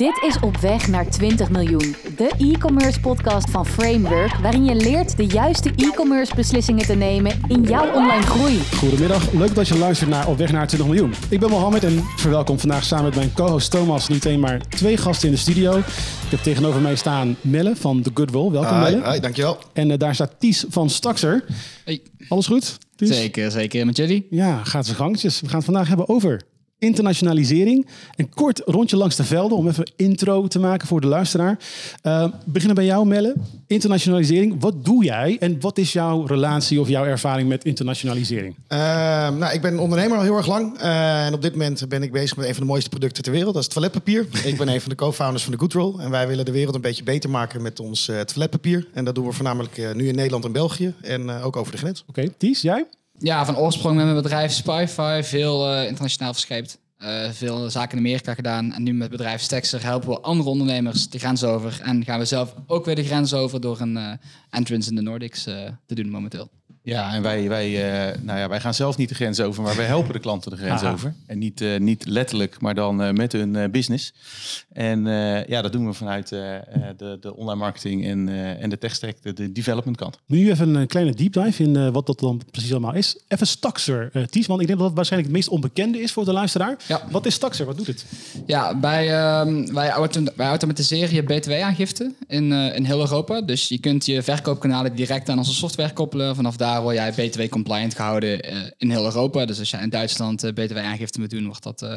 Dit 0.00 0.22
is 0.22 0.40
Op 0.40 0.56
Weg 0.56 0.88
naar 0.88 1.10
20 1.10 1.50
miljoen, 1.50 1.96
de 2.16 2.32
e-commerce 2.38 3.00
podcast 3.00 3.50
van 3.50 3.66
Framework, 3.66 4.34
waarin 4.34 4.64
je 4.64 4.74
leert 4.74 5.16
de 5.16 5.26
juiste 5.26 5.70
e-commerce 5.76 6.34
beslissingen 6.34 6.86
te 6.86 6.94
nemen 6.94 7.40
in 7.48 7.62
jouw 7.62 7.92
online 7.92 8.22
groei. 8.22 8.58
Goedemiddag, 8.76 9.32
leuk 9.32 9.54
dat 9.54 9.68
je 9.68 9.78
luistert 9.78 10.10
naar 10.10 10.28
Op 10.28 10.36
Weg 10.36 10.52
naar 10.52 10.66
20 10.66 10.88
miljoen. 10.88 11.14
Ik 11.30 11.40
ben 11.40 11.50
Mohammed 11.50 11.84
en 11.84 12.02
verwelkom 12.16 12.58
vandaag 12.58 12.84
samen 12.84 13.04
met 13.04 13.14
mijn 13.14 13.32
co-host 13.32 13.70
Thomas 13.70 14.08
niet 14.08 14.26
één 14.26 14.40
maar 14.40 14.60
twee 14.68 14.96
gasten 14.96 15.28
in 15.28 15.34
de 15.34 15.40
studio. 15.40 15.78
Ik 15.78 16.30
heb 16.30 16.40
tegenover 16.40 16.80
mij 16.80 16.96
staan 16.96 17.36
Melle 17.40 17.76
van 17.76 18.02
The 18.02 18.10
Good 18.14 18.30
Roll. 18.30 18.50
Welkom 18.50 18.84
Hi, 18.84 18.94
Melle. 18.94 19.12
hi, 19.12 19.20
dankjewel. 19.20 19.58
En 19.72 19.90
eh, 19.90 19.98
daar 19.98 20.14
staat 20.14 20.34
Ties 20.38 20.64
van 20.68 20.90
Staxer. 20.90 21.44
Hey. 21.84 22.02
Alles 22.28 22.46
goed? 22.46 22.78
Ties? 22.96 23.08
Zeker, 23.08 23.50
zeker. 23.50 23.86
Met 23.86 23.96
jullie? 23.96 24.26
Ja, 24.30 24.64
gaat 24.64 24.84
zijn 24.84 24.96
gangjes. 24.96 25.40
We 25.40 25.46
gaan 25.46 25.56
het 25.56 25.64
vandaag 25.64 25.88
hebben 25.88 26.08
over 26.08 26.40
internationalisering. 26.80 27.86
Een 28.16 28.28
kort 28.28 28.62
rondje 28.64 28.96
langs 28.96 29.16
de 29.16 29.24
velden 29.24 29.58
om 29.58 29.68
even 29.68 29.92
intro 29.96 30.46
te 30.46 30.58
maken 30.58 30.88
voor 30.88 31.00
de 31.00 31.06
luisteraar. 31.06 31.58
Uh, 32.02 32.26
beginnen 32.44 32.76
bij 32.76 32.84
jou, 32.84 33.06
Melle. 33.06 33.34
Internationalisering. 33.66 34.56
Wat 34.60 34.84
doe 34.84 35.04
jij 35.04 35.36
en 35.40 35.60
wat 35.60 35.78
is 35.78 35.92
jouw 35.92 36.26
relatie 36.26 36.80
of 36.80 36.88
jouw 36.88 37.04
ervaring 37.04 37.48
met 37.48 37.64
internationalisering? 37.64 38.54
Uh, 38.68 38.78
nou, 39.30 39.52
ik 39.52 39.60
ben 39.60 39.78
ondernemer 39.78 40.16
al 40.16 40.22
heel 40.22 40.36
erg 40.36 40.46
lang. 40.46 40.80
Uh, 40.80 41.26
en 41.26 41.34
op 41.34 41.42
dit 41.42 41.52
moment 41.52 41.88
ben 41.88 42.02
ik 42.02 42.12
bezig 42.12 42.36
met 42.36 42.46
een 42.46 42.54
van 42.54 42.62
de 42.62 42.68
mooiste 42.68 42.88
producten 42.88 43.22
ter 43.22 43.32
wereld. 43.32 43.54
Dat 43.54 43.62
is 43.62 43.68
toiletpapier. 43.68 44.26
ik 44.44 44.56
ben 44.56 44.68
een 44.68 44.80
van 44.80 44.90
de 44.90 44.96
co-founders 44.96 45.42
van 45.42 45.52
de 45.52 45.58
Goodroll. 45.58 45.98
En 45.98 46.10
wij 46.10 46.28
willen 46.28 46.44
de 46.44 46.52
wereld 46.52 46.74
een 46.74 46.80
beetje 46.80 47.02
beter 47.02 47.30
maken 47.30 47.62
met 47.62 47.80
ons 47.80 48.10
toiletpapier. 48.24 48.86
En 48.94 49.04
dat 49.04 49.14
doen 49.14 49.26
we 49.26 49.32
voornamelijk 49.32 49.94
nu 49.94 50.08
in 50.08 50.14
Nederland 50.14 50.44
en 50.44 50.52
België. 50.52 50.94
En 51.00 51.30
ook 51.30 51.56
over 51.56 51.72
de 51.72 51.78
grens. 51.78 52.04
Oké, 52.08 52.20
okay. 52.20 52.34
Ties, 52.38 52.62
jij? 52.62 52.86
Ja, 53.22 53.44
van 53.44 53.56
oorsprong 53.56 53.96
met 53.96 54.04
mijn 54.04 54.16
bedrijf 54.16 54.52
Spyfy 54.52 55.20
veel 55.22 55.72
uh, 55.72 55.86
internationaal 55.86 56.32
verscheept. 56.32 56.78
Uh, 56.98 57.30
veel 57.30 57.70
zaken 57.70 57.98
in 57.98 58.04
Amerika 58.04 58.34
gedaan. 58.34 58.72
En 58.72 58.82
nu 58.82 58.92
met 58.92 59.10
bedrijf 59.10 59.40
Stexer 59.40 59.82
helpen 59.82 60.08
we 60.08 60.20
andere 60.20 60.48
ondernemers 60.48 61.08
de 61.08 61.18
grens 61.18 61.44
over. 61.44 61.80
En 61.82 62.04
gaan 62.04 62.18
we 62.18 62.24
zelf 62.24 62.54
ook 62.66 62.84
weer 62.84 62.94
de 62.94 63.04
grens 63.04 63.34
over 63.34 63.60
door 63.60 63.80
een 63.80 63.96
uh, 63.96 64.12
entrance 64.50 64.88
in 64.88 64.96
de 64.96 65.02
Nordics 65.02 65.42
te 65.42 65.94
doen 65.94 66.10
momenteel. 66.10 66.59
Ja, 66.82 67.14
en 67.14 67.22
wij, 67.22 67.48
wij, 67.48 67.70
uh, 67.70 68.22
nou 68.22 68.38
ja, 68.38 68.48
wij 68.48 68.60
gaan 68.60 68.74
zelf 68.74 68.96
niet 68.96 69.08
de 69.08 69.14
grens 69.14 69.40
over, 69.40 69.62
maar 69.62 69.76
wij 69.76 69.86
helpen 69.86 70.12
de 70.12 70.18
klanten 70.18 70.50
de 70.50 70.56
grens 70.56 70.82
Aha. 70.82 70.92
over. 70.92 71.14
En 71.26 71.38
niet, 71.38 71.60
uh, 71.60 71.78
niet 71.78 72.06
letterlijk, 72.06 72.60
maar 72.60 72.74
dan 72.74 73.02
uh, 73.02 73.10
met 73.10 73.32
hun 73.32 73.70
business. 73.70 74.12
En 74.72 75.04
ja, 75.46 75.62
dat 75.62 75.72
doen 75.72 75.86
we 75.86 75.92
vanuit 75.92 76.28
de, 76.28 77.16
de 77.20 77.36
online 77.36 77.58
marketing 77.58 78.06
en, 78.06 78.28
en 78.58 78.70
de 78.70 78.78
tech 78.78 78.94
stack, 78.94 79.22
de, 79.22 79.32
de 79.32 79.52
development 79.52 79.96
kant. 79.96 80.18
Nu 80.26 80.50
even 80.50 80.74
een 80.74 80.86
kleine 80.86 81.14
deep 81.14 81.32
dive 81.32 81.62
in 81.62 81.92
wat 81.92 82.06
dat 82.06 82.18
dan 82.18 82.42
precies 82.50 82.70
allemaal 82.70 82.94
is. 82.94 83.18
Even 83.28 83.46
Staxer, 83.46 84.28
Ties, 84.30 84.46
want 84.46 84.60
ik 84.60 84.66
denk 84.66 84.78
dat 84.78 84.86
het 84.86 84.96
waarschijnlijk 84.96 85.32
het 85.32 85.42
meest 85.42 85.54
onbekende 85.54 86.00
is 86.00 86.12
voor 86.12 86.24
de 86.24 86.32
luisteraar. 86.32 86.76
Ja. 86.88 87.02
Wat 87.10 87.26
is 87.26 87.34
Staxer? 87.34 87.66
Wat 87.66 87.76
doet 87.76 87.86
het? 87.86 88.04
Ja, 88.46 88.78
bij, 88.78 89.04
uh, 89.04 89.72
wij, 89.72 89.90
autom 89.90 90.28
wij 90.36 90.48
automatiseren 90.48 91.14
je 91.14 91.22
btw-aangifte 91.22 92.12
in, 92.26 92.52
in 92.52 92.84
heel 92.84 93.00
Europa. 93.00 93.40
Dus 93.40 93.68
je 93.68 93.78
kunt 93.78 94.06
je 94.06 94.22
verkoopkanalen 94.22 94.94
direct 94.94 95.28
aan 95.28 95.38
onze 95.38 95.54
software 95.54 95.92
koppelen. 95.92 96.34
Vanaf 96.34 96.56
daar 96.56 96.69
word 96.78 96.96
jij 96.96 97.12
BTW-compliant 97.12 97.94
gehouden 97.94 98.52
uh, 98.52 98.58
in 98.76 98.90
heel 98.90 99.04
Europa. 99.04 99.44
Dus 99.44 99.58
als 99.58 99.70
jij 99.70 99.82
in 99.82 99.88
Duitsland 99.88 100.44
uh, 100.44 100.52
BTW-aangifte 100.52 101.20
moet 101.20 101.30
doen, 101.30 101.46
wordt 101.46 101.62
dat 101.62 101.82
uh, 101.82 101.92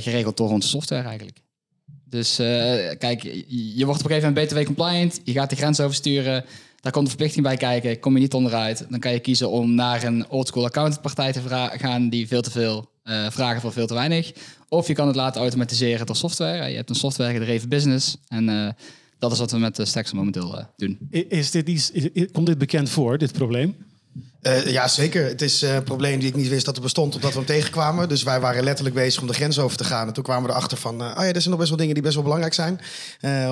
geregeld 0.00 0.36
door 0.36 0.50
onze 0.50 0.68
software 0.68 1.08
eigenlijk. 1.08 1.38
Dus 2.04 2.36
kijk, 2.98 3.22
je 3.48 3.84
wordt 3.84 4.00
op 4.00 4.10
een 4.10 4.16
gegeven 4.16 4.32
moment 4.32 4.48
BTW-compliant, 4.48 5.20
je 5.24 5.32
gaat 5.32 5.50
de 5.50 5.56
grens 5.56 5.80
oversturen, 5.80 6.44
daar 6.80 6.92
komt 6.92 7.04
de 7.04 7.10
verplichting 7.10 7.44
bij 7.44 7.56
kijken, 7.56 8.00
kom 8.00 8.14
je 8.14 8.20
niet 8.20 8.34
onderuit. 8.34 8.86
Dan 8.88 9.00
kan 9.00 9.12
je 9.12 9.18
kiezen 9.18 9.50
om 9.50 9.74
naar 9.74 10.02
een 10.02 10.30
oldschool 10.30 10.64
accountantpartij 10.64 11.32
te 11.32 11.40
gaan 11.76 12.08
die 12.08 12.28
veel 12.28 12.42
te 12.42 12.50
veel 12.50 12.90
vragen 13.28 13.60
voor 13.60 13.72
veel 13.72 13.86
te 13.86 13.94
weinig. 13.94 14.32
Of 14.68 14.86
je 14.86 14.94
kan 14.94 15.06
het 15.06 15.16
laten 15.16 15.40
automatiseren 15.40 16.06
door 16.06 16.16
software. 16.16 16.70
Je 16.70 16.76
hebt 16.76 16.90
een 16.90 16.96
software 16.96 17.32
gedreven 17.32 17.68
business 17.68 18.16
en 18.28 18.76
dat 19.20 19.32
is 19.32 19.38
wat 19.38 19.50
we 19.50 19.58
met 19.58 19.76
de 19.76 19.84
Stacks 19.84 20.12
momenteel 20.12 20.58
uh, 20.58 20.64
doen. 20.76 20.98
Is 21.10 21.50
dit 21.50 21.68
iets, 21.68 21.90
is, 21.90 22.30
komt 22.32 22.46
dit 22.46 22.58
bekend 22.58 22.90
voor, 22.90 23.18
dit 23.18 23.32
probleem? 23.32 23.74
Uh, 24.42 24.66
ja, 24.66 24.88
zeker. 24.88 25.24
Het 25.24 25.42
is 25.42 25.62
uh, 25.62 25.74
een 25.74 25.82
probleem 25.82 26.18
die 26.18 26.28
ik 26.28 26.34
niet 26.34 26.48
wist 26.48 26.64
dat 26.64 26.76
er 26.76 26.82
bestond, 26.82 27.14
omdat 27.14 27.30
we 27.30 27.36
hem 27.36 27.46
tegenkwamen. 27.46 28.08
Dus 28.08 28.22
wij 28.22 28.40
waren 28.40 28.64
letterlijk 28.64 28.94
bezig 28.96 29.20
om 29.20 29.26
de 29.26 29.34
grens 29.34 29.58
over 29.58 29.76
te 29.76 29.84
gaan. 29.84 30.06
En 30.06 30.12
toen 30.12 30.24
kwamen 30.24 30.44
we 30.44 30.50
erachter 30.50 30.78
van, 30.78 31.02
uh, 31.02 31.08
oh 31.08 31.14
ja, 31.14 31.32
er 31.32 31.40
zijn 31.40 31.48
nog 31.48 31.58
best 31.58 31.68
wel 31.68 31.78
dingen 31.78 31.94
die 31.94 32.02
best 32.02 32.14
wel 32.14 32.24
belangrijk 32.24 32.54
zijn. 32.54 32.80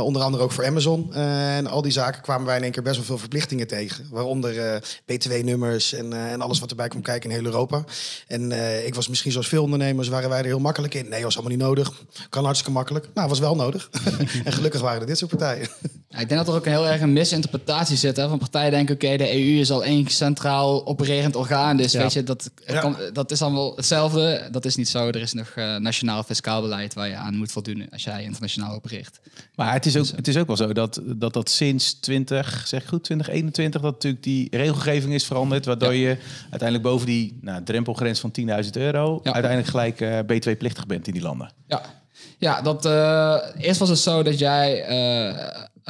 onder 0.03 0.23
andere 0.23 0.43
ook 0.43 0.53
voor 0.53 0.67
Amazon. 0.67 1.15
en 1.15 1.67
al 1.67 1.83
die 1.83 1.93
zaken 1.93 2.23
kwamen 2.23 2.47
wij 2.47 2.57
in 2.57 2.63
één 2.63 2.73
keer 2.73 2.83
best 2.83 2.97
wel 2.97 3.05
veel 3.05 3.19
verplichtingen 3.19 3.67
tegen. 3.67 4.07
Waaronder 4.11 4.83
btw-nummers 5.05 5.93
en, 5.93 6.13
en 6.13 6.41
alles 6.41 6.61
wat 6.61 6.71
erbij 6.71 6.89
komt 6.89 7.05
kijken 7.05 7.31
in 7.31 7.37
heel 7.37 7.45
Europa. 7.45 7.85
En 8.27 8.53
ik 8.87 8.95
was 8.95 9.09
misschien 9.09 9.33
zoals 9.33 9.49
veel 9.49 9.63
ondernemers, 9.63 10.09
waren 10.09 10.29
wij 10.29 10.39
er 10.39 10.45
heel 10.45 10.59
makkelijk 10.59 10.95
in. 10.95 11.09
Nee, 11.09 11.23
was 11.23 11.35
allemaal 11.35 11.57
niet 11.57 11.67
nodig. 11.67 11.93
Kan 12.29 12.45
hartstikke 12.45 12.73
makkelijk. 12.75 13.09
Nou, 13.15 13.29
was 13.29 13.39
wel 13.39 13.57
nodig. 13.57 13.91
en 14.45 14.53
gelukkig 14.53 14.81
waren 14.81 15.01
er 15.01 15.07
dit 15.07 15.19
soort 15.19 15.31
partijen. 15.31 15.69
Ik 16.09 16.29
denk 16.29 16.41
dat 16.41 16.49
er 16.49 16.55
ook 16.55 16.65
heel 16.65 16.87
erg 16.87 17.01
een 17.01 17.13
misinterpretatie 17.13 17.97
zit. 17.97 18.17
Hè? 18.17 18.29
Van 18.29 18.39
partijen 18.39 18.71
denken, 18.71 18.95
oké, 18.95 19.17
de 19.17 19.33
EU 19.33 19.61
is 19.61 19.71
al 19.71 19.85
één 19.85 20.09
centraal 20.09 20.78
opererend 20.87 21.37
orgaan. 21.37 21.77
Dus 21.77 21.93
ja. 21.93 22.01
weet 22.01 22.13
je, 22.13 22.23
dat, 22.23 22.51
kan, 22.67 22.97
dat 23.13 23.31
is 23.31 23.43
allemaal 23.43 23.77
hetzelfde. 23.77 24.49
Dat 24.51 24.65
is 24.65 24.77
niet 24.77 24.89
zo. 24.89 25.07
Er 25.07 25.17
is 25.17 25.33
nog 25.33 25.53
uh, 25.57 25.77
nationaal 25.77 26.23
fiscaal 26.23 26.61
beleid 26.61 26.95
waar 26.95 27.09
je 27.09 27.15
aan 27.15 27.37
moet 27.37 27.53
voldoen 27.53 27.87
als 27.91 28.05
jij 28.05 28.23
internationaal 28.23 28.75
opereert. 28.75 29.21
Maar 29.55 29.73
het 29.73 29.87
is 29.87 29.97
ook, 29.97 30.07
het 30.17 30.29
is 30.29 30.37
ook 30.37 30.47
wel 30.47 30.57
zo 30.57 30.73
dat 30.73 31.01
dat, 31.07 31.33
dat 31.33 31.51
sinds 31.51 31.95
20, 32.01 32.63
zeg 32.67 32.89
goed, 32.89 33.05
2021, 33.05 33.81
dat 33.81 33.93
natuurlijk 33.93 34.23
die 34.23 34.49
regelgeving 34.51 35.15
is 35.15 35.25
veranderd. 35.25 35.65
Waardoor 35.65 35.95
ja. 35.95 36.09
je 36.09 36.17
uiteindelijk 36.41 36.83
boven 36.83 37.07
die 37.07 37.39
nou, 37.41 37.63
drempelgrens 37.63 38.21
van 38.21 38.33
10.000 38.41 38.47
euro 38.73 39.21
uiteindelijk 39.23 39.67
gelijk 39.69 40.01
uh, 40.01 40.19
B2-plichtig 40.19 40.87
bent 40.87 41.07
in 41.07 41.13
die 41.13 41.23
landen. 41.23 41.53
Ja, 41.67 41.83
ja 42.39 42.63
dat, 42.63 42.87
uh, 42.87 43.37
eerst 43.59 43.81
was 43.81 43.89
het 43.89 43.99
zo 43.99 44.23
dat 44.23 44.39
jij 44.39 44.87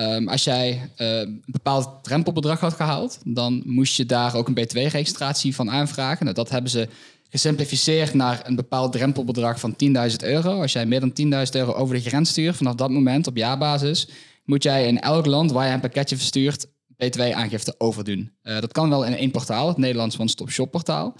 Um, 0.00 0.28
als 0.28 0.44
jij 0.44 0.90
uh, 0.98 1.18
een 1.18 1.42
bepaald 1.46 1.88
drempelbedrag 2.02 2.60
had 2.60 2.74
gehaald, 2.74 3.18
dan 3.24 3.62
moest 3.66 3.96
je 3.96 4.06
daar 4.06 4.34
ook 4.34 4.48
een 4.48 4.58
B2-registratie 4.58 5.54
van 5.54 5.70
aanvragen. 5.70 6.24
Nou, 6.24 6.36
dat 6.36 6.50
hebben 6.50 6.70
ze 6.70 6.88
gesimplificeerd 7.30 8.14
naar 8.14 8.40
een 8.44 8.56
bepaald 8.56 8.92
drempelbedrag 8.92 9.60
van 9.60 9.72
10.000 9.72 9.78
euro. 10.22 10.60
Als 10.60 10.72
jij 10.72 10.86
meer 10.86 11.00
dan 11.00 11.44
10.000 11.46 11.50
euro 11.52 11.72
over 11.72 11.94
de 11.94 12.00
grens 12.00 12.30
stuurt, 12.30 12.56
vanaf 12.56 12.74
dat 12.74 12.90
moment 12.90 13.26
op 13.26 13.36
jaarbasis, 13.36 14.08
moet 14.44 14.62
jij 14.62 14.86
in 14.86 15.00
elk 15.00 15.26
land 15.26 15.52
waar 15.52 15.66
je 15.66 15.72
een 15.72 15.80
pakketje 15.80 16.16
verstuurt, 16.16 16.66
B2-aangifte 16.92 17.74
overdoen. 17.78 18.32
Uh, 18.42 18.60
dat 18.60 18.72
kan 18.72 18.88
wel 18.88 19.04
in 19.04 19.16
één 19.16 19.30
portaal, 19.30 19.68
het 19.68 19.76
Nederlands 19.76 20.18
One-Stop 20.18 20.50
Shop 20.50 20.70
portaal. 20.70 21.14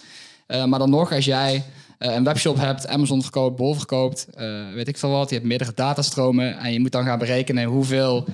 Uh, 0.48 0.64
maar 0.64 0.78
dan 0.78 0.90
nog, 0.90 1.12
als 1.12 1.24
jij 1.24 1.64
een 1.98 2.24
webshop 2.24 2.56
hebt, 2.56 2.86
Amazon 2.86 3.22
verkoopt, 3.22 3.56
Bol 3.56 3.74
verkoopt, 3.74 4.26
weet 4.74 4.88
ik 4.88 4.98
veel 4.98 5.10
wat, 5.10 5.28
je 5.28 5.34
hebt 5.34 5.46
meerdere 5.46 5.72
datastromen 5.74 6.58
en 6.58 6.72
je 6.72 6.80
moet 6.80 6.92
dan 6.92 7.04
gaan 7.04 7.18
berekenen 7.18 7.64
hoeveel 7.64 8.26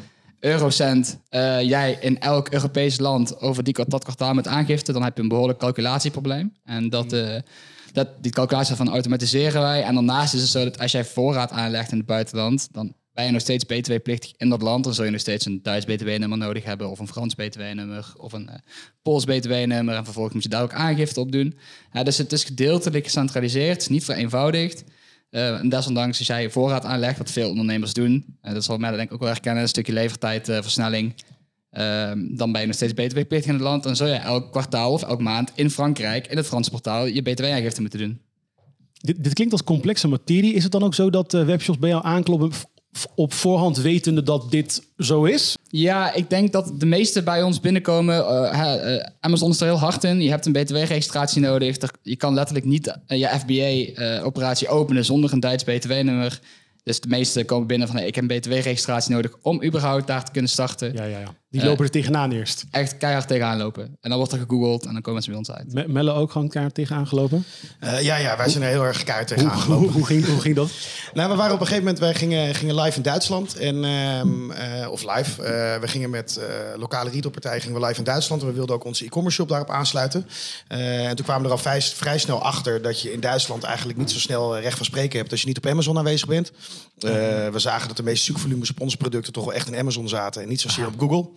eurocent 0.44 1.18
uh, 1.30 1.62
jij 1.62 1.98
in 2.00 2.20
elk 2.20 2.48
Europees 2.48 2.98
land 2.98 3.40
over 3.40 3.64
die, 3.64 3.84
dat 3.88 4.04
kwartaal 4.04 4.34
met 4.34 4.46
aangifte, 4.46 4.92
dan 4.92 5.02
heb 5.02 5.16
je 5.16 5.22
een 5.22 5.28
behoorlijk 5.28 5.58
calculatieprobleem. 5.58 6.52
En 6.64 6.88
dat, 6.90 7.12
uh, 7.12 7.36
dat, 7.92 8.08
die 8.20 8.32
calculatie 8.32 8.76
van 8.76 8.90
automatiseren 8.90 9.60
wij. 9.62 9.82
En 9.82 9.94
daarnaast 9.94 10.34
is 10.34 10.40
het 10.40 10.50
zo 10.50 10.64
dat 10.64 10.78
als 10.78 10.92
jij 10.92 11.04
voorraad 11.04 11.50
aanlegt 11.50 11.92
in 11.92 11.98
het 11.98 12.06
buitenland, 12.06 12.68
dan 12.72 12.94
ben 13.12 13.24
je 13.24 13.30
nog 13.30 13.40
steeds 13.40 13.64
btw-plichtig 13.64 14.32
in 14.36 14.48
dat 14.48 14.62
land. 14.62 14.84
Dan 14.84 14.94
zul 14.94 15.04
je 15.04 15.10
nog 15.10 15.20
steeds 15.20 15.46
een 15.46 15.60
Duits 15.62 15.84
btw-nummer 15.84 16.38
nodig 16.38 16.64
hebben, 16.64 16.90
of 16.90 16.98
een 16.98 17.08
Frans 17.08 17.34
btw-nummer, 17.34 18.12
of 18.16 18.32
een 18.32 18.48
uh, 18.50 18.54
Pools 19.02 19.24
btw-nummer. 19.24 19.94
En 19.94 20.04
vervolgens 20.04 20.34
moet 20.34 20.42
je 20.42 20.48
daar 20.48 20.62
ook 20.62 20.72
aangifte 20.72 21.20
op 21.20 21.32
doen. 21.32 21.58
Dus 22.02 22.18
het 22.18 22.32
is 22.32 22.44
gedeeltelijk 22.44 23.04
gecentraliseerd, 23.04 23.88
niet 23.90 24.04
vereenvoudigd. 24.04 24.84
Uh, 25.34 25.58
en 25.58 25.68
desondanks, 25.68 26.18
als 26.18 26.26
jij 26.26 26.50
voorraad 26.50 26.84
aanlegt, 26.84 27.18
wat 27.18 27.30
veel 27.30 27.48
ondernemers 27.48 27.92
doen, 27.92 28.38
uh, 28.42 28.52
dat 28.52 28.64
zal 28.64 28.78
mij 28.78 28.90
denk 28.90 29.02
ik 29.02 29.12
ook 29.12 29.20
wel 29.20 29.28
herkennen, 29.28 29.62
een 29.62 29.68
stukje 29.68 29.92
levertijdversnelling, 29.92 31.14
uh, 31.72 32.12
dan 32.28 32.52
ben 32.52 32.60
je 32.60 32.66
nog 32.66 32.76
steeds 32.76 32.92
btw-plichtig 32.92 33.46
in 33.46 33.52
het 33.52 33.62
land. 33.62 33.82
Dan 33.82 33.96
zul 33.96 34.06
je 34.06 34.14
elk 34.14 34.50
kwartaal 34.50 34.92
of 34.92 35.02
elk 35.02 35.20
maand 35.20 35.52
in 35.54 35.70
Frankrijk, 35.70 36.26
in 36.26 36.36
het 36.36 36.46
Franse 36.46 36.70
portaal, 36.70 37.06
je 37.06 37.22
btw-aangifte 37.22 37.80
moeten 37.80 37.98
doen. 37.98 38.20
Dit, 39.00 39.24
dit, 39.24 39.32
klinkt 39.32 39.52
als 39.52 39.64
complexe 39.64 40.08
materie. 40.08 40.54
Is 40.54 40.62
het 40.62 40.72
dan 40.72 40.82
ook 40.82 40.94
zo 40.94 41.10
dat 41.10 41.32
webshops 41.32 41.78
bij 41.78 41.88
jou 41.88 42.04
aankloppen 42.04 42.50
op 43.14 43.32
voorhand 43.32 43.76
wetende 43.76 44.22
dat 44.22 44.50
dit 44.50 44.82
zo 44.98 45.24
is? 45.24 45.56
Ja, 45.68 46.12
ik 46.12 46.30
denk 46.30 46.52
dat 46.52 46.72
de 46.78 46.86
meeste 46.86 47.22
bij 47.22 47.42
ons 47.42 47.60
binnenkomen. 47.60 48.18
Uh, 48.18 48.74
uh, 48.84 49.04
Amazon 49.20 49.50
is 49.50 49.60
er 49.60 49.66
heel 49.66 49.78
hard 49.78 50.04
in. 50.04 50.22
Je 50.22 50.30
hebt 50.30 50.46
een 50.46 50.52
BTW-registratie 50.52 51.40
nodig. 51.40 51.76
Je 52.02 52.16
kan 52.16 52.34
letterlijk 52.34 52.66
niet 52.66 52.98
uh, 53.08 53.18
je 53.18 53.28
FBA-operatie 53.28 54.68
openen 54.68 55.04
zonder 55.04 55.32
een 55.32 55.40
Duits 55.40 55.64
BTW-nummer. 55.64 56.40
Dus 56.82 57.00
de 57.00 57.08
meeste 57.08 57.44
komen 57.44 57.66
binnen 57.66 57.88
van 57.88 57.96
hey, 57.96 58.06
ik 58.06 58.14
heb 58.14 58.30
een 58.30 58.38
BTW-registratie 58.38 59.14
nodig 59.14 59.32
om 59.42 59.64
überhaupt 59.64 60.06
daar 60.06 60.24
te 60.24 60.32
kunnen 60.32 60.50
starten. 60.50 60.92
Ja, 60.92 61.04
ja, 61.04 61.18
ja. 61.18 61.34
Die 61.54 61.64
lopen 61.64 61.84
er 61.84 61.90
tegenaan 61.90 62.32
eerst. 62.32 62.64
Echt 62.70 62.96
keihard 62.96 63.28
tegenaan 63.28 63.58
lopen. 63.58 63.84
En 64.00 64.08
dan 64.08 64.16
wordt 64.18 64.32
er 64.32 64.38
gegoogeld 64.38 64.86
en 64.86 64.92
dan 64.92 65.02
komen 65.02 65.22
ze 65.22 65.28
bij 65.28 65.38
ons 65.38 65.50
uit. 65.50 65.72
Me 65.72 65.84
Melle 65.88 66.12
ook 66.12 66.30
gewoon 66.32 66.48
keihard 66.48 66.74
tegenaan 66.74 67.06
gelopen? 67.06 67.44
Uh, 67.84 68.02
ja, 68.02 68.16
ja, 68.16 68.36
wij 68.36 68.48
zijn 68.48 68.62
er 68.62 68.68
heel 68.68 68.84
erg 68.84 69.02
keihard 69.02 69.28
tegenaan 69.28 69.58
gelopen. 69.58 69.84
Hoe, 69.84 69.92
hoe, 69.92 70.06
ging, 70.06 70.26
hoe 70.26 70.40
ging 70.40 70.56
dat? 70.56 70.70
nou, 71.12 71.30
we 71.30 71.36
waren 71.36 71.54
op 71.54 71.60
een 71.60 71.66
gegeven 71.66 71.84
moment, 71.84 72.02
wij 72.02 72.14
gingen, 72.14 72.54
gingen 72.54 72.80
live 72.80 72.96
in 72.96 73.02
Duitsland. 73.02 73.56
En, 73.56 73.84
uh, 73.84 74.20
uh, 74.82 74.90
of 74.90 75.14
live. 75.14 75.42
we 75.80 75.88
gingen 75.88 76.10
met 76.10 76.40
lokale 76.76 77.10
retailpartijen 77.10 77.60
gingen 77.60 77.80
we 77.80 77.86
live 77.86 77.98
in 77.98 78.04
Duitsland. 78.04 78.42
En 78.42 78.48
we 78.48 78.54
wilden 78.54 78.74
ook 78.74 78.84
onze 78.84 79.04
e-commerce 79.04 79.36
shop 79.36 79.48
daarop 79.48 79.70
aansluiten. 79.70 80.26
en 80.68 81.16
toen 81.16 81.24
kwamen 81.24 81.42
we 81.42 81.48
er 81.48 81.54
al 81.54 81.62
vrij, 81.62 81.82
vrij, 81.82 82.18
snel 82.18 82.42
achter 82.42 82.82
dat 82.82 83.00
je 83.00 83.12
in 83.12 83.20
Duitsland 83.20 83.62
eigenlijk 83.62 83.98
niet 83.98 84.10
zo 84.10 84.18
snel 84.18 84.58
recht 84.58 84.76
van 84.76 84.86
spreken 84.86 85.18
hebt 85.18 85.30
als 85.30 85.40
je 85.40 85.46
niet 85.46 85.56
op 85.56 85.66
Amazon 85.66 85.98
aanwezig 85.98 86.28
bent. 86.28 86.52
Uh, 87.04 87.48
we 87.48 87.58
zagen 87.58 87.88
dat 87.88 87.96
de 87.96 88.02
meeste 88.02 88.24
zoekvolumes 88.24 88.70
op 88.70 88.80
onze 88.80 88.96
producten 88.96 89.32
toch 89.32 89.44
wel 89.44 89.54
echt 89.54 89.68
in 89.68 89.76
Amazon 89.76 90.08
zaten 90.08 90.42
en 90.42 90.48
niet 90.48 90.60
zozeer 90.60 90.86
op 90.86 90.98
Google. 90.98 91.28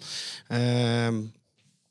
Ehm, 0.48 1.16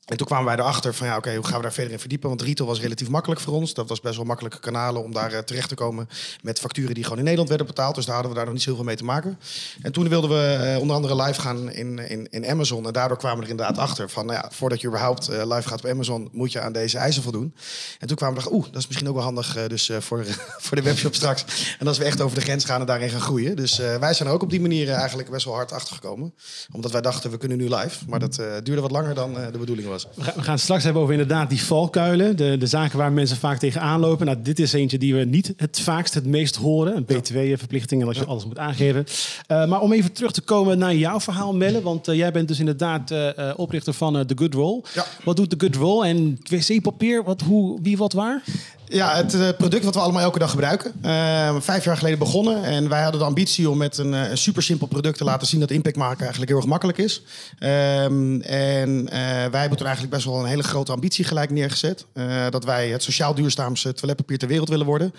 en 0.07 0.17
toen 0.17 0.27
kwamen 0.27 0.45
wij 0.45 0.55
erachter 0.55 0.93
van 0.93 1.07
ja, 1.07 1.17
oké, 1.17 1.35
hoe 1.35 1.45
gaan 1.45 1.55
we 1.55 1.61
daar 1.61 1.73
verder 1.73 1.93
in 1.93 1.99
verdiepen? 1.99 2.29
Want 2.29 2.41
retail 2.41 2.69
was 2.69 2.79
relatief 2.79 3.09
makkelijk 3.09 3.41
voor 3.41 3.53
ons. 3.53 3.73
Dat 3.73 3.89
was 3.89 3.99
best 3.99 4.15
wel 4.15 4.25
makkelijke 4.25 4.59
kanalen 4.59 5.03
om 5.03 5.13
daar 5.13 5.33
uh, 5.33 5.37
terecht 5.37 5.69
te 5.69 5.75
komen 5.75 6.09
met 6.41 6.59
facturen 6.59 6.93
die 6.93 7.03
gewoon 7.03 7.17
in 7.17 7.23
Nederland 7.23 7.49
werden 7.49 7.67
betaald. 7.67 7.95
Dus 7.95 8.05
daar 8.05 8.13
hadden 8.13 8.31
we 8.31 8.37
daar 8.37 8.47
nog 8.47 8.55
niet 8.55 8.63
zoveel 8.63 8.83
mee 8.83 8.95
te 8.95 9.03
maken. 9.03 9.39
En 9.81 9.91
toen 9.91 10.09
wilden 10.09 10.29
we 10.29 10.73
uh, 10.73 10.79
onder 10.81 10.95
andere 10.95 11.23
live 11.23 11.41
gaan 11.41 11.71
in, 11.71 11.99
in, 11.99 12.27
in 12.29 12.47
Amazon. 12.47 12.87
En 12.87 12.93
daardoor 12.93 13.17
kwamen 13.17 13.37
we 13.37 13.43
er 13.43 13.49
inderdaad 13.49 13.77
achter 13.77 14.09
van, 14.09 14.25
nou 14.25 14.39
ja, 14.39 14.49
voordat 14.51 14.81
je 14.81 14.87
überhaupt 14.87 15.29
uh, 15.29 15.45
live 15.45 15.67
gaat 15.67 15.83
op 15.83 15.89
Amazon, 15.89 16.29
moet 16.31 16.51
je 16.51 16.61
aan 16.61 16.73
deze 16.73 16.97
eisen 16.97 17.23
voldoen. 17.23 17.53
En 17.99 18.07
toen 18.07 18.17
kwamen 18.17 18.35
we 18.35 18.41
erachter, 18.41 18.59
oeh, 18.59 18.71
dat 18.71 18.81
is 18.81 18.87
misschien 18.87 19.07
ook 19.07 19.15
wel 19.15 19.23
handig 19.23 19.67
dus 19.67 19.91
voor, 19.99 20.25
voor 20.65 20.77
de 20.77 20.83
webshop 20.83 21.15
straks. 21.15 21.45
En 21.79 21.87
als 21.87 21.97
we 21.97 22.03
echt 22.03 22.21
over 22.21 22.35
de 22.35 22.43
grens 22.43 22.65
gaan 22.65 22.79
en 22.79 22.85
daarin 22.85 23.09
gaan 23.09 23.21
groeien. 23.21 23.55
Dus 23.55 23.77
wij 23.77 24.13
zijn 24.13 24.29
er 24.29 24.33
ook 24.35 24.43
op 24.43 24.49
die 24.49 24.61
manier 24.61 24.91
eigenlijk 24.91 25.29
best 25.29 25.45
wel 25.45 25.53
hard 25.53 25.71
achter 25.71 25.95
gekomen. 25.95 26.33
Omdat 26.71 26.91
wij 26.91 27.01
dachten, 27.01 27.31
we 27.31 27.37
kunnen 27.37 27.57
nu 27.57 27.69
live. 27.69 27.97
Maar 28.07 28.19
dat 28.19 28.35
duurde 28.63 28.81
wat 28.81 28.91
langer 28.91 29.13
dan 29.13 29.33
de 29.33 29.57
bedoeling 29.57 29.87
was. 29.87 29.96
We 30.35 30.41
gaan 30.41 30.59
straks 30.59 30.83
hebben 30.83 31.01
over 31.01 31.13
inderdaad 31.13 31.49
die 31.49 31.61
valkuilen. 31.63 32.37
De, 32.37 32.57
de 32.57 32.67
zaken 32.67 32.97
waar 32.97 33.11
mensen 33.11 33.37
vaak 33.37 33.59
tegenaan 33.59 33.99
lopen. 33.99 34.25
Nou, 34.25 34.37
dit 34.41 34.59
is 34.59 34.73
eentje 34.73 34.97
die 34.97 35.15
we 35.15 35.23
niet 35.23 35.53
het 35.57 35.79
vaakst, 35.79 36.13
het 36.13 36.25
meest 36.25 36.55
horen. 36.55 36.95
Een 36.95 37.05
B2-verplichting 37.05 38.01
en 38.01 38.07
als 38.07 38.17
je 38.17 38.25
alles 38.25 38.45
moet 38.45 38.57
aangeven. 38.57 39.05
Uh, 39.47 39.67
maar 39.67 39.81
om 39.81 39.93
even 39.93 40.11
terug 40.11 40.31
te 40.31 40.41
komen 40.41 40.77
naar 40.77 40.95
jouw 40.95 41.19
verhaal, 41.19 41.53
Melle. 41.53 41.81
Want 41.81 42.07
uh, 42.07 42.15
jij 42.15 42.31
bent 42.31 42.47
dus 42.47 42.59
inderdaad 42.59 43.11
uh, 43.11 43.29
oprichter 43.55 43.93
van 43.93 44.25
The 44.25 44.37
Good 44.37 44.53
Roll. 44.53 44.81
Wat 45.23 45.35
doet 45.35 45.49
The 45.49 45.59
Good 45.59 45.75
Roll? 45.75 46.05
En 46.05 46.39
wc-papier, 46.49 47.23
wat, 47.23 47.41
hoe, 47.41 47.79
wie, 47.81 47.97
wat, 47.97 48.13
waar? 48.13 48.43
Ja, 48.89 49.15
het 49.15 49.33
uh, 49.33 49.49
product 49.57 49.83
wat 49.83 49.93
we 49.93 49.99
allemaal 49.99 50.21
elke 50.21 50.39
dag 50.39 50.49
gebruiken. 50.49 50.93
Uh, 51.05 51.55
vijf 51.59 51.83
jaar 51.83 51.97
geleden 51.97 52.19
begonnen 52.19 52.63
en 52.63 52.89
wij 52.89 53.01
hadden 53.01 53.19
de 53.19 53.25
ambitie 53.27 53.69
om 53.69 53.77
met 53.77 53.97
een, 53.97 54.11
een 54.11 54.37
super 54.37 54.63
simpel 54.63 54.87
product 54.87 55.17
te 55.17 55.23
laten 55.23 55.47
zien 55.47 55.59
dat 55.59 55.71
impact 55.71 55.95
maken 55.95 56.19
eigenlijk 56.19 56.49
heel 56.49 56.59
erg 56.59 56.69
makkelijk 56.69 56.97
is. 56.97 57.21
Um, 57.59 58.41
en 58.41 58.89
uh, 58.89 59.09
wij 59.51 59.59
hebben 59.59 59.77
toen 59.77 59.85
eigenlijk 59.85 60.15
best 60.15 60.25
wel 60.25 60.39
een 60.39 60.45
hele 60.45 60.63
grote 60.63 60.91
ambitie 60.91 61.25
gelijk 61.25 61.49
neergezet. 61.49 62.05
dat 62.49 62.63
wij 62.63 62.89
het 62.89 63.03
sociaal 63.03 63.33
duurzaamste 63.33 63.93
toiletpapier 63.93 64.37
ter 64.37 64.47
wereld 64.47 64.69
willen 64.69 64.85
worden. 64.85 65.13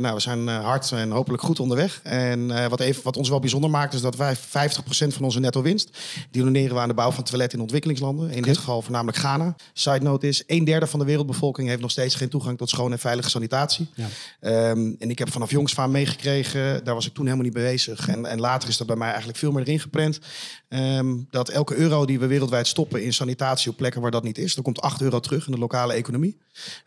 nou, 0.00 0.14
we 0.14 0.20
zijn 0.20 0.48
hard 0.48 0.92
en 0.92 1.10
hopelijk 1.10 1.42
goed 1.42 1.60
onderweg. 1.60 2.00
En 2.02 2.68
wat, 2.68 2.80
even, 2.80 3.02
wat 3.02 3.16
ons 3.16 3.28
wel 3.28 3.40
bijzonder 3.40 3.70
maakt 3.70 3.94
is 3.94 4.00
dat 4.00 4.16
wij 4.16 4.36
50% 4.36 4.38
van 4.88 5.24
onze 5.24 5.40
netto 5.40 5.62
winst, 5.62 5.90
die 6.30 6.42
doneren 6.42 6.74
we 6.74 6.80
aan 6.80 6.88
de 6.88 6.94
bouw 6.94 7.10
van 7.10 7.24
toiletten 7.24 7.56
in 7.58 7.62
ontwikkelingslanden. 7.64 8.24
In 8.24 8.30
okay. 8.30 8.42
dit 8.42 8.58
geval 8.58 8.82
voornamelijk 8.82 9.18
Ghana. 9.18 9.54
Side 9.72 10.02
note 10.02 10.28
is, 10.28 10.42
een 10.46 10.64
derde 10.64 10.86
van 10.86 10.98
de 10.98 11.04
wereldbevolking 11.04 11.68
heeft 11.68 11.80
nog 11.80 11.90
steeds 11.90 12.14
geen 12.14 12.28
toegang 12.28 12.55
tot 12.56 12.68
schone 12.68 12.92
en 12.94 12.98
veilige 12.98 13.30
sanitatie. 13.30 13.88
Ja. 13.94 14.70
Um, 14.70 14.96
en 14.98 15.10
ik 15.10 15.18
heb 15.18 15.32
vanaf 15.32 15.50
jongs 15.50 15.72
van 15.72 15.90
meegekregen, 15.90 16.84
daar 16.84 16.94
was 16.94 17.06
ik 17.06 17.14
toen 17.14 17.24
helemaal 17.24 17.44
niet 17.44 17.54
mee 17.54 17.64
bezig. 17.64 18.08
En, 18.08 18.26
en 18.26 18.40
later 18.40 18.68
is 18.68 18.76
dat 18.76 18.86
bij 18.86 18.96
mij 18.96 19.08
eigenlijk 19.08 19.38
veel 19.38 19.52
meer 19.52 19.62
erin 19.62 19.80
geprent. 19.80 20.18
Um, 20.68 21.26
dat 21.30 21.48
elke 21.48 21.76
euro 21.76 22.04
die 22.04 22.18
we 22.18 22.26
wereldwijd 22.26 22.66
stoppen 22.66 23.02
in 23.02 23.12
sanitatie 23.12 23.70
op 23.70 23.76
plekken 23.76 24.00
waar 24.00 24.10
dat 24.10 24.22
niet 24.22 24.38
is, 24.38 24.56
er 24.56 24.62
komt 24.62 24.80
8 24.80 25.00
euro 25.00 25.20
terug 25.20 25.46
in 25.46 25.52
de 25.52 25.58
lokale 25.58 25.92
economie. 25.92 26.36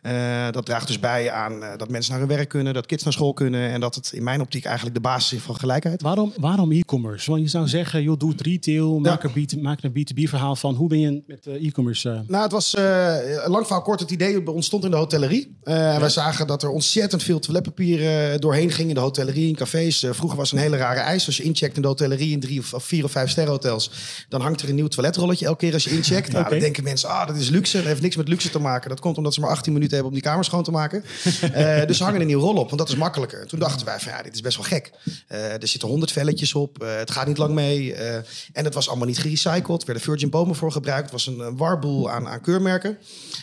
Uh, 0.02 0.50
dat 0.50 0.66
draagt 0.66 0.86
dus 0.86 0.98
bij 0.98 1.30
aan 1.30 1.62
uh, 1.62 1.76
dat 1.76 1.88
mensen 1.88 2.12
naar 2.12 2.20
hun 2.20 2.36
werk 2.36 2.48
kunnen, 2.48 2.74
dat 2.74 2.86
kids 2.86 3.04
naar 3.04 3.12
school 3.12 3.32
kunnen 3.32 3.70
en 3.70 3.80
dat 3.80 3.94
het 3.94 4.12
in 4.12 4.22
mijn 4.22 4.40
optiek 4.40 4.64
eigenlijk 4.64 4.94
de 4.94 5.00
basis 5.00 5.32
is 5.32 5.42
van 5.42 5.56
gelijkheid. 5.56 6.02
Waarom, 6.02 6.32
waarom 6.36 6.72
e-commerce? 6.72 7.30
Want 7.30 7.42
je 7.42 7.48
zou 7.48 7.68
zeggen, 7.68 8.02
joh, 8.02 8.18
doe 8.18 8.30
het 8.30 8.40
retail, 8.40 8.98
maak, 8.98 9.22
een, 9.24 9.62
maak 9.62 9.82
een 9.82 9.90
B2B 9.90 10.22
verhaal 10.22 10.56
van. 10.56 10.74
Hoe 10.74 10.88
ben 10.88 11.00
je 11.00 11.22
met 11.26 11.46
uh, 11.46 11.66
e-commerce? 11.66 12.24
Nou, 12.26 12.42
het 12.42 12.52
was 12.52 12.74
lang 13.46 13.66
verhaal 13.66 13.82
kort. 13.82 14.00
Het 14.00 14.10
idee 14.10 14.52
ontstond 14.52 14.84
in 14.84 14.90
de 14.90 14.96
hotellerie. 14.96 15.58
Uh, 15.64 15.74
ja. 15.74 16.00
Wij 16.00 16.08
zagen 16.08 16.46
dat 16.46 16.62
er 16.62 16.68
ontzettend 16.68 17.22
veel 17.22 17.38
toiletpapier 17.38 18.32
uh, 18.32 18.38
doorheen 18.38 18.70
ging 18.70 18.88
in 18.88 18.94
de 18.94 19.00
hotellerie, 19.00 19.48
in 19.48 19.56
cafés. 19.56 20.02
Uh, 20.02 20.12
vroeger 20.12 20.38
was 20.38 20.50
het 20.50 20.58
een 20.58 20.64
hele 20.64 20.76
rare 20.76 21.00
eis. 21.00 21.26
Als 21.26 21.36
je 21.36 21.42
incheckt 21.42 21.76
in 21.76 21.82
de 21.82 21.88
hotellerie 21.88 22.32
in 22.32 22.40
drie 22.40 22.60
of 22.72 22.84
vier 22.84 23.04
of 23.04 23.10
vijf 23.10 23.30
sterrenhotels, 23.30 23.90
dan 24.28 24.40
hangt 24.40 24.62
er 24.62 24.68
een 24.68 24.74
nieuw 24.74 24.88
toiletrolletje 24.88 25.46
elke 25.46 25.58
keer 25.58 25.72
als 25.72 25.84
je 25.84 25.90
incheckt. 25.90 26.28
Nou, 26.40 26.48
dan 26.48 26.58
denken 26.58 26.84
mensen, 26.84 27.08
ah, 27.08 27.26
dat 27.26 27.36
is 27.36 27.48
luxe. 27.48 27.76
Dat 27.76 27.86
heeft 27.86 28.00
niks 28.00 28.16
met 28.16 28.28
luxe 28.28 28.50
te 28.50 28.58
maken. 28.58 28.88
Dat 28.88 29.00
komt 29.00 29.16
omdat 29.16 29.34
ze 29.34 29.40
maar 29.40 29.50
18 29.50 29.72
minuten 29.72 29.94
hebben 29.94 30.12
om 30.12 30.20
die 30.20 30.28
kamer 30.28 30.44
schoon 30.44 30.62
te 30.62 30.70
maken. 30.70 31.04
dus 31.86 31.96
ze 31.96 32.04
hangen 32.04 32.20
een 32.20 32.26
nieuw 32.26 32.40
rol 32.40 32.56
op, 32.56 32.66
want 32.66 32.78
dat 32.78 32.88
is 32.88 32.94
makkelijker. 32.94 33.46
Toen 33.46 33.58
dachten 33.58 33.86
wij 33.86 34.00
van, 34.00 34.12
ja, 34.12 34.22
dit 34.22 34.34
is 34.34 34.40
best 34.40 34.56
wel 34.56 34.66
gek. 34.66 34.90
er 35.28 35.68
zitten 35.68 35.88
honderd 35.88 36.12
velletjes 36.12 36.54
op, 36.54 36.80
het 36.80 37.10
gaat 37.10 37.26
niet 37.26 37.38
lang 37.38 37.54
mee. 37.54 37.94
en 38.52 38.64
het 38.64 38.74
was 38.74 38.88
allemaal 38.88 39.06
niet 39.06 39.18
gerecycled. 39.18 39.80
Er 39.80 39.86
werden 39.86 40.04
virgin 40.04 40.30
bomen 40.30 40.56
voor 40.56 40.72
gebruikt. 40.72 41.02
Het 41.02 41.12
was 41.12 41.26
een, 41.26 41.38
een 41.38 41.56
warboel 41.56 42.10
aan, 42.10 42.28
aan 42.28 42.40
keurmerken. 42.40 42.98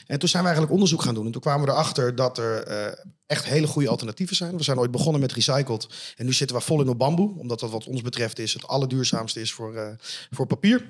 En 0.07 0.19
toen 0.19 0.29
zijn 0.29 0.43
we 0.43 0.47
eigenlijk 0.49 0.71
onderzoek 0.71 1.01
gaan 1.01 1.13
doen. 1.13 1.25
En 1.25 1.31
toen 1.31 1.41
kwamen 1.41 1.65
we 1.65 1.71
erachter 1.71 2.06
dat 2.15 2.37
er 2.37 2.71
uh, 2.71 2.93
echt 3.25 3.45
hele 3.45 3.67
goede 3.67 3.89
alternatieven 3.89 4.35
zijn. 4.35 4.57
We 4.57 4.63
zijn 4.63 4.79
ooit 4.79 4.91
begonnen 4.91 5.21
met 5.21 5.33
recycled. 5.33 5.87
En 6.15 6.25
nu 6.25 6.33
zitten 6.33 6.55
we 6.55 6.61
vol 6.61 6.81
in 6.81 6.89
op 6.89 6.97
bamboe. 6.97 7.37
Omdat 7.37 7.59
dat 7.59 7.71
wat 7.71 7.85
ons 7.85 8.01
betreft 8.01 8.39
is 8.39 8.53
het 8.53 8.67
allerduurzaamste 8.67 9.41
is 9.41 9.53
voor, 9.53 9.75
uh, 9.75 9.89
voor 10.29 10.47
papier. 10.47 10.85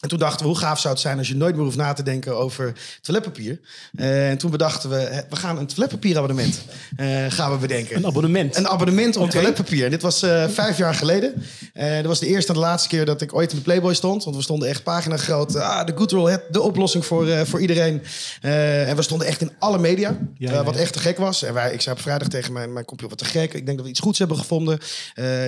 En 0.00 0.08
toen 0.08 0.18
dachten 0.18 0.40
we, 0.40 0.52
hoe 0.52 0.58
gaaf 0.60 0.80
zou 0.80 0.92
het 0.94 1.02
zijn 1.02 1.18
als 1.18 1.28
je 1.28 1.36
nooit 1.36 1.54
meer 1.54 1.64
hoeft 1.64 1.76
na 1.76 1.92
te 1.92 2.02
denken 2.02 2.36
over 2.36 2.72
toiletpapier. 3.00 3.60
Uh, 3.92 4.30
en 4.30 4.38
toen 4.38 4.50
bedachten 4.50 4.90
we, 4.90 5.24
we 5.30 5.36
gaan 5.36 5.58
een 5.58 5.66
toiletpapierabonnement 5.66 6.62
uh, 7.00 7.24
gaan 7.28 7.52
we 7.52 7.56
bedenken. 7.56 7.96
Een 7.96 8.06
abonnement? 8.06 8.56
Een 8.56 8.68
abonnement 8.68 9.16
op 9.16 9.22
okay. 9.22 9.34
toiletpapier. 9.34 9.84
En 9.84 9.90
dit 9.90 10.02
was 10.02 10.22
uh, 10.22 10.48
vijf 10.48 10.78
jaar 10.78 10.94
geleden. 10.94 11.42
dat 11.72 12.04
was 12.04 12.18
de 12.18 12.26
eerste 12.26 12.48
en 12.48 12.54
de 12.54 12.64
laatste 12.64 12.88
keer 12.88 13.04
dat 13.04 13.20
ik 13.20 13.34
ooit 13.34 13.50
in 13.50 13.56
de 13.56 13.62
Playboy 13.62 13.94
stond. 13.94 14.24
Want 14.24 14.36
we 14.36 14.42
stonden 14.42 14.68
echt 14.68 14.82
pagina 14.82 15.16
groot. 15.16 15.56
Ah, 15.56 15.86
de 15.86 15.92
Good 15.96 16.12
Roll, 16.12 16.40
de 16.50 16.60
oplossing 16.60 17.06
voor, 17.06 17.46
voor 17.46 17.60
iedereen. 17.60 18.02
en 18.40 18.96
we 18.96 19.02
stonden 19.02 19.26
echt 19.26 19.40
in 19.40 19.52
alle 19.58 19.78
media. 19.78 20.18
Ja, 20.34 20.52
ja, 20.52 20.64
wat 20.64 20.76
echt 20.76 20.92
te 20.92 20.98
gek 20.98 21.18
was. 21.18 21.42
En 21.42 21.54
wij, 21.54 21.72
ik 21.72 21.80
zei 21.80 21.96
op 21.96 22.02
vrijdag 22.02 22.28
tegen 22.28 22.52
mijn, 22.52 22.72
mijn 22.72 22.84
computer, 22.84 23.16
wat 23.16 23.26
te 23.26 23.38
gek. 23.38 23.54
Ik 23.54 23.64
denk 23.64 23.76
dat 23.76 23.86
we 23.86 23.92
iets 23.92 24.00
goeds 24.00 24.18
hebben 24.18 24.36
gevonden. 24.36 24.78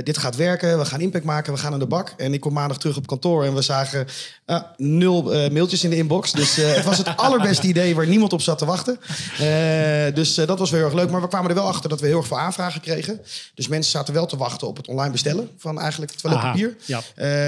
dit 0.05 0.19
gaat 0.19 0.37
werken, 0.37 0.79
we 0.79 0.85
gaan 0.85 1.00
impact 1.00 1.25
maken, 1.25 1.53
we 1.53 1.58
gaan 1.58 1.73
aan 1.73 1.79
de 1.79 1.87
bak. 1.87 2.14
En 2.17 2.32
ik 2.32 2.41
kom 2.41 2.53
maandag 2.53 2.79
terug 2.79 2.96
op 2.96 3.06
kantoor 3.06 3.44
en 3.44 3.55
we 3.55 3.62
zagen... 3.62 4.06
Uh, 4.50 4.61
nul 4.76 5.35
uh, 5.35 5.50
mailtjes 5.50 5.85
in 5.85 5.91
de 5.91 5.97
inbox. 5.97 6.32
Dus 6.32 6.58
uh, 6.58 6.75
het 6.75 6.85
was 6.85 6.99
het 6.99 7.17
allerbeste 7.26 7.67
idee 7.67 7.94
waar 7.94 8.06
niemand 8.06 8.32
op 8.32 8.41
zat 8.41 8.58
te 8.58 8.64
wachten. 8.64 8.99
Uh, 9.41 10.14
dus 10.14 10.35
dat 10.35 10.58
was 10.58 10.70
wel 10.70 10.81
heel 10.81 10.88
erg 10.88 10.99
leuk. 10.99 11.11
Maar 11.11 11.20
we 11.20 11.29
kwamen 11.29 11.49
er 11.49 11.56
wel 11.56 11.67
achter 11.67 11.88
dat 11.88 12.00
we 12.00 12.06
heel 12.06 12.17
erg 12.17 12.26
veel 12.26 12.38
aanvragen 12.38 12.81
kregen. 12.81 13.20
Dus 13.55 13.69
mensen 13.69 13.91
zaten 13.91 14.14
wel 14.14 14.26
te 14.26 14.37
wachten 14.37 14.67
op 14.67 14.76
het 14.76 14.88
online 14.88 15.12
bestellen 15.12 15.50
van 15.56 15.81
eigenlijk 15.81 16.12
toiletpapier. 16.12 16.76
Ja. 16.87 17.02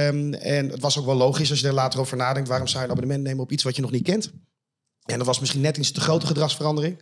Um, 0.08 0.34
en 0.34 0.69
het 0.69 0.81
was 0.81 0.99
ook 0.99 1.06
wel 1.06 1.14
logisch 1.14 1.50
als 1.50 1.60
je 1.60 1.66
er 1.66 1.72
later 1.72 2.00
over 2.00 2.16
nadenkt. 2.16 2.49
Waarom 2.49 2.66
zou 2.66 2.78
je 2.78 2.84
een 2.84 2.94
abonnement 2.94 3.22
nemen 3.22 3.43
op 3.43 3.52
iets 3.52 3.62
wat 3.62 3.76
je 3.76 3.82
nog 3.82 3.90
niet 3.90 4.02
kent? 4.02 4.31
En 5.02 5.19
dat 5.19 5.26
was 5.26 5.40
misschien 5.40 5.60
net 5.60 5.76
iets 5.76 5.93
te 5.93 6.00
grote 6.00 6.26
gedragsverandering. 6.26 6.99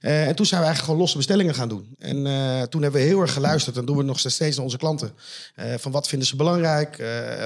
Uh, 0.00 0.26
en 0.26 0.34
toen 0.34 0.46
zijn 0.46 0.60
we 0.60 0.66
eigenlijk 0.66 0.84
gewoon 0.84 1.00
losse 1.00 1.16
bestellingen 1.16 1.54
gaan 1.54 1.68
doen. 1.68 1.94
En 1.98 2.26
uh, 2.26 2.62
toen 2.62 2.82
hebben 2.82 3.00
we 3.00 3.06
heel 3.06 3.20
erg 3.20 3.32
geluisterd. 3.32 3.76
En 3.76 3.84
doen 3.84 3.96
we 3.96 4.02
nog 4.02 4.18
steeds 4.18 4.56
naar 4.56 4.64
onze 4.64 4.76
klanten. 4.76 5.12
Uh, 5.56 5.74
van 5.76 5.92
wat 5.92 6.08
vinden 6.08 6.28
ze 6.28 6.36
belangrijk? 6.36 6.96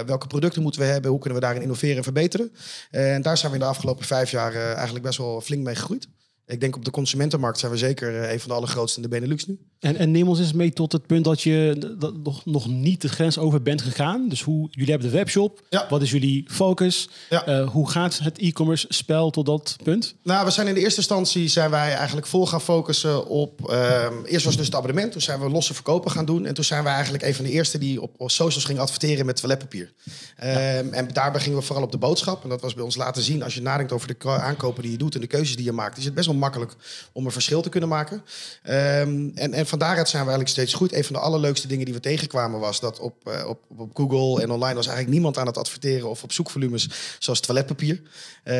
welke 0.06 0.26
producten 0.26 0.62
moeten 0.62 0.80
we 0.80 0.86
hebben? 0.86 1.10
Hoe 1.10 1.20
kunnen 1.20 1.38
we 1.38 1.44
daarin 1.44 1.62
innoveren 1.62 1.96
en 1.96 2.02
verbeteren? 2.02 2.52
en 2.90 3.22
daar 3.22 3.36
zijn 3.36 3.52
we 3.52 3.58
in 3.58 3.64
de 3.64 3.70
afgelopen 3.70 4.04
vijf 4.04 4.30
jaar 4.30 4.54
eigenlijk 4.54 5.04
best 5.04 5.18
wel 5.18 5.40
flink 5.40 5.64
mee 5.64 5.74
gegroeid. 5.74 6.08
Ik 6.48 6.60
denk 6.60 6.76
op 6.76 6.84
de 6.84 6.90
consumentenmarkt 6.90 7.58
zijn 7.58 7.72
we 7.72 7.78
zeker 7.78 8.20
eh, 8.20 8.32
een 8.32 8.40
van 8.40 8.48
de 8.48 8.54
allergrootste 8.54 8.96
in 8.96 9.02
de 9.02 9.08
Benelux 9.08 9.46
nu. 9.46 9.58
En, 9.78 9.96
en 9.96 10.10
neem 10.10 10.28
ons 10.28 10.38
eens 10.38 10.52
mee 10.52 10.72
tot 10.72 10.92
het 10.92 11.06
punt 11.06 11.24
dat 11.24 11.42
je 11.42 11.94
dat 11.98 12.16
nog, 12.16 12.44
nog 12.44 12.66
niet 12.66 13.00
de 13.00 13.08
grens 13.08 13.38
over 13.38 13.62
bent 13.62 13.82
gegaan. 13.82 14.28
Dus 14.28 14.42
hoe, 14.42 14.68
jullie 14.70 14.90
hebben 14.90 15.10
de 15.10 15.16
webshop. 15.16 15.62
Ja. 15.70 15.86
Wat 15.90 16.02
is 16.02 16.10
jullie 16.10 16.44
focus? 16.50 17.08
Ja. 17.30 17.48
Uh, 17.48 17.68
hoe 17.68 17.90
gaat 17.90 18.18
het 18.18 18.38
e-commerce 18.38 18.86
spel 18.88 19.30
tot 19.30 19.46
dat 19.46 19.76
punt? 19.82 20.14
Nou, 20.22 20.44
we 20.44 20.50
zijn 20.50 20.66
in 20.66 20.74
de 20.74 20.80
eerste 20.80 20.98
instantie 20.98 21.48
zijn 21.48 21.70
wij 21.70 21.94
eigenlijk 21.94 22.26
vol 22.26 22.46
gaan 22.46 22.60
focussen 22.60 23.26
op... 23.26 23.70
Um, 23.70 24.24
eerst 24.24 24.44
was 24.44 24.56
dus 24.56 24.66
het 24.66 24.74
abonnement. 24.74 25.12
Toen 25.12 25.20
zijn 25.20 25.40
we 25.40 25.48
losse 25.48 25.74
verkopen 25.74 26.10
gaan 26.10 26.24
doen. 26.24 26.46
En 26.46 26.54
toen 26.54 26.64
zijn 26.64 26.82
we 26.82 26.88
eigenlijk 26.88 27.24
een 27.24 27.34
van 27.34 27.44
de 27.44 27.50
eerste 27.50 27.78
die 27.78 28.02
op, 28.02 28.14
op 28.16 28.30
socials 28.30 28.64
gingen 28.64 28.82
adverteren 28.82 29.26
met 29.26 29.36
toiletpapier. 29.36 29.92
Ja. 30.40 30.46
En 30.90 31.08
daarbij 31.12 31.40
gingen 31.40 31.58
we 31.58 31.64
vooral 31.64 31.84
op 31.84 31.92
de 31.92 31.98
boodschap. 31.98 32.42
En 32.42 32.48
dat 32.48 32.60
was 32.60 32.74
bij 32.74 32.84
ons 32.84 32.96
laten 32.96 33.22
zien, 33.22 33.42
als 33.42 33.54
je 33.54 33.62
nadenkt 33.62 33.92
over 33.92 34.16
de 34.18 34.28
aankopen 34.28 34.82
die 34.82 34.92
je 34.92 34.98
doet 34.98 35.14
en 35.14 35.20
de 35.20 35.26
keuzes 35.26 35.56
die 35.56 35.64
je 35.64 35.72
maakt, 35.72 35.98
is 35.98 36.04
het 36.04 36.14
best 36.14 36.26
wel 36.26 36.36
makkelijk 36.38 36.72
om 37.12 37.26
een 37.26 37.32
verschil 37.32 37.62
te 37.62 37.68
kunnen 37.68 37.88
maken. 37.88 38.16
Um, 38.16 39.32
en, 39.34 39.52
en 39.52 39.66
van 39.66 39.78
daaruit 39.78 40.08
zijn 40.08 40.22
we 40.22 40.28
eigenlijk 40.28 40.58
steeds 40.58 40.74
goed. 40.74 40.92
Een 40.92 41.04
van 41.04 41.14
de 41.14 41.20
allerleukste 41.20 41.68
dingen 41.68 41.84
die 41.84 41.94
we 41.94 42.00
tegenkwamen 42.00 42.60
was 42.60 42.80
dat 42.80 42.98
op, 42.98 43.14
uh, 43.28 43.48
op, 43.48 43.60
op 43.76 43.90
Google 43.96 44.42
en 44.42 44.50
online 44.50 44.74
was 44.74 44.86
eigenlijk 44.86 45.08
niemand 45.08 45.38
aan 45.38 45.46
het 45.46 45.58
adverteren 45.58 46.08
of 46.08 46.22
op 46.22 46.32
zoekvolumes 46.32 46.88
zoals 47.18 47.40
toiletpapier. 47.40 47.94
Uh, 47.94 48.54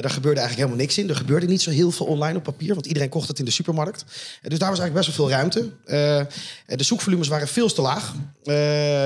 daar 0.00 0.10
gebeurde 0.10 0.40
eigenlijk 0.40 0.56
helemaal 0.56 0.86
niks 0.86 0.98
in. 0.98 1.08
Er 1.08 1.16
gebeurde 1.16 1.46
niet 1.46 1.62
zo 1.62 1.70
heel 1.70 1.90
veel 1.90 2.06
online 2.06 2.38
op 2.38 2.42
papier, 2.42 2.74
want 2.74 2.86
iedereen 2.86 3.08
kocht 3.08 3.28
het 3.28 3.38
in 3.38 3.44
de 3.44 3.50
supermarkt. 3.50 4.04
Uh, 4.08 4.50
dus 4.50 4.58
daar 4.58 4.70
was 4.70 4.78
eigenlijk 4.78 4.94
best 4.94 5.16
wel 5.16 5.26
veel 5.26 5.36
ruimte. 5.36 5.70
de 6.76 6.84
zoekvolumes 6.84 7.28
waren 7.28 7.48
veel 7.48 7.68
te 7.72 7.82
laag. 7.82 8.14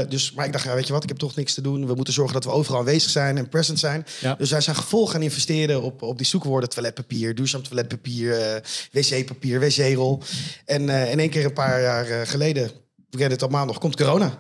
dus, 0.09 0.33
maar 0.33 0.47
ik 0.47 0.53
dacht, 0.53 0.65
ja, 0.65 0.75
weet 0.75 0.87
je 0.87 0.93
wat, 0.93 1.03
ik 1.03 1.09
heb 1.09 1.19
toch 1.19 1.37
niks 1.37 1.55
te 1.55 1.61
doen. 1.61 1.87
We 1.87 1.95
moeten 1.95 2.15
zorgen 2.15 2.35
dat 2.35 2.45
we 2.45 2.51
overal 2.51 2.79
aanwezig 2.79 3.11
zijn 3.11 3.39
en 3.39 3.49
present 3.49 3.79
zijn. 3.79 4.07
Ja. 4.21 4.35
Dus 4.35 4.51
wij 4.51 4.61
zijn 4.61 4.77
gevolg 4.77 5.11
gaan 5.11 5.23
investeren 5.23 5.83
op, 5.83 6.03
op 6.03 6.17
die 6.17 6.27
zoekwoorden 6.27 6.69
toiletpapier, 6.69 7.35
duurzaam 7.35 7.63
toiletpapier, 7.63 8.04
uh, 8.13 8.57
wc-papier, 8.93 9.61
wc-rol. 9.61 10.23
En 10.65 10.83
uh, 10.83 11.11
in 11.11 11.19
één 11.19 11.31
keer 11.31 11.45
een 11.45 11.53
paar 11.53 11.81
jaar 11.81 12.09
uh, 12.09 12.21
geleden, 12.25 12.71
we 13.11 13.19
het 13.31 13.43
al 13.43 13.49
maandag, 13.49 13.79
komt 13.79 13.97
corona. 13.97 14.39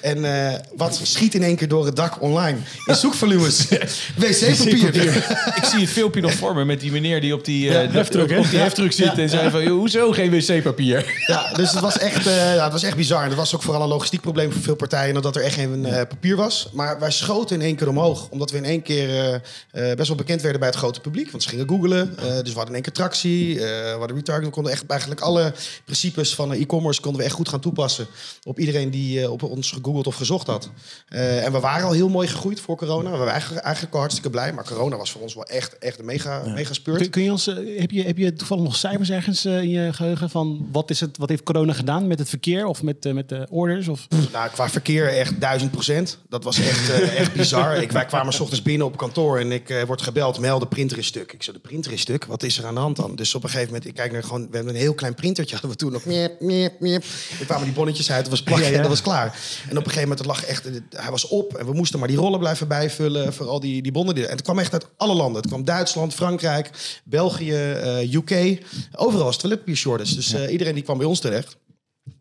En 0.00 0.24
eh, 0.52 0.58
wat 0.76 1.00
schiet 1.02 1.34
in 1.34 1.42
één 1.42 1.56
keer 1.56 1.68
door 1.68 1.86
het 1.86 1.96
dak 1.96 2.22
online? 2.22 2.58
In 2.86 2.94
zoekvolumes. 2.94 3.66
Wc-papier. 4.16 5.16
Ik 5.56 5.64
zie 5.70 5.80
het 5.80 5.90
filmpje 5.90 6.20
nog 6.20 6.32
voor 6.32 6.54
me 6.54 6.64
met 6.64 6.80
die 6.80 6.90
meneer 6.92 7.20
die 7.20 7.34
op 7.34 7.44
die, 7.44 7.78
eh, 7.78 7.92
heftruck, 7.92 8.30
hè? 8.30 8.38
op 8.38 8.44
die 8.44 8.56
Ja. 8.58 8.62
heftruck 8.62 8.92
zit 8.92 9.18
en 9.18 9.28
zei 9.28 9.50
van, 9.50 9.62
"Joh, 9.62 9.78
hoezo 9.78 10.12
geen 10.12 10.30
wc-papier? 10.30 11.22
Ja, 11.26 11.52
dus 11.52 11.70
het 11.70 11.80
was 11.80 11.98
echt, 11.98 12.26
eh, 12.26 12.54
ja, 12.54 12.62
het 12.64 12.72
was 12.72 12.82
echt 12.82 12.96
bizar. 12.96 13.22
En 13.22 13.28
dat 13.28 13.38
was 13.38 13.54
ook 13.54 13.62
vooral 13.62 13.82
een 13.82 13.88
logistiek 13.88 14.20
probleem 14.20 14.52
voor 14.52 14.62
veel 14.62 14.74
partijen... 14.76 15.16
omdat 15.16 15.36
er 15.36 15.42
echt 15.42 15.54
geen 15.54 15.80
papier 16.08 16.36
was. 16.36 16.68
Maar 16.72 16.98
wij 16.98 17.10
schoten 17.10 17.56
in 17.56 17.62
één 17.62 17.76
keer 17.76 17.88
omhoog. 17.88 18.28
Omdat 18.30 18.50
we 18.50 18.56
in 18.56 18.64
één 18.64 18.82
keer 18.82 19.40
best 19.72 20.08
wel 20.08 20.16
bekend 20.16 20.40
werden 20.42 20.60
bij 20.60 20.68
het 20.68 20.78
grote 20.78 21.00
publiek. 21.00 21.30
Want 21.30 21.42
ze 21.42 21.48
gingen 21.48 21.68
googlen. 21.68 22.16
eh, 22.18 22.24
dus 22.24 22.52
we 22.52 22.58
hadden 22.58 22.66
in 22.66 22.74
één 22.74 22.82
keer 22.82 22.92
tractie. 22.92 23.54
eh, 23.54 23.60
we 23.92 23.96
hadden 23.98 24.16
retargeting. 24.16 24.44
We 24.44 24.50
konden 24.50 24.72
echt 24.72 24.86
eigenlijk 24.86 25.20
alle 25.20 25.52
principes 25.84 26.34
van 26.34 26.52
e-commerce... 26.52 27.00
konden 27.00 27.20
we 27.20 27.26
echt 27.26 27.34
goed 27.36 27.48
gaan 27.48 27.60
toepassen 27.60 28.06
op 28.44 28.58
iedereen 28.58 28.90
die 28.90 29.20
eh, 29.22 29.30
op 29.30 29.42
ons 29.42 29.61
gegoogeld 29.70 30.06
of 30.06 30.14
gezocht 30.14 30.46
had. 30.46 30.70
Eh, 31.08 31.44
en 31.44 31.52
we 31.52 31.60
waren 31.60 31.86
al 31.86 31.92
heel 31.92 32.08
mooi 32.08 32.28
gegroeid 32.28 32.60
voor 32.60 32.76
corona. 32.76 33.10
We 33.10 33.16
waren 33.16 33.32
eigenlijk, 33.32 33.62
eigenlijk 33.64 33.94
al 33.94 34.00
hartstikke 34.00 34.30
blij. 34.30 34.52
Maar 34.52 34.64
corona 34.64 34.96
was 34.96 35.10
voor 35.10 35.20
ons 35.20 35.34
wel 35.34 35.44
echt, 35.44 35.78
echt 35.78 35.98
een 35.98 36.04
mega, 36.04 36.42
mega 36.46 36.72
speurt. 36.72 37.00
Kun, 37.00 37.10
kun 37.10 37.22
je 37.22 37.30
ons, 37.30 37.46
eh, 37.46 37.80
heb, 37.80 37.90
je, 37.90 38.02
heb 38.02 38.18
je 38.18 38.32
toevallig 38.32 38.64
nog 38.64 38.76
cijfers 38.76 39.10
ergens 39.10 39.44
eh, 39.44 39.62
in 39.62 39.68
je 39.68 39.92
geheugen 39.92 40.30
van 40.30 40.68
wat, 40.72 40.90
is 40.90 41.00
het, 41.00 41.18
wat 41.18 41.28
heeft 41.28 41.42
corona 41.42 41.72
gedaan 41.72 42.06
met 42.06 42.18
het 42.18 42.28
verkeer 42.28 42.66
of 42.66 42.82
met, 42.82 43.12
met 43.14 43.28
de 43.28 43.46
orders? 43.50 43.88
Of? 43.88 44.06
Nou, 44.32 44.50
qua 44.50 44.68
verkeer 44.68 45.08
echt 45.08 45.40
duizend 45.40 45.70
procent. 45.70 46.18
Dat 46.28 46.44
was 46.44 46.58
echt, 46.58 46.90
echt 47.16 47.32
bizar. 47.32 47.76
Ik, 47.76 47.92
wij 47.92 48.04
kwamen 48.04 48.32
s 48.32 48.40
ochtends 48.40 48.62
binnen 48.62 48.86
op 48.86 48.96
kantoor 48.96 49.38
en 49.38 49.52
ik 49.52 49.84
word 49.86 50.02
gebeld. 50.02 50.38
Mel, 50.38 50.58
de 50.58 50.66
printer 50.66 50.98
is 50.98 51.06
stuk. 51.06 51.32
Ik 51.32 51.42
zei, 51.42 51.56
de 51.56 51.68
printer 51.68 51.92
is 51.92 52.00
stuk? 52.00 52.24
Wat 52.24 52.42
is 52.42 52.58
er 52.58 52.66
aan 52.66 52.74
de 52.74 52.80
hand 52.80 52.96
dan? 52.96 53.16
Dus 53.16 53.34
op 53.34 53.42
een 53.42 53.48
gegeven 53.48 53.72
moment, 53.72 53.88
ik 53.88 53.94
kijk 53.94 54.12
naar 54.12 54.22
gewoon... 54.22 54.40
We 54.50 54.56
hebben 54.56 54.74
een 54.74 54.80
heel 54.80 54.94
klein 54.94 55.14
printertje, 55.14 55.52
hadden 55.52 55.70
we 55.70 55.76
toen 55.76 55.92
nog. 55.92 56.04
Miep, 56.04 56.40
miep, 56.40 56.80
miep. 56.80 57.04
Er 57.40 57.46
kwamen 57.46 57.64
die 57.64 57.74
bonnetjes 57.74 58.10
uit, 58.10 58.20
dat 58.20 58.30
was 58.30 58.42
plakken 58.42 58.66
Ja, 58.66 58.70
ja. 58.70 58.76
en 58.76 58.82
dat 58.82 58.90
was 58.90 59.02
klaar. 59.02 59.38
En 59.62 59.70
op 59.78 59.84
een 59.84 59.90
gegeven 59.92 60.00
moment, 60.00 60.18
het 60.18 60.26
lag 60.28 60.44
echt... 60.44 60.64
Hij 60.90 61.10
was 61.10 61.28
op 61.28 61.54
en 61.54 61.66
we 61.66 61.72
moesten 61.72 61.98
maar 61.98 62.08
die 62.08 62.16
rollen 62.16 62.38
blijven 62.38 62.68
bijvullen... 62.68 63.32
voor 63.34 63.46
al 63.46 63.60
die, 63.60 63.82
die 63.82 63.92
bonnen. 63.92 64.14
die- 64.14 64.24
En 64.26 64.30
het 64.36 64.42
kwam 64.42 64.58
echt 64.58 64.72
uit 64.72 64.86
alle 64.96 65.14
landen. 65.14 65.40
Het 65.40 65.50
kwam 65.50 65.64
Duitsland, 65.64 66.14
Frankrijk, 66.14 66.70
België, 67.04 67.52
eh, 67.52 68.12
UK. 68.14 68.62
Overal 68.96 69.24
was 69.24 69.36
toiletpapier 69.38 69.76
shortage. 69.76 70.14
Dus 70.14 70.32
eh, 70.32 70.52
iedereen 70.52 70.74
die 70.74 70.82
kwam 70.82 70.98
bij 70.98 71.06
ons 71.06 71.20
terecht. 71.20 71.56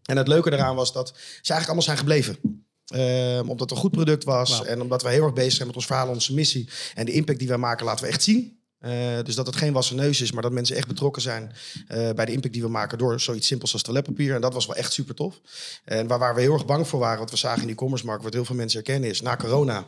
En 0.05 0.17
het 0.17 0.27
leuke 0.27 0.49
daaraan 0.49 0.75
was 0.75 0.93
dat 0.93 1.07
ze 1.07 1.53
eigenlijk 1.53 1.65
allemaal 1.65 1.83
zijn 1.83 1.97
gebleven. 1.97 2.37
Ehm, 2.85 3.39
omdat 3.41 3.59
het 3.59 3.71
een 3.71 3.77
goed 3.77 3.91
product 3.91 4.23
was. 4.23 4.49
En 4.65 4.81
omdat 4.81 5.01
we 5.03 5.09
heel 5.09 5.23
erg 5.23 5.33
bezig 5.33 5.53
zijn 5.53 5.67
met 5.67 5.75
ons 5.75 5.85
verhaal, 5.85 6.07
onze 6.07 6.33
missie. 6.33 6.69
En 6.95 7.05
de 7.05 7.11
impact 7.11 7.39
die 7.39 7.47
wij 7.47 7.57
maken, 7.57 7.85
laten 7.85 8.05
we 8.05 8.11
echt 8.11 8.23
zien. 8.23 8.59
Eh, 8.81 8.91
dus 9.23 9.35
dat 9.35 9.45
het 9.45 9.55
geen 9.55 9.73
wassen 9.73 9.95
neus 9.95 10.21
is, 10.21 10.31
maar 10.31 10.41
dat 10.41 10.51
mensen 10.51 10.75
echt 10.75 10.87
betrokken 10.87 11.21
zijn 11.21 11.51
eh, 11.87 12.09
bij 12.09 12.25
de 12.25 12.31
impact 12.31 12.53
die 12.53 12.61
we 12.61 12.67
maken 12.69 12.97
door 12.97 13.19
zoiets 13.19 13.47
simpels 13.47 13.73
als 13.73 13.81
toiletpapier. 13.81 14.35
En 14.35 14.41
dat 14.41 14.53
was 14.53 14.65
wel 14.65 14.75
echt 14.75 14.93
super 14.93 15.15
tof. 15.15 15.41
En 15.83 16.07
waar, 16.07 16.19
waar 16.19 16.35
we 16.35 16.41
heel 16.41 16.53
erg 16.53 16.65
bang 16.65 16.87
voor 16.87 16.99
waren, 16.99 17.19
wat 17.19 17.31
we 17.31 17.37
zagen 17.37 17.59
in 17.59 17.65
die 17.65 17.75
e-commerce 17.75 18.05
markt, 18.05 18.23
wat 18.23 18.33
heel 18.33 18.45
veel 18.45 18.55
mensen 18.55 18.83
herkennen, 18.83 19.09
is 19.09 19.21
na 19.21 19.35
corona 19.35 19.85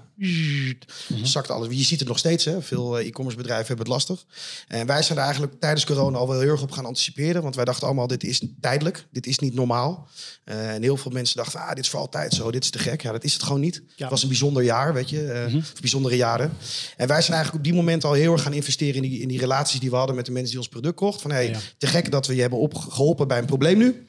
zakt 1.24 1.50
alles. 1.50 1.68
Je 1.78 1.84
ziet 1.84 2.00
het 2.00 2.08
nog 2.08 2.18
steeds, 2.18 2.46
hè? 2.46 2.62
veel 2.62 3.00
eh, 3.00 3.08
e-commerce 3.08 3.38
bedrijven 3.38 3.68
hebben 3.68 3.86
het 3.86 3.94
lastig. 3.94 4.26
En 4.68 4.88
wij 4.88 5.02
zijn 5.02 5.18
er 5.18 5.24
eigenlijk 5.24 5.54
tijdens 5.60 5.86
corona 5.86 6.18
al 6.18 6.28
wel 6.28 6.40
heel 6.40 6.52
erg 6.52 6.62
op 6.62 6.72
gaan 6.72 6.86
anticiperen, 6.86 7.42
want 7.42 7.56
wij 7.56 7.66
dachten 7.66 7.86
allemaal, 7.86 8.08
dit 8.08 8.24
is 8.24 8.42
tijdelijk, 8.62 9.06
dit 9.12 9.26
is 9.26 9.40
niet 9.40 9.54
normaal. 9.54 10.08
En 10.44 10.82
heel 10.82 10.98
veel 10.98 11.12
mensen 11.12 11.38
dachten, 11.38 11.60
ah, 11.60 11.70
dit 11.70 11.84
is 11.84 11.90
voor 11.90 12.00
altijd 12.00 12.34
zo, 12.34 12.52
dit 12.52 12.64
is 12.64 12.70
te 12.70 12.80
gek. 12.80 13.02
Ja, 13.02 13.12
dat 13.12 13.24
is 13.24 13.34
het 13.34 13.44
gewoon 13.44 13.62
niet. 13.62 13.82
Het 13.96 14.10
was 14.10 14.22
een 14.22 14.28
bijzonder 14.28 14.64
jaar, 14.64 14.94
weet 14.94 15.10
je, 15.10 15.52
of 15.58 15.82
bijzondere 15.82 16.16
jaren. 16.16 16.54
En 16.98 17.08
wij 17.08 17.22
zijn 17.22 17.34
eigenlijk 17.34 17.66
op 17.66 17.72
die 17.72 17.74
moment 17.74 18.04
al 18.04 18.14
heel 18.14 18.32
erg 18.32 18.42
gaan 18.42 18.54
investeren 18.54 18.83
in 18.92 19.02
die, 19.02 19.20
in 19.20 19.28
die 19.28 19.40
relaties 19.40 19.80
die 19.80 19.90
we 19.90 19.96
hadden 19.96 20.16
met 20.16 20.26
de 20.26 20.32
mensen 20.32 20.50
die 20.52 20.60
ons 20.60 20.70
product 20.70 20.96
kochten. 20.96 21.22
Van, 21.22 21.32
hey, 21.32 21.56
te 21.78 21.88
gek 21.88 22.12
dat 22.12 22.28
we 22.28 22.36
je 22.36 22.42
hebben 22.42 22.60
opgeholpen 22.60 23.28
bij 23.28 23.38
een 23.38 23.46
probleem 23.46 23.78
nu. 23.78 24.08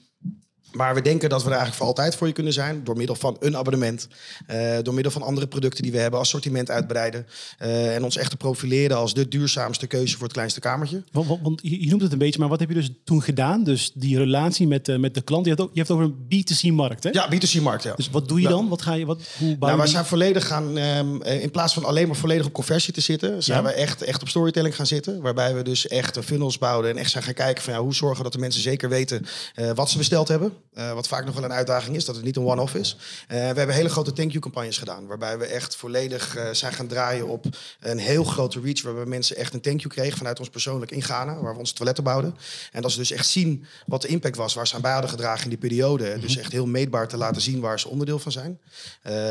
Maar 0.77 0.95
we 0.95 1.01
denken 1.03 1.29
dat 1.29 1.41
we 1.43 1.45
er 1.51 1.57
eigenlijk 1.57 1.79
voor 1.79 1.87
altijd 1.87 2.17
voor 2.17 2.27
je 2.27 2.33
kunnen 2.33 2.53
zijn. 2.53 2.85
Door 2.85 2.97
middel 2.97 3.17
van 3.17 3.37
een 3.41 3.57
abonnement. 3.57 4.09
eh, 4.47 4.77
door 4.83 4.95
middel 4.95 5.13
van 5.13 5.23
andere 5.23 5.47
producten 5.47 5.83
die 5.83 5.93
we 5.93 5.99
hebben. 5.99 6.21
Assortiment 6.21 6.71
uitbreiden. 6.71 7.27
eh, 7.59 7.95
en 7.95 8.05
ons 8.05 8.17
echt 8.17 8.31
te 8.31 8.37
profileren 8.37 8.97
als 8.97 9.15
de 9.15 9.29
duurzaamste 9.29 9.87
keuze 9.87 10.13
voor 10.15 10.23
het 10.25 10.33
kleinste 10.33 10.61
kamertje. 10.61 11.03
Want, 11.13 11.27
want- 11.27 11.41
want 11.43 11.61
je 11.63 11.87
noemt 11.87 12.03
het 12.03 12.13
een 12.13 12.19
beetje, 12.19 12.39
maar 12.41 12.49
wat 12.49 12.61
heb 12.61 12.69
je 12.69 12.75
dus 12.75 12.91
toen 13.05 13.23
gedaan? 13.23 13.65
Dus 13.65 13.91
die 13.95 14.19
relatie 14.19 14.67
met, 14.67 14.89
eh, 14.89 14.97
met 14.97 15.15
de 15.15 15.21
klant. 15.21 15.45
Je 15.45 15.51
hebt, 15.51 15.63
ook, 15.63 15.71
je 15.73 15.79
hebt 15.79 15.91
over 15.91 16.05
een 16.05 16.15
B2C-markt, 16.29 17.03
hè? 17.05 17.11
Ja, 17.11 17.29
B2C-markt, 17.35 17.83
ja. 17.83 17.95
Dus 17.95 18.11
wat 18.11 18.29
doe 18.29 18.39
je 18.41 18.45
Ja. 18.45 18.51
dan? 18.51 18.69
Wat 18.69 18.83
ga 18.83 18.93
je, 18.93 19.07
wat, 19.07 19.21
hoe 19.39 19.57
Nou, 19.59 19.77
wij 19.77 19.87
zijn 19.87 20.05
volledig 20.05 20.47
gaan, 20.47 20.79
ehm, 20.79 21.21
eh, 21.23 21.43
in 21.43 21.51
plaats 21.51 21.75
van 21.75 21.85
alleen 21.85 22.07
maar 22.07 22.17
volledig 22.17 22.47
op 22.47 22.53
conversie 22.53 22.93
te 22.93 23.01
zitten, 23.01 23.43
zijn 23.43 23.63
Ja. 23.63 23.69
we 23.69 23.73
echt, 23.75 24.03
echt 24.03 24.23
op 24.23 24.29
storytelling 24.29 24.75
gaan 24.77 24.87
zitten. 24.87 25.21
Waarbij 25.23 25.55
we 25.55 25.63
dus 25.63 25.89
echt 25.89 26.19
funnels 26.25 26.59
bouwden 26.59 26.91
en 26.91 26.97
echt 26.97 27.11
zijn 27.11 27.25
gaan 27.25 27.35
kijken 27.35 27.63
van 27.63 27.73
ja, 27.73 27.81
hoe 27.81 27.95
zorgen 27.95 28.23
dat 28.25 28.33
de 28.33 28.39
mensen 28.39 28.63
zeker 28.63 28.89
weten 28.89 29.27
wat 29.75 29.91
ze 29.91 29.99
besteld 29.99 30.29
hebben. 30.29 30.53
Eh, 30.75 30.93
wat 30.93 31.09
vaak 31.09 31.25
nog 31.25 31.35
wel 31.35 31.45
een 31.45 31.53
uitdaging 31.53 31.97
is, 31.97 32.05
dat 32.05 32.15
het 32.15 32.25
niet 32.25 32.37
een 32.37 32.45
one-off 32.47 32.75
is. 32.75 32.97
Eh, 33.29 33.39
we 33.39 33.45
hebben 33.45 33.75
hele 33.75 33.89
grote 33.89 34.13
thank 34.13 34.31
you 34.31 34.43
campagnes 34.43 34.79
gedaan. 34.79 35.07
Waarbij 35.07 35.39
we 35.39 35.45
echt 35.45 35.77
volledig 35.77 36.37
eh, 36.37 36.49
zijn 36.53 36.73
gaan 36.73 36.87
draaien 36.87 37.29
op 37.29 37.45
een 37.81 37.99
heel 37.99 38.25
grote 38.25 38.61
reach. 38.61 38.83
Waarbij 38.83 39.05
mensen 39.05 39.37
echt 39.37 39.55
een 39.55 39.61
thank 39.61 39.81
you 39.81 39.95
kregen 39.95 40.19
vanuit 40.19 40.39
ons 40.39 40.49
persoonlijk 40.49 40.91
in 40.91 41.03
Ghana. 41.03 41.41
Waar 41.41 41.53
we 41.53 41.59
onze 41.59 41.75
toiletten 41.75 42.05
bouwden. 42.05 42.37
En 42.73 42.83
dat 42.83 42.91
ze 42.91 42.99
dus 42.99 43.11
echt 43.11 43.27
zien 43.27 43.65
wat 43.87 44.03
de 44.03 44.09
impact 44.09 44.37
was. 44.37 44.55
Waar 44.55 44.67
ze 44.67 44.75
aan 44.75 44.81
bij 44.81 44.93
hadden 44.93 45.11
gedragen 45.11 45.43
in 45.43 45.49
die 45.49 45.59
periode. 45.59 46.19
Dus 46.19 46.37
echt 46.37 46.53
heel 46.53 46.67
meetbaar 46.67 47.09
te 47.09 47.17
laten 47.17 47.43
zien 47.43 47.61
waar 47.61 47.81
ze 47.81 47.89
onderdeel 47.89 48.19
van 48.19 48.33
zijn. 48.33 48.61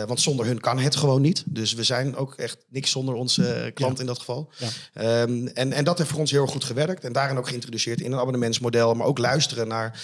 Want 0.08 0.22
zonder 0.22 0.46
hun 0.46 0.60
kan 0.60 0.80
het 0.80 0.96
gewoon 0.96 1.22
niet. 1.22 1.44
Dus 1.46 1.74
we 1.74 1.84
zijn 1.84 2.16
ook 2.16 2.34
echt 2.36 2.58
niks 2.70 2.92
zonder 2.92 3.16
onze 3.16 3.72
klant 3.74 4.00
in 4.00 4.06
dat 4.06 4.20
geval. 4.20 4.50
Ja. 4.58 4.68
Ehm, 4.94 5.48
en, 5.48 5.74
en 5.74 5.84
dat 5.84 5.98
heeft 5.98 6.10
voor 6.10 6.20
ons 6.20 6.32
heel 6.32 6.42
erg 6.42 6.52
goed 6.52 6.64
gewerkt. 6.64 7.04
En 7.04 7.14
daarin 7.14 7.38
ook 7.38 7.48
geïntroduceerd 7.48 8.02
in 8.02 8.12
een 8.12 8.20
abonnementsmodel. 8.20 8.94
Maar 8.94 9.08
ook 9.08 9.18
luisteren 9.18 9.68
naar 9.68 10.02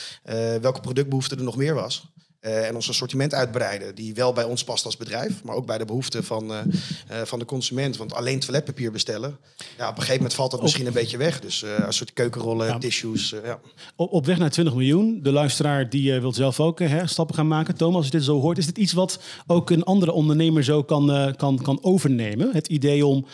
welke 0.61 0.81
productbehoefte 1.19 1.35
er 1.35 1.43
nog 1.43 1.55
meer 1.55 1.73
was. 1.73 2.07
Eh, 2.39 2.67
en 2.67 2.75
ons 2.75 2.89
assortiment 2.89 3.33
uitbreiden, 3.33 3.95
die 3.95 4.13
wel 4.13 4.33
bij 4.33 4.43
ons 4.43 4.63
past 4.63 4.85
als 4.85 4.97
bedrijf, 4.97 5.43
maar 5.43 5.55
ook 5.55 5.65
bij 5.65 5.77
de 5.77 5.85
behoeften 5.85 6.23
van, 6.23 6.51
eh, 6.53 6.59
eh, 6.59 7.25
van 7.25 7.39
de 7.39 7.45
consument. 7.45 7.97
Want 7.97 8.13
alleen 8.13 8.39
toiletpapier 8.39 8.91
bestellen, 8.91 9.37
ja, 9.77 9.83
op 9.83 9.89
een 9.89 9.95
gegeven 9.95 10.15
moment 10.15 10.33
valt 10.33 10.51
dat 10.51 10.61
misschien 10.61 10.85
een 10.85 10.93
beetje 10.93 11.17
weg. 11.17 11.39
Dus 11.39 11.61
een 11.61 11.93
soort 11.93 12.13
keukenrollen, 12.13 12.67
Ja. 12.67 12.77
tissues. 12.77 13.29
ja. 13.43 13.59
Op, 13.95 14.11
op 14.11 14.25
weg 14.25 14.37
naar 14.37 14.49
20 14.49 14.73
miljoen. 14.75 15.19
De 15.23 15.31
luisteraar 15.31 15.89
die 15.89 16.19
wil 16.19 16.33
zelf 16.33 16.59
ook 16.59 16.79
hè, 16.79 17.07
stappen 17.07 17.35
gaan 17.35 17.47
maken. 17.47 17.75
Thomas, 17.75 17.95
als 17.95 18.05
je 18.05 18.11
dit 18.11 18.23
zo 18.23 18.39
hoort, 18.39 18.57
is 18.57 18.65
dit 18.65 18.77
iets 18.77 18.93
wat 18.93 19.19
ook 19.47 19.69
een 19.69 19.83
andere 19.83 20.11
ondernemer 20.11 20.63
zo 20.63 20.83
kan, 20.83 21.33
kan, 21.37 21.61
kan 21.61 21.79
overnemen? 21.83 22.49
Het 22.53 22.67
idee 22.67 23.05
om 23.05 23.25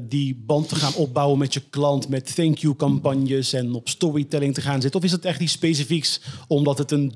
die 0.00 0.42
band 0.46 0.68
te 0.68 0.74
gaan 0.74 0.94
opbouwen 0.94 1.38
met 1.38 1.54
je 1.54 1.62
klant, 1.70 2.08
met 2.08 2.34
thank 2.34 2.58
you 2.58 2.76
campagnes 2.76 3.52
en 3.52 3.74
op 3.74 3.88
storytelling 3.88 4.54
te 4.54 4.60
gaan 4.60 4.80
zitten? 4.80 5.00
Of 5.00 5.06
is 5.06 5.12
het 5.12 5.24
echt 5.24 5.40
iets 5.40 5.52
specifieks 5.52 6.20
omdat 6.48 6.78
het 6.78 6.90
een, 6.90 7.12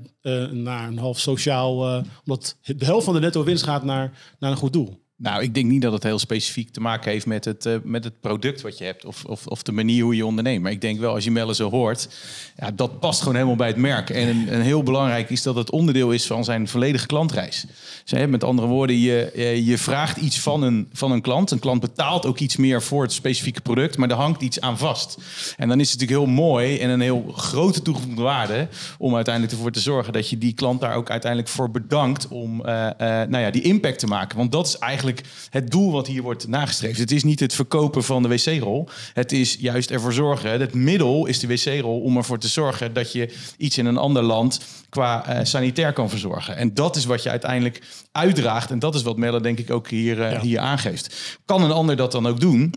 naar 0.52 0.88
een 0.88 0.98
half 0.98 1.18
sociaal, 1.18 1.88
eh, 1.88 2.04
omdat 2.24 2.56
de 2.62 2.84
helft 2.84 3.04
van 3.04 3.14
de 3.14 3.20
netto 3.20 3.44
winst 3.44 3.64
gaat 3.64 3.84
naar, 3.84 4.36
naar 4.38 4.50
een 4.50 4.56
goed 4.56 4.72
doel? 4.72 5.06
Nou, 5.20 5.42
ik 5.42 5.54
denk 5.54 5.66
niet 5.66 5.82
dat 5.82 5.92
het 5.92 6.02
heel 6.02 6.18
specifiek 6.18 6.70
te 6.70 6.80
maken 6.80 7.10
heeft 7.10 7.26
met 7.26 7.44
het, 7.44 7.66
eh, 7.66 7.74
met 7.82 8.04
het 8.04 8.20
product 8.20 8.60
wat 8.60 8.78
je 8.78 8.84
hebt 8.84 9.04
of, 9.04 9.24
of, 9.24 9.46
of 9.46 9.62
de 9.62 9.72
manier 9.72 10.02
hoe 10.02 10.16
je 10.16 10.26
onderneemt. 10.26 10.62
Maar 10.62 10.72
ik 10.72 10.80
denk 10.80 10.98
wel, 11.00 11.14
als 11.14 11.24
je 11.24 11.30
Melle 11.30 11.54
zo 11.54 11.70
hoort, 11.70 12.08
ja, 12.56 12.70
dat 12.70 13.00
past 13.00 13.18
gewoon 13.18 13.34
helemaal 13.34 13.56
bij 13.56 13.66
het 13.66 13.76
merk. 13.76 14.10
En 14.10 14.28
een, 14.28 14.60
heel 14.60 14.82
belangrijk 14.82 15.30
is 15.30 15.42
dat 15.42 15.54
het 15.54 15.70
onderdeel 15.70 16.10
is 16.10 16.26
van 16.26 16.44
zijn 16.44 16.68
volledige 16.68 17.06
klantreis. 17.06 17.64
Dus, 18.04 18.18
hè, 18.18 18.26
met 18.26 18.44
andere 18.44 18.68
woorden, 18.68 18.98
je, 18.98 19.30
eh, 19.30 19.66
je 19.66 19.78
vraagt 19.78 20.16
iets 20.16 20.40
van 20.40 20.62
een, 20.62 20.88
van 20.92 21.12
een 21.12 21.20
klant. 21.20 21.50
Een 21.50 21.58
klant 21.58 21.80
betaalt 21.80 22.26
ook 22.26 22.38
iets 22.38 22.56
meer 22.56 22.82
voor 22.82 23.02
het 23.02 23.12
specifieke 23.12 23.60
product, 23.60 23.96
maar 23.96 24.10
er 24.10 24.16
hangt 24.16 24.42
iets 24.42 24.60
aan 24.60 24.78
vast. 24.78 25.18
En 25.56 25.68
dan 25.68 25.80
is 25.80 25.90
het 25.90 26.00
natuurlijk 26.00 26.26
heel 26.26 26.36
mooi 26.42 26.78
en 26.78 26.90
een 26.90 27.00
heel 27.00 27.32
grote 27.36 27.82
toegevoegde 27.82 28.22
waarde 28.22 28.68
om 28.98 29.14
uiteindelijk 29.14 29.54
ervoor 29.54 29.72
te 29.72 29.80
zorgen 29.80 30.12
dat 30.12 30.30
je 30.30 30.38
die 30.38 30.54
klant 30.54 30.80
daar 30.80 30.94
ook 30.94 31.10
uiteindelijk 31.10 31.50
voor 31.50 31.70
bedankt 31.70 32.28
om 32.28 32.64
eh, 32.64 32.74
nou 32.98 33.38
ja, 33.38 33.50
die 33.50 33.62
impact 33.62 33.98
te 33.98 34.06
maken. 34.06 34.36
Want 34.36 34.52
dat 34.52 34.66
is 34.66 34.78
eigenlijk 34.78 35.07
het 35.50 35.70
doel 35.70 35.92
wat 35.92 36.06
hier 36.06 36.22
wordt 36.22 36.48
nagestreefd. 36.48 36.98
Het 36.98 37.10
is 37.10 37.24
niet 37.24 37.40
het 37.40 37.54
verkopen 37.54 38.04
van 38.04 38.22
de 38.22 38.28
wc-rol. 38.28 38.88
Het 39.12 39.32
is 39.32 39.56
juist 39.60 39.90
ervoor 39.90 40.12
zorgen. 40.12 40.60
Het 40.60 40.74
middel 40.74 41.26
is 41.26 41.38
de 41.38 41.46
wc-rol 41.46 42.00
om 42.00 42.16
ervoor 42.16 42.38
te 42.38 42.48
zorgen 42.48 42.92
dat 42.92 43.12
je 43.12 43.34
iets 43.56 43.78
in 43.78 43.86
een 43.86 43.96
ander 43.96 44.22
land 44.22 44.60
qua 44.88 45.26
eh, 45.26 45.44
sanitair 45.44 45.92
kan 45.92 46.08
verzorgen. 46.10 46.56
En 46.56 46.74
dat 46.74 46.96
is 46.96 47.04
wat 47.04 47.22
je 47.22 47.30
uiteindelijk 47.30 47.82
uitdraagt. 48.12 48.70
En 48.70 48.78
dat 48.78 48.94
is 48.94 49.02
wat 49.02 49.16
Melle 49.16 49.40
denk 49.40 49.58
ik 49.58 49.70
ook 49.70 49.88
hier, 49.88 50.22
eh, 50.22 50.32
Ja. 50.32 50.40
hier 50.40 50.58
aangeeft. 50.58 51.38
Kan 51.44 51.62
een 51.62 51.70
ander 51.72 51.96
dat 51.96 52.12
dan 52.12 52.26
ook 52.26 52.40
doen? 52.40 52.74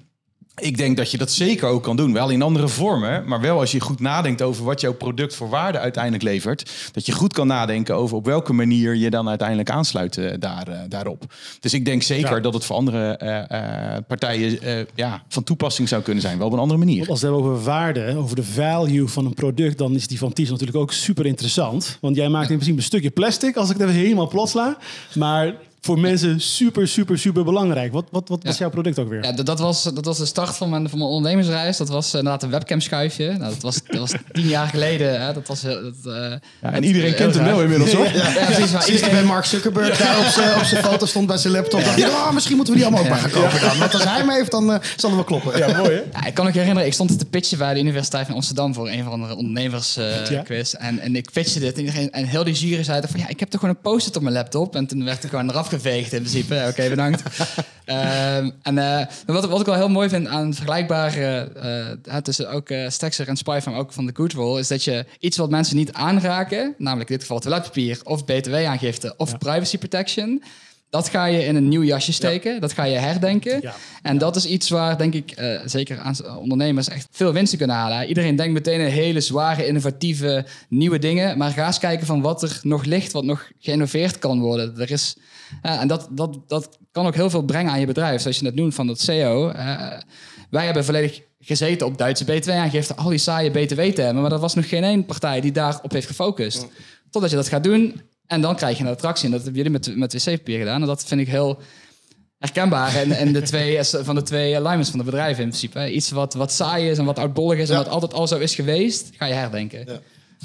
Ik 0.61 0.77
denk 0.77 0.97
dat 0.97 1.11
je 1.11 1.17
dat 1.17 1.31
zeker 1.31 1.67
ook 1.67 1.83
kan 1.83 1.95
doen. 1.95 2.13
Wel 2.13 2.29
in 2.29 2.41
andere 2.41 2.67
vormen, 2.67 3.23
maar 3.27 3.41
wel 3.41 3.59
als 3.59 3.71
je 3.71 3.79
goed 3.79 3.99
nadenkt 3.99 4.41
over 4.41 4.63
wat 4.63 4.81
jouw 4.81 4.93
product 4.93 5.35
voor 5.35 5.49
waarde 5.49 5.79
uiteindelijk 5.79 6.23
levert. 6.23 6.71
Dat 6.91 7.05
je 7.05 7.11
goed 7.11 7.33
kan 7.33 7.47
nadenken 7.47 7.95
over 7.95 8.15
op 8.15 8.25
welke 8.25 8.53
manier 8.53 8.95
je 8.95 9.09
dan 9.09 9.29
uiteindelijk 9.29 9.69
aansluit 9.69 10.17
eh, 10.17 10.33
daar, 10.39 10.67
eh, 10.67 10.79
daarop. 10.89 11.33
Dus 11.59 11.73
ik 11.73 11.85
denk 11.85 12.01
zeker 12.01 12.35
Ja. 12.35 12.39
dat 12.39 12.53
het 12.53 12.65
voor 12.65 12.75
andere 12.75 13.17
eh, 13.17 13.97
partijen 14.07 14.59
ja, 14.95 15.23
van 15.27 15.43
toepassing 15.43 15.87
zou 15.87 16.01
kunnen 16.01 16.21
zijn. 16.21 16.37
Wel 16.37 16.47
op 16.47 16.53
een 16.53 16.59
andere 16.59 16.79
manier. 16.79 16.97
Want 16.97 17.09
als 17.09 17.21
we 17.21 17.27
hebben 17.27 17.45
over 17.45 17.63
waarde, 17.63 18.15
over 18.17 18.35
de 18.35 18.43
value 18.43 19.07
van 19.07 19.25
een 19.25 19.33
product, 19.33 19.77
dan 19.77 19.95
is 19.95 20.07
die 20.07 20.17
van 20.17 20.33
Ties 20.33 20.49
natuurlijk 20.49 20.77
ook 20.77 20.93
super 20.93 21.25
interessant. 21.25 21.97
Want 22.01 22.15
jij 22.15 22.29
maakt 22.29 22.49
in 22.49 22.55
principe 22.55 22.77
een 22.77 22.83
stukje 22.83 23.09
plastic, 23.09 23.55
als 23.55 23.69
ik 23.69 23.77
het 23.77 23.89
even 23.89 24.01
helemaal 24.01 24.27
plat 24.27 24.49
sla. 24.49 24.77
Maar 25.13 25.53
voor 25.83 25.99
mensen 25.99 26.41
super, 26.41 26.87
super, 26.87 27.19
super 27.19 27.43
belangrijk. 27.43 27.91
Wat, 27.93 28.05
wat, 28.11 28.29
wat 28.29 28.43
was 28.43 28.57
jouw 28.57 28.69
product 28.69 28.99
ook 28.99 29.09
weer? 29.09 29.23
Ja, 29.23 29.31
dat, 29.31 29.45
dat, 29.45 29.59
was, 29.59 29.83
dat 29.83 30.05
was 30.05 30.17
de 30.17 30.25
start 30.25 30.57
van 30.57 30.69
mijn, 30.69 30.89
van 30.89 30.97
mijn 30.97 31.09
ondernemersreis. 31.11 31.77
Dat 31.77 31.89
was 31.89 32.07
eh, 32.07 32.13
inderdaad 32.17 32.43
een 32.43 32.49
webcam-schuifje. 32.49 33.27
Nou, 33.27 33.39
dat, 33.53 33.61
was, 33.61 33.79
dat 33.87 33.99
was 33.99 34.11
tien 34.31 34.47
jaar 34.47 34.67
geleden. 34.67 35.21
Hè. 35.21 35.33
Dat 35.33 35.47
was, 35.47 35.61
heel- 35.61 35.81
dat, 35.81 36.13
eh, 36.15 36.31
Ja, 36.61 36.71
en 36.73 36.83
iedereen 36.83 37.15
kent 37.15 37.35
hem 37.35 37.43
wel 37.45 37.61
inmiddels, 37.61 37.93
hoor. 37.93 38.05
Ja, 38.13 38.45
precies. 38.45 38.71
Maar 38.71 38.89
iedereen, 38.89 39.11
bij 39.11 39.23
Mark 39.23 39.45
Zuckerberg 39.45 39.97
daar 39.97 40.17
op 40.19 40.25
zijn- 40.25 40.55
op 40.55 40.63
zijn 40.63 40.83
foto 40.83 41.05
stond 41.05 41.27
bij 41.27 41.37
zijn 41.37 41.53
laptop. 41.53 41.83
dacht 41.83 41.97
ik, 41.97 42.07
oh, 42.07 42.31
misschien 42.31 42.55
moeten 42.55 42.73
we 42.73 42.79
die 42.79 42.87
allemaal 42.89 43.05
ook 43.05 43.11
maar 43.11 43.19
gaan 43.31 43.41
kopen 43.41 43.59
dan. 43.61 43.77
Want 43.77 43.93
als 43.93 44.03
hij 44.03 44.17
hem 44.17 44.29
heeft, 44.29 44.51
dan 44.51 44.71
eh, 44.71 44.79
zal 44.97 45.09
het 45.09 45.13
wel 45.29 45.39
kloppen. 45.39 45.57
Ja, 45.57 45.77
mooi 45.77 45.91
hè? 45.91 46.01
Ja, 46.19 46.25
ik 46.25 46.33
kan 46.33 46.45
me 46.45 46.51
herinneren, 46.51 46.85
ik 46.85 46.93
stond 46.93 47.19
te 47.19 47.25
pitchen 47.25 47.57
bij 47.57 47.73
de 47.73 47.79
Universiteit 47.79 48.25
van 48.25 48.35
Amsterdam 48.35 48.73
voor 48.73 48.89
een 48.89 49.03
van 49.03 49.27
de 49.27 49.35
ondernemersquiz. 49.35 50.29
Ja. 50.29 50.41
quiz 50.41 50.73
en, 50.73 50.99
en 50.99 51.15
ik 51.15 51.29
pitchte 51.33 51.59
dit 51.59 51.73
en, 51.77 51.79
iedereen, 51.79 52.11
en 52.11 52.25
heel 52.25 52.43
die 52.43 52.53
jury 52.53 52.83
zei 52.83 53.01
van 53.09 53.19
ja, 53.19 53.27
ik 53.27 53.39
heb 53.39 53.49
toch 53.49 53.59
gewoon 53.59 53.75
een 53.75 53.81
post-it 53.81 54.15
op 54.15 54.21
mijn 54.21 54.35
laptop. 54.35 54.75
En 54.75 54.85
toen 54.87 55.03
werd 55.05 55.23
ik 55.23 55.29
gewoon 55.29 55.49
eraf 55.49 55.69
geveegd 55.71 56.13
in 56.13 56.19
principe. 56.19 56.65
Oké, 56.69 56.89
bedankt. 56.89 57.23
Ehm, 57.85 58.49
en 58.61 58.77
eh, 58.77 59.05
wat, 59.25 59.45
wat 59.45 59.59
ik 59.59 59.65
wel 59.65 59.75
heel 59.75 59.89
mooi 59.89 60.09
vind 60.09 60.27
aan 60.27 60.53
vergelijkbare 60.53 61.51
eh, 62.03 62.17
tussen 62.17 62.49
ook 62.49 62.69
eh 62.69 62.89
Stexer 62.89 63.27
en 63.27 63.37
Spyfarm, 63.37 63.75
ook 63.75 63.93
van 63.93 64.05
de 64.05 64.11
Good 64.15 64.33
Roll, 64.33 64.59
is 64.59 64.67
dat 64.67 64.83
je 64.83 65.05
iets 65.19 65.37
wat 65.37 65.49
mensen 65.49 65.75
niet 65.75 65.93
aanraken, 65.93 66.75
namelijk 66.77 67.09
in 67.09 67.15
dit 67.15 67.25
geval 67.25 67.39
toiletpapier 67.39 67.99
of 68.03 68.25
btw-aangifte 68.25 69.13
of 69.17 69.37
privacy 69.37 69.77
protection, 69.77 70.43
dat 70.89 71.09
ga 71.09 71.25
je 71.25 71.45
in 71.45 71.55
een 71.55 71.67
nieuw 71.67 71.83
jasje 71.83 72.13
steken. 72.13 72.61
Dat 72.61 72.73
ga 72.73 72.83
je 72.83 72.97
herdenken. 72.97 73.61
Ja. 73.61 73.73
En 74.01 74.17
dat 74.17 74.35
is 74.35 74.45
iets 74.45 74.69
waar, 74.69 74.97
denk 74.97 75.13
ik, 75.13 75.33
zeker 75.65 75.99
aan 75.99 76.15
ondernemers 76.37 76.89
echt 76.89 77.07
veel 77.11 77.33
winsten 77.33 77.57
kunnen 77.57 77.75
halen. 77.75 78.07
Iedereen 78.07 78.35
denkt 78.35 78.53
meteen 78.53 78.81
aan 78.81 78.85
hele 78.85 79.21
zware, 79.21 79.67
innovatieve, 79.67 80.45
nieuwe 80.69 80.99
dingen. 80.99 81.37
Maar 81.37 81.51
ga 81.51 81.65
eens 81.65 81.79
kijken 81.79 82.05
van 82.05 82.21
wat 82.21 82.43
er 82.43 82.59
nog 82.63 82.83
ligt, 82.83 83.11
wat 83.11 83.23
nog 83.23 83.49
geïnnoveerd 83.59 84.19
kan 84.19 84.39
worden. 84.39 84.79
Er 84.79 84.91
is, 84.91 85.15
en 85.61 85.87
dat, 85.87 86.07
dat, 86.11 86.39
dat 86.47 86.77
kan 86.91 87.05
ook 87.05 87.15
heel 87.15 87.29
veel 87.29 87.41
brengen 87.41 87.71
aan 87.71 87.79
je 87.79 87.85
bedrijf. 87.85 88.21
Zoals 88.21 88.37
je 88.37 88.43
net 88.43 88.55
noemt 88.55 88.75
van 88.75 88.87
dat 88.87 88.99
SEO. 88.99 89.49
eh, 89.49 89.91
wij 90.49 90.65
hebben 90.65 90.85
volledig 90.85 91.21
gezeten 91.39 91.87
op 91.87 91.97
Duitse 91.97 92.25
BTW-aangifte. 92.25 92.95
Al 92.95 93.09
die 93.09 93.17
saaie 93.17 93.51
BTW-termen. 93.51 94.21
Maar 94.21 94.31
er 94.31 94.39
was 94.39 94.55
nog 94.55 94.69
geen 94.69 94.83
één 94.83 95.05
partij 95.05 95.41
die 95.41 95.51
daarop 95.51 95.91
heeft 95.91 96.07
gefocust. 96.07 96.67
Totdat 97.09 97.29
je 97.31 97.35
dat 97.35 97.47
gaat 97.47 97.63
doen. 97.63 98.01
En 98.27 98.41
dan 98.41 98.55
krijg 98.55 98.77
je 98.77 98.83
een 98.83 98.89
attractie. 98.89 99.25
En 99.25 99.31
dat 99.31 99.43
hebben 99.43 99.63
jullie 99.63 99.77
met, 99.79 99.95
met 99.95 100.13
wc-papier 100.13 100.59
gedaan. 100.59 100.81
En 100.81 100.87
dat 100.87 101.03
vind 101.03 101.21
ik 101.21 101.27
heel 101.27 101.59
herkenbaar. 102.37 102.95
En, 102.95 103.11
en 103.11 103.33
de 103.33 103.41
twee, 103.41 103.79
van 103.83 104.15
de 104.15 104.21
twee 104.21 104.55
alignments 104.55 104.89
van 104.89 104.99
de 104.99 105.05
bedrijven 105.05 105.43
in 105.43 105.49
principe. 105.49 105.91
Iets 105.91 106.11
wat, 106.11 106.33
wat 106.33 106.51
saai 106.51 106.89
is 106.89 106.97
en 106.97 107.05
wat 107.05 107.19
oudbollig 107.19 107.59
is. 107.59 107.69
En 107.69 107.75
wat 107.75 107.87
altijd 107.89 108.13
al 108.13 108.27
zo 108.27 108.37
is 108.37 108.55
geweest, 108.55 109.09
ga 109.17 109.25
je 109.25 109.33
herdenken. 109.33 109.85
Ja. 109.87 109.99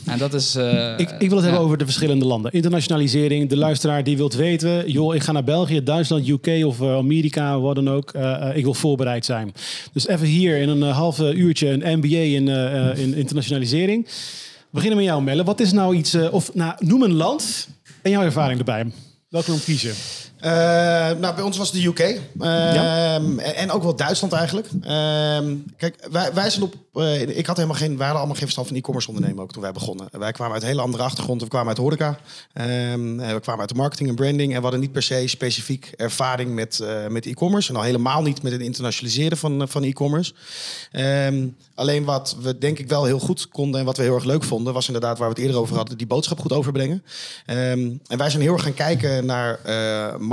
En 0.04 0.18
dat 0.18 0.34
is... 0.34 0.54
eh, 0.54 0.98
Ik, 0.98 1.10
ik 1.18 1.28
wil 1.28 1.36
het 1.36 1.44
hebben 1.46 1.64
over 1.64 1.78
de 1.78 1.84
verschillende 1.84 2.24
landen. 2.24 2.52
Internationalisering, 2.52 3.48
de 3.48 3.56
luisteraar 3.56 4.04
die 4.04 4.16
wilt 4.16 4.34
weten... 4.34 4.90
joh, 4.90 5.14
ik 5.14 5.22
ga 5.22 5.32
naar 5.32 5.44
België, 5.44 5.82
Duitsland, 5.82 6.28
UK 6.28 6.64
of 6.64 6.80
eh, 6.80 6.96
Amerika, 6.96 7.60
wat 7.60 7.74
dan 7.74 7.90
ook. 7.90 8.10
Eh, 8.12 8.50
ik 8.54 8.64
wil 8.64 8.74
voorbereid 8.74 9.24
zijn. 9.24 9.52
Dus 9.92 10.06
even 10.06 10.26
hier 10.26 10.56
in 10.58 10.68
een 10.68 10.82
half 10.82 11.18
uurtje 11.20 11.68
een 11.68 11.98
MBA 11.98 12.16
in, 12.16 12.48
in 12.98 13.14
internationalisering. 13.14 14.04
We 14.06 14.82
beginnen 14.82 14.98
met 14.98 15.06
jou, 15.06 15.22
Melle. 15.22 15.44
Wat 15.44 15.60
is 15.60 15.72
nou 15.72 15.96
iets... 15.96 16.14
of 16.30 16.54
nou, 16.54 16.74
noem 16.78 17.02
een 17.02 17.12
land 17.14 17.68
en 18.02 18.10
jouw 18.10 18.22
ervaring 18.22 18.58
erbij. 18.58 18.86
Welke 19.28 19.50
land 19.50 19.64
kiezen? 19.64 19.94
Eh, 20.46 20.52
nou, 21.18 21.34
bij 21.34 21.44
ons 21.44 21.56
was 21.56 21.72
het 21.72 21.82
de 21.82 21.86
UK. 21.88 21.98
Ehm, 21.98 23.38
en, 23.38 23.54
en 23.56 23.70
ook 23.70 23.82
wel 23.82 23.96
Duitsland 23.96 24.32
eigenlijk. 24.32 24.68
Ehm, 24.82 25.54
kijk, 25.76 26.06
wij, 26.10 26.34
wij 26.34 26.50
zijn 26.50 26.64
op. 26.64 26.74
eh, 26.94 27.38
ik 27.38 27.46
had 27.46 27.56
helemaal 27.56 27.76
geen. 27.76 27.88
Wij 27.88 28.06
hadden 28.06 28.16
allemaal 28.16 28.34
geen 28.34 28.44
verstand 28.44 28.66
van 28.66 28.76
e-commerce 28.76 29.08
ondernemen 29.08 29.42
ook 29.42 29.52
toen 29.52 29.62
wij 29.62 29.72
begonnen. 29.72 30.08
Wij 30.10 30.32
kwamen 30.32 30.54
uit 30.54 30.62
een 30.62 30.68
hele 30.68 30.80
andere 30.80 31.02
achtergrond. 31.02 31.42
We 31.42 31.48
kwamen 31.48 31.68
uit 31.68 31.76
horeca. 31.78 32.18
Ehm, 32.52 33.20
eh, 33.20 33.32
we 33.32 33.40
kwamen 33.40 33.60
uit 33.60 33.68
de 33.68 33.74
marketing 33.74 34.08
en 34.08 34.14
branding. 34.14 34.50
En 34.50 34.56
we 34.56 34.62
hadden 34.62 34.80
niet 34.80 34.92
per 34.92 35.02
se 35.02 35.22
specifiek 35.26 35.92
ervaring 35.96 36.54
met, 36.54 36.84
met 37.08 37.26
e-commerce. 37.26 37.70
En 37.70 37.76
al 37.76 37.82
helemaal 37.82 38.22
niet 38.22 38.42
met 38.42 38.52
het 38.52 38.60
internationaliseren 38.60 39.38
van, 39.38 39.68
van 39.68 39.82
e-commerce. 39.82 40.32
Alleen 41.74 42.04
wat 42.04 42.36
we 42.40 42.58
denk 42.58 42.78
ik 42.78 42.88
wel 42.88 43.04
heel 43.04 43.18
goed 43.18 43.48
konden 43.48 43.80
en 43.80 43.86
wat 43.86 43.96
we 43.96 44.02
heel 44.02 44.14
erg 44.14 44.24
leuk 44.24 44.44
vonden, 44.44 44.72
was 44.72 44.86
inderdaad 44.86 45.18
waar 45.18 45.28
we 45.28 45.34
het 45.34 45.42
eerder 45.42 45.60
over 45.60 45.76
hadden, 45.76 45.98
die 45.98 46.06
boodschap 46.06 46.40
goed 46.40 46.52
overbrengen. 46.52 47.02
En 47.46 48.00
wij 48.06 48.30
zijn 48.30 48.42
heel 48.42 48.52
erg 48.52 48.62
gaan 48.62 48.74
kijken 48.74 49.26
naar 49.26 49.58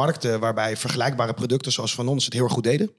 markten 0.04 0.40
waarbij 0.40 0.78
vergelijkbare 0.78 1.34
producten 1.34 1.72
zoals 1.72 1.96
van 1.96 2.08
ons 2.08 2.26
het 2.26 2.34
heel 2.34 2.48
goed 2.48 2.64
deden. 2.64 2.92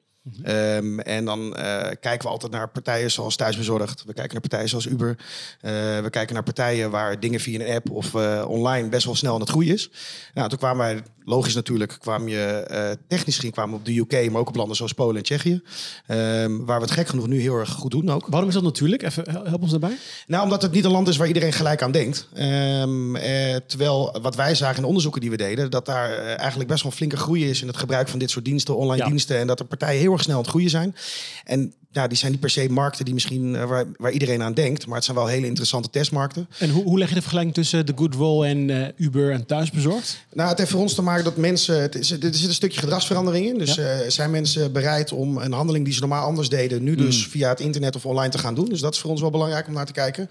Ehm, 0.42 0.98
en 0.98 1.24
dan 1.24 1.56
eh, 1.56 1.90
kijken 2.00 2.22
we 2.22 2.28
altijd 2.28 2.52
naar 2.52 2.68
partijen 2.68 3.10
zoals 3.10 3.36
Thuisbezorgd. 3.36 4.04
We 4.06 4.12
kijken 4.12 4.32
naar 4.32 4.40
partijen 4.40 4.68
zoals 4.68 4.86
Uber. 4.86 5.16
Eh, 5.60 5.72
we 6.00 6.08
kijken 6.10 6.34
naar 6.34 6.42
partijen 6.42 6.90
waar 6.90 7.20
dingen 7.20 7.40
via 7.40 7.60
een 7.60 7.74
app 7.74 7.90
of 7.90 8.14
eh, 8.14 8.44
online 8.48 8.88
best 8.88 9.04
wel 9.04 9.14
snel 9.14 9.34
aan 9.34 9.40
het 9.40 9.48
groeien 9.48 9.74
is. 9.74 9.90
Nou, 10.34 10.48
toen 10.48 10.58
kwamen 10.58 10.78
wij, 10.86 11.02
logisch 11.24 11.54
natuurlijk, 11.54 11.96
kwam 12.00 12.28
je 12.28 12.98
technisch 13.08 13.34
gezien 13.36 13.50
kwamen 13.50 13.74
op 13.76 13.84
de 13.84 13.96
UK, 13.98 14.30
maar 14.30 14.40
ook 14.40 14.48
op 14.48 14.56
landen 14.56 14.76
zoals 14.76 14.92
Polen 14.92 15.16
en 15.16 15.22
Tsjechië. 15.22 15.62
Ehm, 16.06 16.64
waar 16.64 16.78
we 16.78 16.84
het 16.84 16.94
gek 16.94 17.08
genoeg 17.08 17.26
nu 17.26 17.40
heel 17.40 17.56
erg 17.58 17.70
goed 17.70 17.90
doen 17.90 18.10
ook. 18.10 18.26
Waarom 18.26 18.48
is 18.48 18.54
dat 18.54 18.62
natuurlijk? 18.62 19.02
Even 19.02 19.30
hel- 19.30 19.44
help 19.44 19.62
ons 19.62 19.70
daarbij. 19.70 19.96
Nou, 20.26 20.42
omdat 20.44 20.62
het 20.62 20.72
niet 20.72 20.84
een 20.84 20.90
land 20.90 21.08
is 21.08 21.16
waar 21.16 21.26
iedereen 21.26 21.52
gelijk 21.52 21.82
aan 21.82 21.92
denkt. 21.92 22.28
Ehm, 22.34 23.16
eh, 23.16 23.56
terwijl 23.66 24.18
wat 24.22 24.34
wij 24.36 24.54
zagen 24.54 24.74
in 24.76 24.80
de 24.82 24.86
onderzoeken 24.88 25.20
die 25.20 25.30
we 25.30 25.36
deden, 25.36 25.70
dat 25.70 25.86
daar 25.86 26.18
eigenlijk 26.18 26.68
best 26.68 26.82
wel 26.82 26.90
een 26.90 26.96
flinke 26.96 27.16
groei 27.16 27.48
is 27.50 27.60
in 27.60 27.66
het 27.66 27.76
gebruik 27.76 28.08
van 28.08 28.18
dit 28.18 28.30
soort 28.30 28.44
diensten, 28.44 28.76
online 28.76 29.02
Ja. 29.02 29.08
diensten. 29.08 29.38
En 29.38 29.46
dat 29.46 29.58
de 29.58 29.64
partijen 29.64 30.00
heel 30.00 30.12
erg 30.14 30.22
snel 30.22 30.34
aan 30.36 30.40
het 30.42 30.50
groeien 30.50 30.70
zijn. 30.70 30.96
En 31.44 31.74
ja, 31.90 32.06
die 32.08 32.18
zijn 32.18 32.30
niet 32.30 32.40
per 32.40 32.50
se 32.50 32.68
markten 32.70 33.04
die 33.04 33.14
misschien 33.14 33.56
eh, 33.56 33.64
waar, 33.64 33.84
waar 33.96 34.10
iedereen 34.12 34.42
aan 34.42 34.54
denkt, 34.54 34.86
maar 34.86 34.94
het 34.96 35.04
zijn 35.04 35.16
wel 35.16 35.26
hele 35.26 35.46
interessante 35.46 35.90
testmarkten. 35.90 36.48
En 36.58 36.70
hoe, 36.70 36.82
hoe 36.84 36.98
leg 36.98 37.08
je 37.08 37.14
de 37.14 37.20
vergelijking 37.20 37.54
tussen 37.54 37.86
de 37.86 37.92
Good 37.96 38.14
Roll 38.14 38.44
en 38.46 38.70
eh, 38.70 38.88
Uber 38.96 39.30
en 39.32 39.46
thuisbezorgd? 39.46 40.18
Nou, 40.32 40.48
het 40.48 40.58
heeft 40.58 40.70
voor 40.70 40.80
ons 40.80 40.94
te 40.94 41.02
maken 41.02 41.24
dat 41.24 41.36
mensen. 41.36 41.80
Het 41.82 41.94
is, 41.94 42.10
er 42.10 42.18
zit 42.34 42.48
een 42.48 42.54
stukje 42.54 42.80
gedragsverandering 42.80 43.46
in. 43.46 43.58
Dus 43.58 43.74
Ja. 43.74 43.82
eh, 43.82 44.10
zijn 44.10 44.30
mensen 44.30 44.72
bereid 44.72 45.12
om 45.12 45.36
een 45.38 45.52
handeling 45.52 45.84
die 45.84 45.94
ze 45.94 46.00
normaal 46.00 46.26
anders 46.26 46.48
deden, 46.48 46.82
nu 46.82 46.94
dus 46.94 47.26
via 47.26 47.48
het 47.48 47.60
internet 47.60 47.96
of 47.96 48.06
online 48.06 48.30
te 48.32 48.38
gaan 48.38 48.54
doen. 48.54 48.68
Dus 48.68 48.80
dat 48.80 48.94
is 48.94 49.00
voor 49.00 49.10
ons 49.10 49.20
wel 49.20 49.30
belangrijk 49.30 49.66
om 49.66 49.72
naar 49.72 49.86
te 49.86 49.92
kijken. 49.92 50.28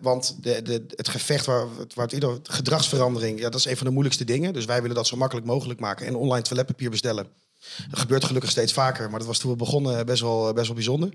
Want 0.00 0.36
de, 0.40 0.62
de, 0.62 0.84
het 0.96 1.08
gevecht 1.08 1.46
waar, 1.46 1.66
waar 1.94 2.04
het 2.04 2.14
eerder. 2.14 2.38
Gedragsverandering, 2.42 3.38
ja, 3.38 3.48
dat 3.50 3.60
is 3.60 3.66
een 3.66 3.76
van 3.76 3.86
de 3.86 3.92
moeilijkste 3.92 4.24
dingen. 4.24 4.52
Dus 4.52 4.64
wij 4.64 4.80
willen 4.80 4.96
dat 4.96 5.06
zo 5.06 5.16
makkelijk 5.16 5.46
mogelijk 5.46 5.80
maken 5.80 6.06
en 6.06 6.16
online 6.16 6.42
toiletpapier 6.42 6.90
bestellen. 6.90 7.26
Dat 7.90 7.98
gebeurt 7.98 8.24
gelukkig 8.24 8.50
steeds 8.50 8.72
vaker, 8.72 9.10
maar 9.10 9.18
dat 9.18 9.28
was 9.28 9.38
toen 9.38 9.50
we 9.50 9.56
begonnen 9.56 10.06
best 10.06 10.22
wel, 10.22 10.52
best 10.52 10.66
wel 10.66 10.74
bijzonder. 10.74 11.10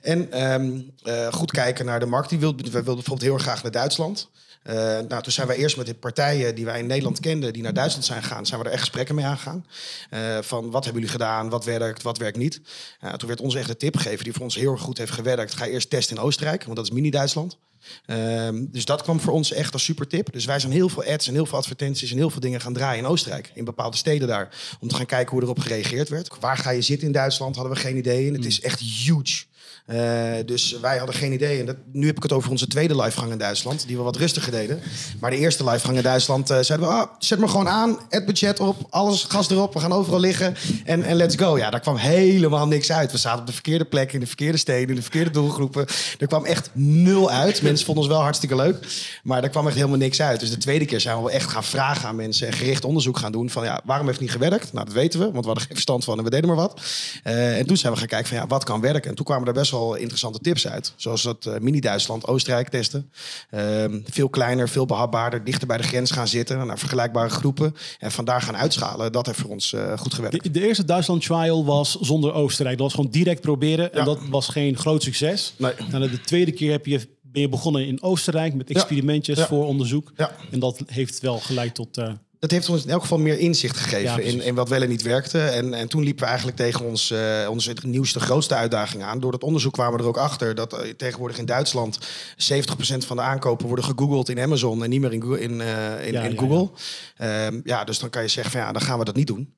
En 0.00 0.32
ehm, 0.32 0.80
eh, 1.02 1.32
goed 1.32 1.50
kijken 1.50 1.86
naar 1.86 2.00
de 2.00 2.06
markt. 2.06 2.28
Die 2.28 2.38
wilde, 2.38 2.70
wij 2.70 2.82
bijvoorbeeld 2.82 3.22
heel 3.22 3.34
erg 3.34 3.42
graag 3.42 3.62
naar 3.62 3.72
Duitsland. 3.72 4.30
Eh, 4.66 4.74
nou, 5.08 5.22
toen 5.22 5.32
zijn 5.32 5.46
wij 5.46 5.56
eerst 5.56 5.76
met 5.76 5.86
de 5.86 5.94
partijen 5.94 6.54
die 6.54 6.64
wij 6.64 6.78
in 6.78 6.86
Nederland 6.86 7.20
kenden, 7.20 7.52
die 7.52 7.62
naar 7.62 7.74
Duitsland 7.74 8.04
zijn 8.04 8.22
gegaan, 8.22 8.46
zijn 8.46 8.60
we 8.60 8.66
er 8.66 8.72
echt 8.72 8.80
gesprekken 8.80 9.14
mee 9.14 9.24
aangegaan. 9.24 9.66
Eh, 10.10 10.38
van 10.40 10.70
wat 10.70 10.84
hebben 10.84 11.02
jullie 11.02 11.16
gedaan, 11.16 11.48
wat 11.48 11.64
werkt, 11.64 12.02
wat 12.02 12.18
werkt 12.18 12.36
niet. 12.36 12.60
Uh, 13.04 13.12
toen 13.12 13.28
werd 13.28 13.40
ons 13.40 13.54
echt 13.54 13.68
een 13.68 13.76
tip 13.76 13.96
gegeven 13.96 14.24
die 14.24 14.32
voor 14.32 14.42
ons 14.42 14.54
heel 14.54 14.72
erg 14.72 14.80
goed 14.80 14.98
heeft 14.98 15.12
gewerkt. 15.12 15.54
Ga 15.54 15.66
eerst 15.66 15.90
testen 15.90 16.16
in 16.16 16.22
Oostenrijk, 16.22 16.64
want 16.64 16.76
dat 16.76 16.84
is 16.84 16.90
mini-Duitsland. 16.90 17.58
Ehm, 18.06 18.64
dus 18.68 18.84
dat 18.84 19.02
kwam 19.02 19.20
voor 19.20 19.32
ons 19.32 19.52
echt 19.52 19.72
als 19.72 19.84
super 19.84 20.06
tip. 20.06 20.32
Dus 20.32 20.44
wij 20.44 20.58
zijn 20.58 20.72
heel 20.72 20.88
veel 20.88 21.04
ads 21.04 21.28
en 21.28 21.34
heel 21.34 21.46
veel 21.46 21.58
advertenties 21.58 22.10
en 22.10 22.16
heel 22.16 22.30
veel 22.30 22.40
dingen 22.40 22.60
gaan 22.60 22.72
draaien 22.72 23.04
in 23.04 23.10
Oostenrijk. 23.10 23.50
In 23.54 23.64
bepaalde 23.64 23.96
steden 23.96 24.28
daar. 24.28 24.76
Om 24.80 24.88
te 24.88 24.94
gaan 24.94 25.06
kijken 25.06 25.32
hoe 25.32 25.42
erop 25.42 25.58
gereageerd 25.58 26.08
werd. 26.08 26.30
Waar 26.40 26.58
ga 26.58 26.70
je 26.70 26.82
zitten 26.82 27.06
in 27.06 27.12
Duitsland 27.12 27.56
hadden 27.56 27.74
we 27.74 27.80
geen 27.80 27.96
idee. 27.96 28.28
En 28.28 28.34
het 28.34 28.44
is 28.44 28.60
echt 28.60 28.80
huge. 28.80 29.44
Eh, 29.86 30.32
dus 30.44 30.78
wij 30.80 30.96
hadden 30.96 31.14
geen 31.14 31.32
idee. 31.32 31.60
En 31.60 31.66
dat, 31.66 31.76
nu 31.92 32.06
heb 32.06 32.16
ik 32.16 32.22
het 32.22 32.32
over 32.32 32.50
onze 32.50 32.66
tweede 32.66 32.96
livegang 32.96 33.32
in 33.32 33.38
Duitsland, 33.38 33.86
die 33.86 33.96
we 33.96 34.02
wat 34.02 34.16
rustiger 34.16 34.52
deden. 34.52 34.80
Maar 35.20 35.30
de 35.30 35.36
eerste 35.36 35.64
livegang 35.64 35.96
in 35.96 36.02
Duitsland 36.02 36.50
eh, 36.50 36.58
zeiden 36.60 36.88
we: 36.88 36.94
ah, 36.94 37.10
zet 37.18 37.38
me 37.38 37.48
gewoon 37.48 37.68
aan, 37.68 37.98
het 38.08 38.26
budget 38.26 38.60
op, 38.60 38.76
alles 38.90 39.24
gas 39.24 39.50
erop, 39.50 39.72
we 39.72 39.80
gaan 39.80 39.92
overal 39.92 40.20
liggen 40.20 40.56
en, 40.84 41.02
en 41.02 41.16
let's 41.16 41.36
go. 41.36 41.58
Ja, 41.58 41.70
daar 41.70 41.80
kwam 41.80 41.96
helemaal 41.96 42.66
niks 42.66 42.92
uit. 42.92 43.12
We 43.12 43.18
zaten 43.18 43.40
op 43.40 43.46
de 43.46 43.52
verkeerde 43.52 43.84
plek, 43.84 44.12
in 44.12 44.20
de 44.20 44.26
verkeerde 44.26 44.58
steden, 44.58 44.88
in 44.88 44.94
de 44.94 45.02
verkeerde 45.02 45.30
doelgroepen. 45.30 45.86
Er 46.18 46.26
kwam 46.26 46.44
echt 46.44 46.70
nul 46.72 47.30
uit. 47.30 47.62
Mensen 47.62 47.86
vonden 47.86 48.04
ons 48.04 48.12
wel 48.12 48.22
hartstikke 48.22 48.56
leuk, 48.56 48.86
maar 49.22 49.42
er 49.42 49.48
kwam 49.48 49.66
echt 49.66 49.76
helemaal 49.76 49.98
niks 49.98 50.22
uit. 50.22 50.40
Dus 50.40 50.50
de 50.50 50.58
tweede 50.58 50.84
keer 50.84 51.00
zijn 51.00 51.22
we 51.22 51.30
echt 51.30 51.50
gaan 51.50 51.64
vragen 51.64 52.08
aan 52.08 52.16
mensen 52.16 52.46
en 52.46 52.52
gericht 52.52 52.84
onderzoek 52.84 53.18
gaan 53.18 53.32
doen 53.32 53.50
van 53.50 53.64
ja, 53.64 53.80
waarom 53.84 54.06
heeft 54.06 54.18
het 54.20 54.28
niet 54.28 54.42
gewerkt? 54.42 54.72
Nou, 54.72 54.84
dat 54.84 54.94
weten 54.94 55.18
we, 55.18 55.24
want 55.24 55.40
we 55.40 55.46
hadden 55.46 55.64
geen 55.64 55.74
verstand 55.74 56.04
van 56.04 56.18
en 56.18 56.24
we 56.24 56.30
deden 56.30 56.46
maar 56.46 56.56
wat. 56.56 56.80
Eh, 57.22 57.58
en 57.58 57.66
toen 57.66 57.76
zijn 57.76 57.92
we 57.92 57.98
gaan 57.98 58.08
kijken 58.08 58.28
van 58.28 58.36
ja, 58.36 58.46
wat 58.46 58.64
kan 58.64 58.80
werken? 58.80 59.10
En 59.10 59.16
toen 59.16 59.24
kwamen 59.24 59.46
er 59.46 59.52
best 59.52 59.70
wel 59.70 59.75
interessante 59.84 60.38
tips 60.38 60.68
uit. 60.68 60.92
Zoals 60.96 61.22
dat 61.22 61.46
eh, 61.46 61.58
mini-Duitsland, 61.60 62.26
Oostenrijk 62.26 62.68
testen. 62.68 63.10
Ehm, 63.50 64.00
veel 64.04 64.28
kleiner, 64.28 64.68
veel 64.68 64.86
behapbaarder, 64.86 65.44
dichter 65.44 65.66
bij 65.66 65.76
de 65.76 65.82
grens 65.82 66.10
gaan 66.10 66.28
zitten. 66.28 66.66
Naar 66.66 66.78
vergelijkbare 66.78 67.28
groepen. 67.28 67.74
En 67.98 68.12
vandaar 68.12 68.42
gaan 68.42 68.56
uitschalen. 68.56 69.12
Dat 69.12 69.26
heeft 69.26 69.38
voor 69.38 69.50
ons 69.50 69.72
eh, 69.72 69.98
goed 69.98 70.14
gewerkt. 70.14 70.42
De, 70.42 70.50
de 70.50 70.66
eerste 70.66 70.84
Duitsland 70.84 71.22
trial 71.22 71.64
was 71.64 71.96
zonder 72.00 72.32
Oostenrijk. 72.32 72.76
Dat 72.78 72.86
was 72.86 72.94
gewoon 72.96 73.10
direct 73.10 73.40
proberen. 73.40 73.92
En 73.92 73.98
Ja. 73.98 74.04
dat 74.04 74.18
was 74.30 74.48
geen 74.48 74.76
groot 74.76 75.02
succes. 75.02 75.54
Nee. 75.58 75.72
Nou, 75.90 76.10
de 76.10 76.20
tweede 76.20 76.52
keer 76.52 76.70
heb 76.70 76.86
je, 76.86 77.08
ben 77.22 77.40
je 77.42 77.48
begonnen 77.48 77.86
in 77.86 78.02
Oostenrijk 78.02 78.54
met 78.54 78.70
experimentjes 78.70 79.38
Ja. 79.38 79.46
voor 79.46 79.66
onderzoek. 79.66 80.12
Ja. 80.16 80.30
En 80.50 80.58
dat 80.58 80.80
heeft 80.86 81.20
wel 81.20 81.38
geleid 81.38 81.74
tot 81.74 81.96
eh, 81.98 82.12
dat 82.38 82.50
heeft 82.50 82.68
ons 82.68 82.84
in 82.84 82.90
elk 82.90 83.00
geval 83.00 83.18
meer 83.18 83.38
inzicht 83.38 83.76
gegeven 83.76 84.22
in, 84.22 84.40
in 84.40 84.54
wat 84.54 84.68
wel 84.68 84.82
en 84.82 84.88
niet 84.88 85.02
werkte. 85.02 85.38
En, 85.38 85.74
en 85.74 85.88
toen 85.88 86.02
liepen 86.02 86.22
we 86.22 86.28
eigenlijk 86.28 86.56
tegen 86.56 86.84
ons, 86.84 87.10
eh, 87.10 87.46
onze 87.50 87.74
nieuwste, 87.82 88.20
grootste 88.20 88.54
uitdaging 88.54 89.02
aan. 89.02 89.20
Door 89.20 89.30
dat 89.30 89.42
onderzoek 89.42 89.72
kwamen 89.72 89.96
we 89.96 90.02
er 90.02 90.08
ook 90.08 90.16
achter 90.16 90.54
dat 90.54 90.72
eh, 90.72 90.90
tegenwoordig 90.90 91.38
in 91.38 91.44
Duitsland 91.44 91.98
70% 91.98 93.06
van 93.06 93.16
de 93.16 93.22
aankopen 93.22 93.66
worden 93.66 93.84
gegoogeld 93.84 94.28
in 94.28 94.40
Amazon 94.40 94.84
en 94.84 94.90
niet 94.90 95.00
meer 95.00 95.12
in, 95.12 95.22
Go- 95.22 95.34
in, 95.34 95.60
eh, 95.60 96.06
in, 96.06 96.12
Ja, 96.12 96.22
in 96.22 96.32
ja, 96.32 96.38
Google. 96.38 96.70
Ehm, 97.16 97.60
ja, 97.64 97.84
dus 97.84 97.98
dan 97.98 98.10
kan 98.10 98.22
je 98.22 98.28
zeggen 98.28 98.52
van 98.52 98.60
ja, 98.60 98.72
dan 98.72 98.82
gaan 98.82 98.98
we 98.98 99.04
dat 99.04 99.16
niet 99.16 99.26
doen. 99.26 99.54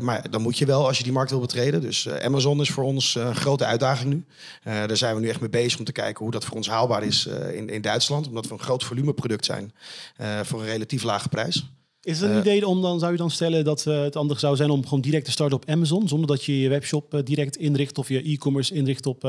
Maar 0.00 0.30
dan 0.30 0.42
moet 0.42 0.58
je 0.58 0.66
wel 0.66 0.86
als 0.86 0.98
je 0.98 1.04
die 1.04 1.12
markt 1.12 1.30
wil 1.30 1.40
betreden. 1.40 1.80
Dus 1.80 2.08
Amazon 2.08 2.60
is 2.60 2.70
voor 2.70 2.84
ons 2.84 3.14
een 3.14 3.34
grote 3.34 3.64
uitdaging 3.64 4.12
nu. 4.12 4.24
Daar 4.62 4.96
zijn 4.96 5.14
we 5.14 5.20
nu 5.20 5.28
echt 5.28 5.40
mee 5.40 5.50
bezig 5.50 5.78
om 5.78 5.84
te 5.84 5.92
kijken 5.92 6.22
hoe 6.22 6.32
dat 6.32 6.44
voor 6.44 6.56
ons 6.56 6.68
haalbaar 6.68 7.02
is 7.02 7.26
in, 7.52 7.68
in 7.68 7.80
Duitsland. 7.80 8.26
Omdat 8.26 8.46
we 8.46 8.52
een 8.52 8.58
groot 8.58 8.84
volumeproduct 8.84 9.44
zijn 9.44 9.72
voor 10.42 10.60
een 10.60 10.66
relatief 10.66 11.02
lage 11.02 11.28
prijs. 11.28 11.70
Is 12.02 12.20
het 12.20 12.30
een 12.30 12.36
Eh, 12.36 12.40
idee 12.40 12.66
om 12.66 12.82
dan, 12.82 12.98
zou 12.98 13.12
je 13.12 13.18
dan 13.18 13.30
stellen 13.30 13.64
dat 13.64 13.86
eh, 13.86 14.02
het 14.02 14.14
handig 14.14 14.38
zou 14.38 14.56
zijn 14.56 14.70
om 14.70 14.84
gewoon 14.84 15.00
direct 15.00 15.24
te 15.24 15.30
starten 15.30 15.56
op 15.56 15.68
Amazon, 15.68 16.08
zonder 16.08 16.26
dat 16.26 16.44
je 16.44 16.60
je 16.60 16.68
webshop 16.68 17.14
eh, 17.14 17.20
direct 17.24 17.56
inricht 17.56 17.98
of 17.98 18.08
je 18.08 18.22
e-commerce 18.22 18.74
inricht 18.74 19.06
op, 19.06 19.24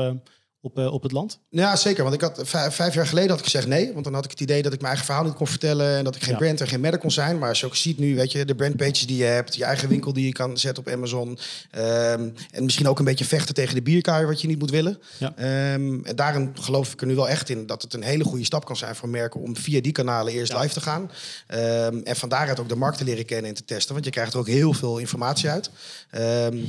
op, 0.64 0.78
eh, 0.78 0.92
op 0.92 1.02
het 1.02 1.12
land? 1.12 1.38
Ja, 1.48 1.76
zeker. 1.76 2.02
Want 2.02 2.14
ik 2.14 2.20
had 2.20 2.40
vijf, 2.44 2.94
jaar 2.94 3.06
geleden 3.06 3.30
had 3.30 3.38
ik 3.38 3.44
gezegd 3.44 3.66
nee. 3.66 3.92
Want 3.92 4.04
dan 4.04 4.14
had 4.14 4.24
ik 4.24 4.30
het 4.30 4.40
idee 4.40 4.62
dat 4.62 4.72
ik 4.72 4.78
mijn 4.78 4.88
eigen 4.90 5.06
verhaal 5.06 5.24
niet 5.24 5.34
kon 5.34 5.46
vertellen. 5.46 5.96
En 5.96 6.04
dat 6.04 6.16
ik 6.16 6.22
geen 6.22 6.32
Ja. 6.32 6.38
brand 6.38 6.60
en 6.60 6.68
geen 6.68 6.80
merk 6.80 7.00
kon 7.00 7.10
zijn. 7.10 7.38
Maar 7.38 7.48
als 7.48 7.60
je 7.60 7.66
ook 7.66 7.76
ziet 7.76 7.98
nu, 7.98 8.14
weet 8.16 8.32
je, 8.32 8.44
de 8.44 8.54
brandpages 8.54 9.06
die 9.06 9.16
je 9.16 9.24
hebt. 9.24 9.54
Je 9.54 9.64
eigen 9.64 9.88
winkel 9.88 10.12
die 10.12 10.26
je 10.26 10.32
kan 10.32 10.58
zetten 10.58 10.86
op 10.86 10.92
Amazon. 10.92 11.38
ehm, 11.70 12.28
en 12.50 12.64
misschien 12.64 12.88
ook 12.88 12.98
een 12.98 13.04
beetje 13.04 13.24
vechten 13.24 13.54
tegen 13.54 13.74
de 13.74 13.82
bierkaai 13.82 14.26
wat 14.26 14.40
je 14.40 14.46
niet 14.48 14.58
moet 14.58 14.70
willen. 14.70 14.98
Ja. 15.18 15.32
Ehm, 15.36 16.04
en 16.04 16.16
daarin 16.16 16.50
geloof 16.60 16.92
ik 16.92 17.00
er 17.00 17.06
nu 17.06 17.14
wel 17.14 17.28
echt 17.28 17.48
in 17.48 17.66
dat 17.66 17.82
het 17.82 17.94
een 17.94 18.02
hele 18.02 18.24
goede 18.24 18.44
stap 18.44 18.64
kan 18.64 18.76
zijn 18.76 18.94
voor 18.94 19.08
merken. 19.08 19.40
Om 19.40 19.56
via 19.56 19.80
die 19.80 19.92
kanalen 19.92 20.32
eerst 20.32 20.52
Ja. 20.52 20.60
live 20.60 20.74
te 20.74 20.80
gaan. 20.80 21.10
Ehm, 21.46 21.98
en 22.04 22.16
van 22.16 22.28
daaruit 22.28 22.60
ook 22.60 22.68
de 22.68 22.76
markt 22.76 22.98
te 22.98 23.04
leren 23.04 23.24
kennen 23.24 23.48
en 23.48 23.54
te 23.56 23.64
testen. 23.64 23.92
Want 23.92 24.04
je 24.04 24.10
krijgt 24.10 24.32
er 24.32 24.38
ook 24.38 24.46
heel 24.48 24.72
veel 24.72 24.98
informatie 24.98 25.48
uit. 25.50 25.70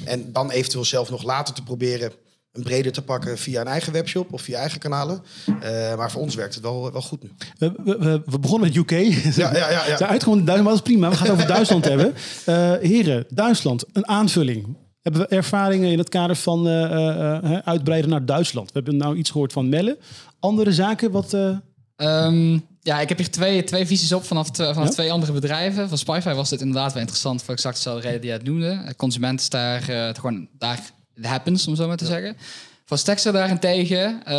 En 0.05 0.31
dan 0.31 0.51
eventueel 0.51 0.85
zelf 0.85 1.09
nog 1.09 1.23
later 1.23 1.53
te 1.53 1.63
proberen 1.63 2.11
een 2.53 2.63
breder 2.63 2.91
te 2.91 3.01
pakken 3.01 3.37
via 3.37 3.61
een 3.61 3.67
eigen 3.67 3.93
webshop 3.93 4.33
of 4.33 4.41
via 4.41 4.57
eigen 4.59 4.79
kanalen. 4.79 5.21
Eh, 5.61 5.95
maar 5.95 6.11
voor 6.11 6.21
ons 6.21 6.35
werkt 6.35 6.53
het 6.53 6.63
wel, 6.63 6.91
wel 6.91 7.01
goed 7.01 7.23
nu. 7.23 7.31
We, 7.57 7.71
we, 7.83 8.21
we- 8.25 8.39
begonnen 8.39 8.67
met 8.67 8.77
UK. 8.77 8.91
Ja, 8.91 9.53
ja, 9.55 9.69
ja. 9.69 9.85
ja. 9.87 9.97
Zijn 9.97 10.09
uitgekomen 10.09 10.39
in 10.39 10.45
Duitsland, 10.45 10.63
maar 10.63 10.63
dat 10.63 10.73
is 10.73 10.81
prima. 10.81 11.09
We 11.09 11.15
gaan 11.15 11.25
het 11.27 11.35
over 11.35 11.47
Duitsland 11.47 11.85
hebben. 11.85 12.13
Eh, 12.45 12.89
heren, 12.89 13.25
Duitsland, 13.29 13.85
een 13.93 14.07
aanvulling. 14.07 14.77
Hebben 15.01 15.21
we 15.21 15.27
ervaringen 15.27 15.91
in 15.91 15.97
het 15.97 16.09
kader 16.09 16.35
van 16.35 16.67
eh, 16.67 16.83
eh, 16.83 17.35
eh, 17.53 17.59
uitbreiden 17.65 18.09
naar 18.09 18.25
Duitsland? 18.25 18.67
We 18.67 18.73
hebben 18.73 18.97
nou 18.97 19.15
iets 19.15 19.29
gehoord 19.29 19.53
van 19.53 19.69
Melle. 19.69 19.97
Andere 20.39 20.71
zaken, 20.73 21.11
wat... 21.11 21.33
eh, 21.33 21.49
Ehm, 21.95 22.59
ja, 22.81 22.99
ik 22.99 23.09
heb 23.09 23.17
hier 23.17 23.31
twee, 23.31 23.63
twee 23.63 23.85
visies 23.85 24.13
op 24.13 24.23
vanaf, 24.23 24.49
tw- 24.51 24.61
vanaf 24.61 24.83
Ja? 24.83 24.89
twee 24.89 25.11
andere 25.11 25.31
bedrijven. 25.31 25.89
Van 25.89 25.97
Spyfy 25.97 26.33
was 26.33 26.49
dit 26.49 26.61
inderdaad 26.61 26.91
wel 26.91 26.99
interessant 27.01 27.43
voor 27.43 27.53
exact 27.53 27.75
dezelfde 27.75 28.01
reden 28.01 28.21
die 28.21 28.29
je 28.29 28.35
het 28.35 28.45
noemde. 28.45 28.67
Eh, 28.85 28.93
Consument 28.97 29.39
is 29.39 29.49
daar, 29.49 29.89
eh, 29.89 30.09
gewoon 30.13 30.47
daar 30.57 30.79
happens, 31.21 31.67
om 31.67 31.75
zo 31.75 31.87
maar 31.87 31.97
te 31.97 32.05
zeggen. 32.05 32.37
Voor 32.85 32.97
Stexer 32.97 33.33
daarentegen 33.33 34.25
eh 34.25 34.35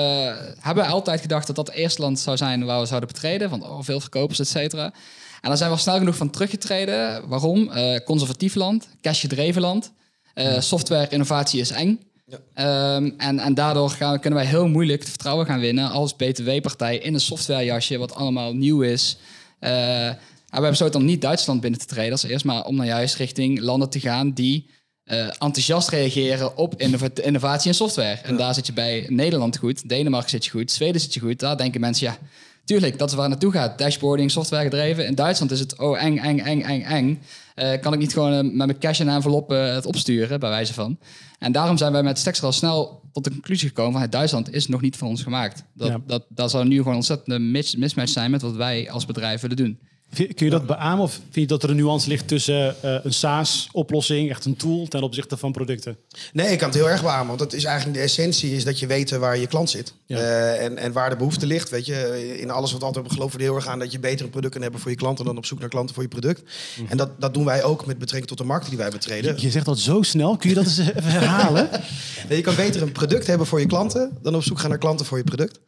hebben 0.61 0.85
we 0.85 0.91
altijd 0.91 1.21
gedacht 1.21 1.47
dat 1.47 1.57
dat 1.57 1.67
het 1.67 1.77
eerste 1.77 2.01
land 2.01 2.21
zou 2.21 2.37
zijn 2.37 2.65
waar 2.65 2.81
we 2.81 2.87
zouden 2.87 3.09
betreden. 3.09 3.51
Want 3.51 3.63
oh, 3.63 3.79
veel 3.81 4.01
verkopers, 4.01 4.39
et 4.39 4.49
cetera. 4.49 4.85
En 4.85 5.51
daar 5.51 5.57
zijn 5.57 5.71
we 5.71 5.77
al 5.77 5.83
snel 5.83 5.99
genoeg 5.99 6.17
van 6.17 6.31
teruggetreden. 6.31 7.29
Waarom? 7.29 7.71
Eh, 7.71 7.97
conservatief 8.05 8.55
land, 8.55 8.89
cash-gedreven 9.01 9.63
land. 9.63 9.93
Eh, 10.35 10.61
software 10.61 11.09
innovatie 11.09 11.61
is 11.61 11.71
eng. 11.71 12.01
Ja. 12.27 12.39
Ehm, 12.55 13.11
en, 13.17 13.39
en 13.39 13.55
daardoor 13.55 13.91
gaan, 13.91 14.21
kunnen 14.21 14.39
wij 14.39 14.49
heel 14.49 14.69
moeilijk 14.69 15.01
het 15.01 15.09
vertrouwen 15.09 15.47
gaan 15.47 15.61
winnen 15.61 15.91
als 15.91 16.17
BTW-partij 16.17 16.99
in 16.99 17.15
een 17.15 17.21
softwarejasje 17.21 17.99
wat 17.99 18.15
allemaal 18.15 18.55
nieuw 18.55 18.83
is. 18.83 19.17
En 19.59 19.71
we 19.71 20.51
hebben 20.51 20.71
besloten 20.71 21.01
om 21.01 21.07
niet 21.07 21.21
Duitsland 21.21 21.61
binnen 21.61 21.81
te 21.81 21.87
treden 21.87 22.13
als 22.13 22.23
eerst, 22.23 22.45
maar 22.45 22.65
om 22.65 22.77
naar 22.77 22.87
juist 22.87 23.15
richting 23.15 23.61
landen 23.61 23.91
te 23.91 24.01
gaan 24.01 24.33
die 24.33 24.71
eh, 25.05 25.19
enthousiast 25.27 25.89
reageren 25.89 26.57
op 26.57 26.81
innova- 26.81 27.09
innovatie 27.23 27.69
en 27.69 27.75
software. 27.77 28.19
En 28.23 28.37
daar 28.37 28.55
zit 28.55 28.67
je 28.67 28.73
bij 28.73 29.07
Nederland 29.09 29.57
goed, 29.57 29.89
Denemarken 29.89 30.31
zit 30.31 30.45
je 30.45 30.51
goed, 30.51 30.71
Zweden 30.71 31.01
zit 31.01 31.15
je 31.15 31.21
goed. 31.21 31.39
Daar 31.39 31.57
denken 31.57 31.81
mensen, 31.81 32.07
ja, 32.07 32.17
tuurlijk, 32.65 32.99
dat 32.99 33.09
is 33.09 33.15
waar 33.15 33.31
het 33.31 33.33
naartoe 33.33 33.61
gaat. 33.61 33.79
Dashboarding, 33.79 34.31
software 34.31 34.63
gedreven. 34.65 35.07
In 35.07 35.15
Duitsland 35.15 35.51
is 35.51 35.61
het, 35.61 35.79
oh, 35.79 36.03
eng, 36.03 36.17
eng, 36.19 36.39
eng, 36.39 36.63
eng, 36.63 36.83
eng. 36.83 37.23
Eh, 37.55 37.81
kan 37.81 37.93
ik 37.93 37.99
niet 37.99 38.13
gewoon 38.13 38.33
eh, 38.33 38.43
met 38.43 38.55
mijn 38.67 38.79
cash 38.79 39.01
en 39.01 39.09
envelop 39.09 39.49
het 39.49 39.87
opsturen, 39.87 40.41
bij 40.41 40.51
wijze 40.51 40.75
van. 40.75 40.99
En 41.39 41.53
daarom 41.53 41.77
zijn 41.77 41.93
wij 41.93 42.03
met 42.03 42.19
Stexer 42.19 42.45
al 42.45 42.53
snel 42.53 43.03
tot 43.13 43.25
de 43.25 43.31
conclusie 43.31 43.69
gekomen 43.69 44.01
van... 44.01 44.11
Duitsland 44.11 44.53
is 44.55 44.67
nog 44.67 44.81
niet 44.81 44.97
voor 44.97 45.09
ons 45.09 45.23
gemaakt. 45.23 45.65
Dat, 45.75 45.89
Ja. 45.89 46.01
dat, 46.07 46.25
dat 46.29 46.51
zou 46.51 46.65
nu 46.67 46.77
gewoon 46.83 47.05
een 47.25 47.51
mis- 47.51 47.77
mismatch 47.77 48.13
zijn... 48.13 48.31
met 48.31 48.43
wat 48.43 48.55
wij 48.57 48.91
als 48.91 49.07
bedrijf 49.07 49.41
willen 49.41 49.57
doen. 49.57 49.79
Kun 50.15 50.45
je 50.45 50.51
dat 50.51 50.67
beamen 50.67 51.05
of 51.05 51.13
vind 51.13 51.35
je 51.35 51.47
dat 51.47 51.63
er 51.63 51.71
een 51.71 51.77
nuance 51.77 52.09
ligt 52.09 52.29
tussen 52.29 52.83
eh, 52.83 52.97
een 53.03 53.13
SaaS-oplossing, 53.13 54.31
echt 54.31 54.45
een 54.45 54.57
tool, 54.57 54.87
ten 54.89 55.03
opzichte 55.03 55.37
van 55.37 55.53
producten? 55.53 55.97
Nee, 56.33 56.53
ik 56.53 56.59
kan 56.59 56.69
het 56.69 56.77
heel 56.77 56.91
erg 56.91 57.03
beamen. 57.03 57.27
Want 57.27 57.39
dat 57.39 57.53
is 57.53 57.65
eigenlijk 57.65 57.97
de 57.97 58.03
essentie 58.03 58.55
is 58.55 58.65
dat 58.65 58.79
je 58.79 58.87
weet 58.87 59.11
waar 59.11 59.39
je 59.39 59.47
klant 59.47 59.71
zit. 59.71 59.95
Ja. 60.07 60.19
Eh, 60.19 60.65
en, 60.65 60.79
en 60.79 60.93
waar 60.93 61.11
de 61.11 61.17
behoefte 61.17 61.47
ligt. 61.47 61.71
Weet 61.71 61.87
je, 61.87 62.39
in 62.41 62.51
alles 62.51 62.73
wat 62.73 62.83
altijd 62.83 62.95
hebben 62.95 63.13
geloven 63.13 63.39
we 63.39 63.45
heel 63.45 63.55
erg 63.55 63.67
aan 63.67 63.79
dat 63.79 63.93
je 63.93 63.99
beter 63.99 64.25
een 64.25 64.31
product 64.31 64.53
kan 64.53 64.63
hebben 64.63 64.81
voor 64.81 64.91
je 64.91 64.97
klanten 64.97 65.25
dan 65.25 65.37
op 65.37 65.47
zoek 65.47 65.61
naar 65.61 65.69
klanten 65.69 65.95
voor 65.95 66.03
je 66.03 66.09
product. 66.09 66.43
Mhm. 66.43 66.91
En 66.91 66.97
dat, 66.97 67.21
dat 67.21 67.35
doen 67.35 67.45
wij 67.45 67.63
ook 67.63 67.87
met 67.87 67.99
betrekking 67.99 68.29
tot 68.29 68.39
de 68.39 68.45
markten 68.45 68.71
die 68.71 68.79
wij 68.79 68.91
betreden. 68.91 69.41
Je 69.41 69.51
zegt 69.51 69.67
dat 69.67 69.79
zo 69.79 70.03
snel. 70.03 70.37
Kun 70.37 70.49
je 70.49 70.55
dat 70.55 70.65
eens 70.65 70.81
herhalen? 71.03 71.69
Nee, 72.29 72.37
je 72.37 72.45
kan 72.45 72.55
beter 72.55 72.83
een 72.83 72.93
product 72.93 73.27
hebben 73.27 73.47
voor 73.47 73.61
je 73.61 73.67
klanten 73.67 74.19
dan 74.23 74.35
op 74.35 74.43
zoek 74.43 74.59
gaan 74.59 74.71
naar 74.71 74.79
klanten 74.79 75.07
voor 75.07 75.19
je 75.19 75.25
product. 75.25 75.59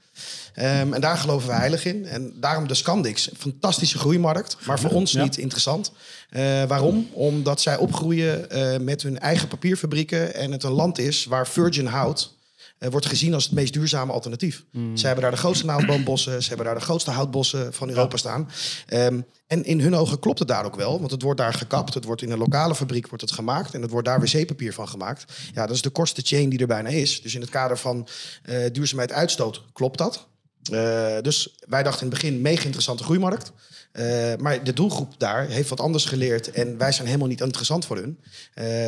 Ehm, 0.54 0.92
en 0.92 1.00
daar 1.00 1.16
geloven 1.18 1.48
we 1.48 1.54
heilig 1.54 1.84
in. 1.84 2.06
En 2.06 2.32
daarom 2.40 2.68
de 2.68 2.74
Scandix. 2.74 3.28
Fantastische 3.36 3.98
groeimarkt, 3.98 4.56
maar 4.66 4.80
voor 4.80 4.90
ons 4.90 5.12
Ja. 5.12 5.22
niet 5.22 5.36
interessant. 5.36 5.92
Eh, 6.30 6.64
waarom? 6.64 7.08
Omdat 7.12 7.60
zij 7.60 7.76
opgroeien 7.76 8.50
eh, 8.50 8.78
met 8.80 9.02
hun 9.02 9.18
eigen 9.18 9.48
papierfabrieken. 9.48 10.34
En 10.34 10.52
het 10.52 10.62
een 10.62 10.70
land 10.70 10.98
is 10.98 11.24
waar 11.24 11.46
virgin 11.48 11.86
hout 11.86 12.34
eh, 12.78 12.90
wordt 12.90 13.06
gezien 13.06 13.34
als 13.34 13.44
het 13.44 13.52
meest 13.52 13.72
duurzame 13.72 14.12
alternatief. 14.12 14.64
Ze 14.94 15.06
hebben 15.06 15.22
daar 15.22 15.30
de 15.30 15.36
grootste 15.36 15.66
naaldboombossen. 15.66 16.42
Ze 16.42 16.48
hebben 16.48 16.66
daar 16.66 16.74
de 16.74 16.80
grootste 16.80 17.10
houtbossen 17.10 17.74
van 17.74 17.88
Europa 17.88 18.16
staan. 18.16 18.50
Ehm, 18.86 19.20
en 19.46 19.64
in 19.64 19.80
hun 19.80 19.94
ogen 19.94 20.18
klopt 20.18 20.38
het 20.38 20.48
daar 20.48 20.64
ook 20.64 20.76
wel. 20.76 20.98
Want 20.98 21.10
het 21.10 21.22
wordt 21.22 21.40
daar 21.40 21.54
gekapt. 21.54 21.94
Het 21.94 22.04
wordt 22.04 22.22
in 22.22 22.30
een 22.30 22.38
lokale 22.38 22.74
fabriek 22.74 23.08
wordt 23.08 23.22
het 23.22 23.32
gemaakt. 23.32 23.74
En 23.74 23.82
het 23.82 23.90
wordt 23.90 24.06
daar 24.06 24.20
wc-papier 24.20 24.72
van 24.72 24.88
gemaakt. 24.88 25.32
Ja, 25.54 25.66
dat 25.66 25.74
is 25.74 25.82
de 25.82 25.90
kortste 25.90 26.22
chain 26.22 26.48
die 26.48 26.58
er 26.58 26.66
bijna 26.66 26.88
is. 26.88 27.22
Dus 27.22 27.34
in 27.34 27.40
het 27.40 27.50
kader 27.50 27.78
van 27.78 28.08
eh, 28.42 28.58
duurzaamheid 28.72 29.12
uitstoot 29.12 29.62
klopt 29.72 29.98
dat. 29.98 30.26
Eh, 30.70 31.16
dus 31.20 31.56
wij 31.68 31.82
dachten 31.82 32.06
in 32.06 32.12
het 32.12 32.20
begin 32.20 32.40
mega 32.40 32.64
interessante 32.64 33.04
groeimarkt. 33.04 33.52
Maar 34.38 34.64
de 34.64 34.72
doelgroep 34.72 35.14
daar 35.18 35.48
heeft 35.48 35.68
wat 35.68 35.80
anders 35.80 36.04
geleerd. 36.04 36.50
En 36.50 36.78
wij 36.78 36.92
zijn 36.92 37.06
helemaal 37.06 37.28
niet 37.28 37.40
interessant 37.40 37.86
voor 37.86 37.96
hun. 37.96 38.20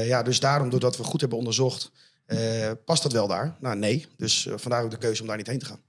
Ja, 0.06 0.22
dus 0.22 0.40
daarom, 0.40 0.70
doordat 0.70 0.96
we 0.96 1.02
goed 1.04 1.20
hebben 1.20 1.38
onderzocht, 1.38 1.90
eh, 2.28 2.70
past 2.84 3.02
dat 3.02 3.12
wel 3.12 3.28
daar? 3.28 3.56
Nou, 3.60 3.76
nee. 3.76 4.06
Dus 4.16 4.46
eh, 4.46 4.54
vandaar 4.56 4.84
ook 4.84 4.90
de 4.90 4.98
keuze 4.98 5.20
om 5.20 5.28
daar 5.28 5.36
niet 5.36 5.46
heen 5.46 5.58
te 5.58 5.66
gaan. 5.66 5.80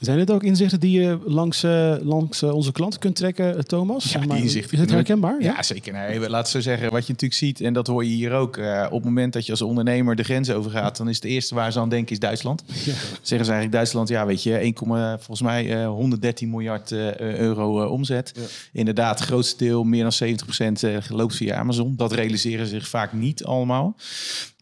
Zijn 0.00 0.18
dit 0.18 0.30
ook 0.30 0.42
inzichten 0.42 0.80
die 0.80 1.00
je 1.00 1.18
langs, 1.24 1.62
eh, 1.62 1.94
langs 2.00 2.42
onze 2.42 2.72
klanten 2.72 3.00
kunt 3.00 3.16
trekken, 3.16 3.66
Thomas? 3.66 4.12
Ja, 4.12 4.24
maar, 4.24 4.38
inzichten 4.38 4.72
Is 4.72 4.80
het 4.80 4.90
herkenbaar? 4.90 5.42
Ja, 5.42 5.62
zeker. 5.62 5.92
Nee, 5.92 6.28
laat 6.28 6.48
zo 6.48 6.60
zeggen. 6.60 6.90
Wat 6.90 7.06
je 7.06 7.12
natuurlijk 7.12 7.40
ziet, 7.40 7.60
en 7.60 7.72
dat 7.72 7.86
hoor 7.86 8.04
je 8.04 8.10
hier 8.10 8.32
ook. 8.32 8.56
eh, 8.56 8.84
op 8.86 8.92
het 8.92 9.04
moment 9.04 9.32
dat 9.32 9.46
je 9.46 9.50
als 9.52 9.62
ondernemer 9.62 10.16
de 10.16 10.22
grens 10.22 10.50
overgaat, 10.50 10.96
dan 10.96 11.08
is 11.08 11.16
het 11.16 11.24
eerste 11.24 11.54
waar 11.54 11.72
ze 11.72 11.78
aan 11.78 11.88
denken 11.88 12.12
is 12.12 12.18
Duitsland. 12.18 12.64
Zeggen 12.72 13.22
ze 13.22 13.34
eigenlijk 13.34 13.72
Duitsland, 13.72 14.08
ja, 14.08 14.26
weet 14.26 14.42
je, 14.42 14.58
1, 14.58 14.74
volgens 15.18 15.42
mij 15.42 15.80
eh, 15.82 15.86
113 15.86 16.50
miljard 16.50 16.92
eh, 16.92 17.18
euro 17.18 17.86
omzet. 17.86 18.32
Inderdaad, 18.72 19.18
het 19.18 19.28
grootste 19.28 19.64
deel, 19.64 19.84
meer 19.84 20.02
dan 20.02 20.12
70% 20.12 20.82
eh, 20.82 20.96
loopt 21.08 21.36
via 21.36 21.56
Amazon. 21.56 21.96
Dat 21.96 22.12
realiseren 22.12 22.66
ze 22.66 22.74
zich 22.74 22.88
vaak 22.88 23.12
niet 23.12 23.44
allemaal. 23.44 23.96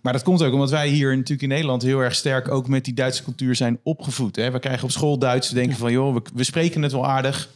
Maar 0.00 0.12
dat 0.12 0.22
komt 0.22 0.42
ook 0.42 0.52
omdat 0.52 0.70
wij 0.70 0.88
hier 0.88 1.16
natuurlijk 1.16 1.42
in 1.42 1.48
Nederland 1.48 1.82
heel 1.82 2.00
erg 2.00 2.14
sterk 2.14 2.50
ook 2.50 2.68
met 2.68 2.84
die 2.84 2.94
Duitse 2.94 3.22
cultuur 3.22 3.54
zijn 3.54 3.80
opgevoed. 3.82 4.36
Hè? 4.36 4.50
We 4.50 4.58
krijgen 4.58 4.84
op 4.84 4.90
school 4.90 5.18
Duits, 5.18 5.48
we 5.48 5.54
denken 5.54 5.76
van 5.76 5.92
joh, 5.92 6.14
we, 6.14 6.22
we 6.34 6.44
spreken 6.44 6.82
het 6.82 6.92
wel 6.92 7.06
aardig. 7.06 7.48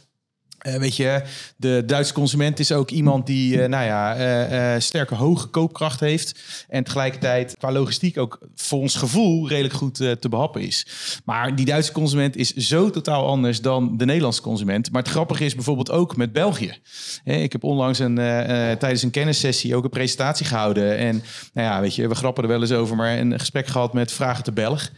Eh, 0.65 0.75
weet 0.75 0.95
je, 0.95 1.21
de 1.57 1.83
Duitse 1.85 2.13
consument 2.13 2.59
is 2.59 2.71
ook 2.71 2.89
iemand 2.89 3.27
die, 3.27 3.61
eh, 3.61 3.69
nou 3.69 3.85
ja, 3.85 4.15
eh, 4.15 4.79
sterke 4.79 5.15
hoge 5.15 5.47
koopkracht 5.47 5.99
heeft. 5.99 6.39
En 6.69 6.83
tegelijkertijd 6.83 7.55
qua 7.57 7.71
logistiek 7.71 8.17
ook 8.17 8.39
voor 8.55 8.79
ons 8.79 8.95
gevoel 8.95 9.49
redelijk 9.49 9.73
goed 9.73 9.95
te 9.95 10.29
behappen 10.29 10.61
is. 10.61 10.87
Maar 11.25 11.55
die 11.55 11.65
Duitse 11.65 11.91
consument 11.91 12.35
is 12.35 12.53
zo 12.53 12.89
totaal 12.89 13.27
anders 13.27 13.61
dan 13.61 13.97
de 13.97 14.05
Nederlandse 14.05 14.41
consument. 14.41 14.91
Maar 14.91 15.01
het 15.01 15.11
grappige 15.11 15.45
is 15.45 15.55
bijvoorbeeld 15.55 15.91
ook 15.91 16.15
met 16.15 16.33
België. 16.33 16.73
Hè, 17.23 17.33
ik 17.33 17.51
heb 17.51 17.63
onlangs 17.63 17.99
een, 17.99 18.15
tijdens 18.15 19.03
een 19.03 19.11
kennissessie 19.11 19.75
ook 19.75 19.83
een 19.83 19.89
presentatie 19.89 20.45
gehouden. 20.45 20.97
En 20.97 21.23
nou 21.53 21.67
ja, 21.67 21.81
weet 21.81 21.95
je, 21.95 22.07
we 22.07 22.15
grappen 22.15 22.43
er 22.43 22.49
wel 22.49 22.61
eens 22.61 22.71
over, 22.71 22.95
maar 22.95 23.17
een 23.17 23.39
gesprek 23.39 23.67
gehad 23.67 23.93
met 23.93 24.11
Vragen 24.11 24.43
te 24.43 24.51
Belg. 24.51 24.89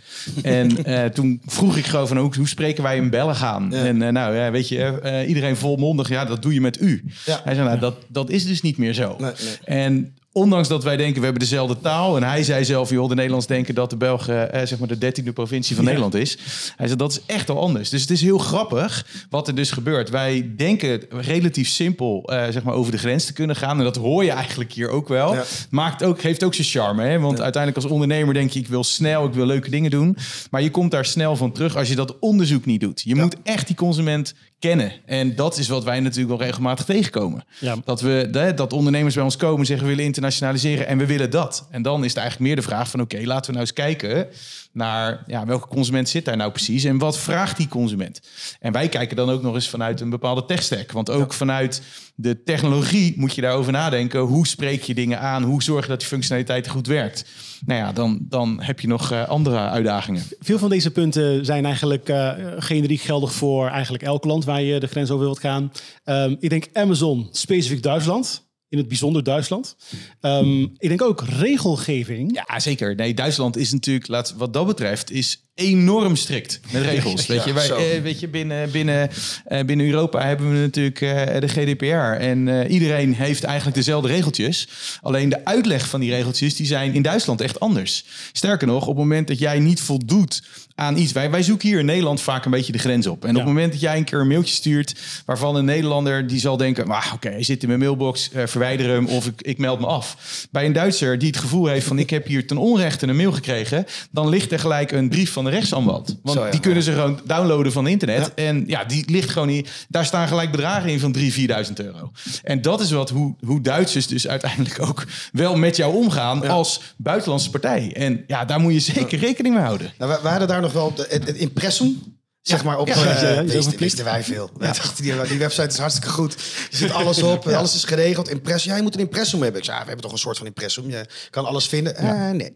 En 0.43 0.83
toen 1.13 1.41
vroeg 1.45 1.77
ik 1.77 1.85
gewoon 1.85 2.07
van 2.07 2.17
hoe, 2.17 2.35
hoe 2.35 2.47
spreken 2.47 2.83
wij 2.83 2.97
een 2.97 3.09
Belg 3.09 3.43
aan? 3.43 3.73
En 3.73 3.97
nou 3.97 4.35
ja, 4.35 4.51
weet 4.51 4.67
je, 4.67 5.23
iedereen 5.27 5.56
volmondig, 5.57 6.09
ja, 6.09 6.25
dat 6.25 6.41
doe 6.41 6.53
je 6.53 6.61
met 6.61 6.81
u. 6.81 7.03
Ja. 7.25 7.41
Hij 7.43 7.55
zei, 7.55 7.67
nou, 7.67 7.79
dat, 7.79 7.95
dat 8.07 8.29
is 8.29 8.45
dus 8.45 8.61
niet 8.61 8.77
meer 8.77 8.93
zo. 8.93 9.15
Nee, 9.19 9.31
nee. 9.31 9.57
En 9.63 10.15
ondanks 10.37 10.67
dat 10.67 10.83
wij 10.83 10.97
denken 10.97 11.17
we 11.17 11.23
hebben 11.23 11.41
dezelfde 11.41 11.79
taal. 11.79 12.15
En 12.15 12.23
hij 12.23 12.43
zei 12.43 12.65
zelf, 12.65 12.89
joh, 12.89 13.09
de 13.09 13.15
Nederlands 13.15 13.47
denken 13.47 13.75
dat 13.75 13.89
de 13.89 13.95
Belgen 13.97 14.51
eh, 14.51 14.65
zeg 14.65 14.79
maar 14.79 14.87
de 14.87 14.97
dertiende 14.97 15.33
provincie 15.33 15.75
van 15.75 15.85
Nederland 15.85 16.13
is. 16.13 16.37
Hij 16.75 16.85
zei 16.85 16.97
dat 16.97 17.11
is 17.11 17.21
echt 17.25 17.49
al 17.49 17.59
anders. 17.59 17.89
Dus 17.89 18.01
het 18.01 18.09
is 18.09 18.21
heel 18.21 18.37
grappig 18.37 19.05
wat 19.29 19.47
er 19.47 19.55
dus 19.55 19.71
gebeurt. 19.71 20.09
Wij 20.09 20.51
denken 20.55 21.01
relatief 21.09 21.67
simpel 21.67 22.23
eh, 22.23 22.43
zeg 22.49 22.63
maar 22.63 22.73
over 22.73 22.91
de 22.91 22.97
grens 22.97 23.25
te 23.25 23.33
kunnen 23.33 23.55
gaan. 23.55 23.77
En 23.77 23.83
dat 23.83 23.95
hoor 23.95 24.23
je 24.23 24.31
eigenlijk 24.31 24.71
hier 24.71 24.89
ook 24.89 25.07
wel. 25.07 25.33
Ja. 25.33 25.43
Maakt 25.69 26.03
ook, 26.03 26.21
geeft 26.21 26.43
ook 26.43 26.53
zijn 26.53 26.67
charme. 26.67 27.03
Hè? 27.03 27.19
Want 27.19 27.41
uiteindelijk 27.41 27.83
als 27.83 27.93
ondernemer 27.93 28.33
denk 28.33 28.51
je, 28.51 28.59
ik 28.59 28.67
wil 28.67 28.83
snel, 28.83 29.25
ik 29.25 29.33
wil 29.33 29.45
leuke 29.45 29.69
dingen 29.69 29.91
doen. 29.91 30.17
Maar 30.51 30.61
je 30.61 30.71
komt 30.71 30.91
daar 30.91 31.05
snel 31.05 31.35
van 31.35 31.51
terug 31.51 31.75
als 31.75 31.87
je 31.87 31.95
dat 31.95 32.19
onderzoek 32.19 32.65
niet 32.65 32.81
doet. 32.81 33.01
Je 33.05 33.15
moet 33.15 33.35
echt 33.43 33.67
die 33.67 33.75
consument 33.75 34.33
kennen. 34.59 34.91
En 35.05 35.35
dat 35.35 35.57
is 35.57 35.67
wat 35.67 35.83
wij 35.83 35.99
natuurlijk 35.99 36.37
wel 36.37 36.47
regelmatig 36.47 36.85
tegenkomen. 36.85 37.45
Ja. 37.59 37.75
Dat, 37.85 38.01
we, 38.01 38.29
hè, 38.31 38.53
dat 38.53 38.73
ondernemers 38.73 39.15
bij 39.15 39.23
ons 39.23 39.35
komen 39.35 39.65
zeggen 39.65 39.85
we 39.85 39.91
willen 39.91 40.05
internationaliseren 40.27 40.87
en 40.87 40.97
we 40.97 41.05
willen 41.05 41.29
dat. 41.29 41.67
En 41.71 41.81
dan 41.81 42.03
is 42.03 42.09
het 42.09 42.17
eigenlijk 42.17 42.47
meer 42.47 42.55
de 42.55 42.67
vraag 42.69 42.89
van 42.89 43.01
oké, 43.01 43.21
laten 43.23 43.45
we 43.45 43.51
nou 43.51 43.59
eens 43.59 43.73
kijken 43.73 44.27
naar 44.71 45.23
ja, 45.27 45.45
welke 45.45 45.67
consument 45.67 46.09
zit 46.09 46.25
daar 46.25 46.37
nou 46.37 46.51
precies 46.51 46.83
en 46.83 46.97
wat 46.97 47.17
vraagt 47.17 47.57
die 47.57 47.67
consument. 47.67 48.21
En 48.59 48.71
wij 48.71 48.89
kijken 48.89 49.15
dan 49.15 49.29
ook 49.29 49.41
nog 49.41 49.55
eens 49.55 49.69
vanuit 49.69 50.01
een 50.01 50.09
bepaalde 50.09 50.45
tech-stack. 50.45 50.91
Want 50.91 51.09
ook 51.09 51.33
vanuit 51.33 51.81
de 52.15 52.43
technologie 52.43 53.13
moet 53.17 53.35
je 53.35 53.41
daarover 53.41 53.71
nadenken. 53.71 54.19
Hoe 54.19 54.47
spreek 54.47 54.81
je 54.81 54.93
dingen 54.93 55.19
aan? 55.19 55.43
Hoe 55.43 55.63
zorg 55.63 55.83
je 55.83 55.89
dat 55.89 55.99
die 55.99 56.07
functionaliteit 56.07 56.67
goed 56.67 56.87
werkt? 56.87 57.25
Nou 57.65 57.79
ja, 57.79 57.91
dan, 57.91 58.19
dan 58.21 58.61
heb 58.61 58.79
je 58.79 58.87
nog 58.87 59.11
eh, 59.11 59.27
andere 59.27 59.57
uitdagingen. 59.57 60.23
Veel 60.39 60.59
van 60.59 60.69
deze 60.69 60.91
punten 60.91 61.45
zijn 61.45 61.65
eigenlijk 61.65 62.09
eh, 62.09 62.31
generiek 62.57 63.01
geldig 63.01 63.33
voor 63.33 63.67
eigenlijk 63.67 64.03
elk 64.03 64.25
land 64.25 64.45
waar 64.45 64.61
je 64.61 64.79
de 64.79 64.87
grens 64.87 65.09
over 65.09 65.25
wilt 65.25 65.39
gaan. 65.39 65.71
Ehm, 66.03 66.35
ik 66.39 66.49
denk 66.49 66.67
Amazon, 66.73 67.27
specifiek 67.31 67.83
Duitsland. 67.83 68.46
In 68.69 68.77
het 68.77 68.87
bijzonder 68.87 69.23
Duitsland. 69.23 69.75
Ehm, 70.21 70.61
ik 70.61 70.87
denk 70.87 71.01
ook 71.01 71.21
regelgeving. 71.21 72.33
Ja, 72.33 72.59
zeker. 72.59 72.95
Nee, 72.95 73.13
Duitsland 73.13 73.57
is 73.57 73.71
natuurlijk, 73.71 74.07
laat, 74.07 74.33
wat 74.37 74.53
dat 74.53 74.67
betreft, 74.67 75.11
is 75.11 75.46
enorm 75.57 76.15
strikt 76.15 76.59
met 76.71 76.83
regels. 76.83 77.25
weet 77.25 77.43
je, 77.43 77.53
wij, 77.53 77.69
eh, 77.69 78.01
weet 78.01 78.19
je 78.19 78.27
binnen, 78.27 78.71
binnen, 78.71 79.09
eh, 79.45 79.63
binnen 79.65 79.85
Europa 79.85 80.25
hebben 80.25 80.51
we 80.51 80.57
natuurlijk 80.57 81.01
eh, 81.01 81.39
de 81.39 81.47
GDPR. 81.47 81.85
En 82.21 82.47
eh, 82.47 82.71
iedereen 82.71 83.13
heeft 83.15 83.43
eigenlijk 83.43 83.75
dezelfde 83.77 84.07
regeltjes. 84.07 84.67
Alleen 85.01 85.29
de 85.29 85.45
uitleg 85.45 85.87
van 85.89 85.99
die 85.99 86.11
regeltjes 86.11 86.55
die 86.55 86.65
zijn 86.65 86.93
in 86.93 87.01
Duitsland 87.01 87.41
echt 87.41 87.59
anders. 87.59 88.05
Sterker 88.31 88.67
nog, 88.67 88.81
op 88.81 88.87
het 88.87 88.97
moment 88.97 89.27
dat 89.27 89.39
jij 89.39 89.59
niet 89.59 89.81
voldoet 89.81 90.41
aan 90.75 90.97
iets. 90.97 91.11
Wij, 91.11 91.31
wij 91.31 91.43
zoeken 91.43 91.67
hier 91.67 91.79
in 91.79 91.85
Nederland 91.85 92.21
vaak 92.21 92.45
een 92.45 92.51
beetje 92.51 92.71
de 92.71 92.77
grens 92.77 93.07
op. 93.07 93.23
En 93.25 93.27
Ja. 93.33 93.33
op 93.39 93.45
het 93.45 93.53
moment 93.53 93.71
dat 93.71 93.81
jij 93.81 93.97
een 93.97 94.03
keer 94.03 94.19
een 94.19 94.27
mailtje 94.27 94.53
stuurt... 94.55 94.95
waarvan 95.25 95.55
een 95.55 95.65
Nederlander 95.65 96.27
die 96.27 96.39
zal 96.39 96.57
denken... 96.57 96.87
"Ah, 96.87 97.11
oké, 97.13 97.29
hij 97.29 97.43
zit 97.43 97.61
in 97.61 97.67
mijn 97.67 97.79
mailbox, 97.79 98.31
eh, 98.31 98.43
verwijder 98.47 98.89
hem 98.89 99.05
of 99.07 99.25
ik, 99.25 99.41
ik 99.41 99.57
meld 99.57 99.79
me 99.79 99.85
af. 99.85 100.17
Bij 100.51 100.65
een 100.65 100.73
Duitser 100.73 101.17
die 101.17 101.27
het 101.27 101.37
gevoel 101.37 101.65
heeft 101.67 101.85
van... 101.87 101.99
ik 101.99 102.09
heb 102.09 102.25
hier 102.25 102.47
ten 102.47 102.57
onrechte 102.57 103.07
een 103.07 103.15
mail 103.15 103.31
gekregen... 103.31 103.85
dan 104.11 104.29
ligt 104.29 104.51
er 104.51 104.59
gelijk 104.59 104.91
een 104.91 105.09
brief 105.09 105.31
van 105.31 105.46
de 105.47 105.55
rechtsanwalt. 105.55 106.15
Want 106.23 106.37
Zo, 106.37 106.45
ja. 106.45 106.51
die 106.51 106.59
kunnen 106.59 106.83
ze 106.83 106.91
gewoon 106.91 107.19
downloaden 107.25 107.71
van 107.71 107.87
internet. 107.87 108.33
En 108.33 108.63
ja, 108.67 108.83
die 108.83 109.11
ligt 109.11 109.29
gewoon 109.29 109.47
niet... 109.47 109.69
daar 109.89 110.05
staan 110.05 110.27
gelijk 110.27 110.51
bedragen 110.51 110.89
in 110.89 110.99
van 110.99 111.15
3.000, 111.17 111.23
4.000 111.23 111.73
euro. 111.75 112.11
En 112.43 112.61
dat 112.61 112.81
is 112.81 112.91
wat 112.91 113.09
hoe, 113.09 113.35
hoe 113.45 113.61
Duitsers 113.61 114.07
dus 114.07 114.27
uiteindelijk 114.27 114.81
ook... 114.81 115.05
wel 115.31 115.55
met 115.55 115.75
jou 115.75 115.95
omgaan 115.95 116.47
als 116.47 116.81
buitenlandse 116.97 117.49
partij. 117.49 117.93
En 117.95 118.23
ja, 118.27 118.45
daar 118.45 118.59
moet 118.59 118.73
je 118.73 118.79
zeker 118.79 119.19
rekening 119.19 119.55
mee 119.55 119.63
houden. 119.63 119.91
Nou, 119.97 120.11
wij, 120.11 120.21
wij 120.21 120.31
hadden 120.31 120.47
daar 120.49 120.61
nog 120.61 120.73
wel 120.73 120.93
het, 120.95 121.27
het 121.27 121.35
impressum. 121.35 122.16
Zeg 122.47 122.63
maar 122.63 122.77
op. 122.79 122.87
Ja, 122.87 122.93
eh, 122.95 123.39
wisten- 123.41 123.77
wisten 123.77 124.03
wij 124.05 124.23
veel. 124.23 124.49
Dachten, 124.59 125.03
die, 125.03 125.21
die 125.27 125.37
website 125.37 125.67
is 125.67 125.77
hartstikke 125.77 126.09
goed. 126.09 126.33
Er 126.33 126.77
zit 126.77 126.91
alles 126.91 127.21
op, 127.23 127.47
alles 127.47 127.75
is 127.75 127.83
geregeld. 127.83 128.29
Impressum, 128.29 128.71
ja, 128.71 128.77
je 128.77 128.83
moet 128.83 128.93
een 128.93 128.99
impressum 128.99 129.41
hebben. 129.41 129.59
Ik 129.59 129.65
zei, 129.65 129.77
ja, 129.77 129.81
we 129.83 129.87
hebben 129.89 130.05
toch 130.05 130.13
een 130.15 130.21
soort 130.21 130.37
van 130.37 130.45
impressum. 130.47 130.89
Je 130.89 131.05
kan 131.29 131.45
alles 131.45 131.67
vinden. 131.67 131.95
Eh, 131.95 132.29
nee. 132.29 132.53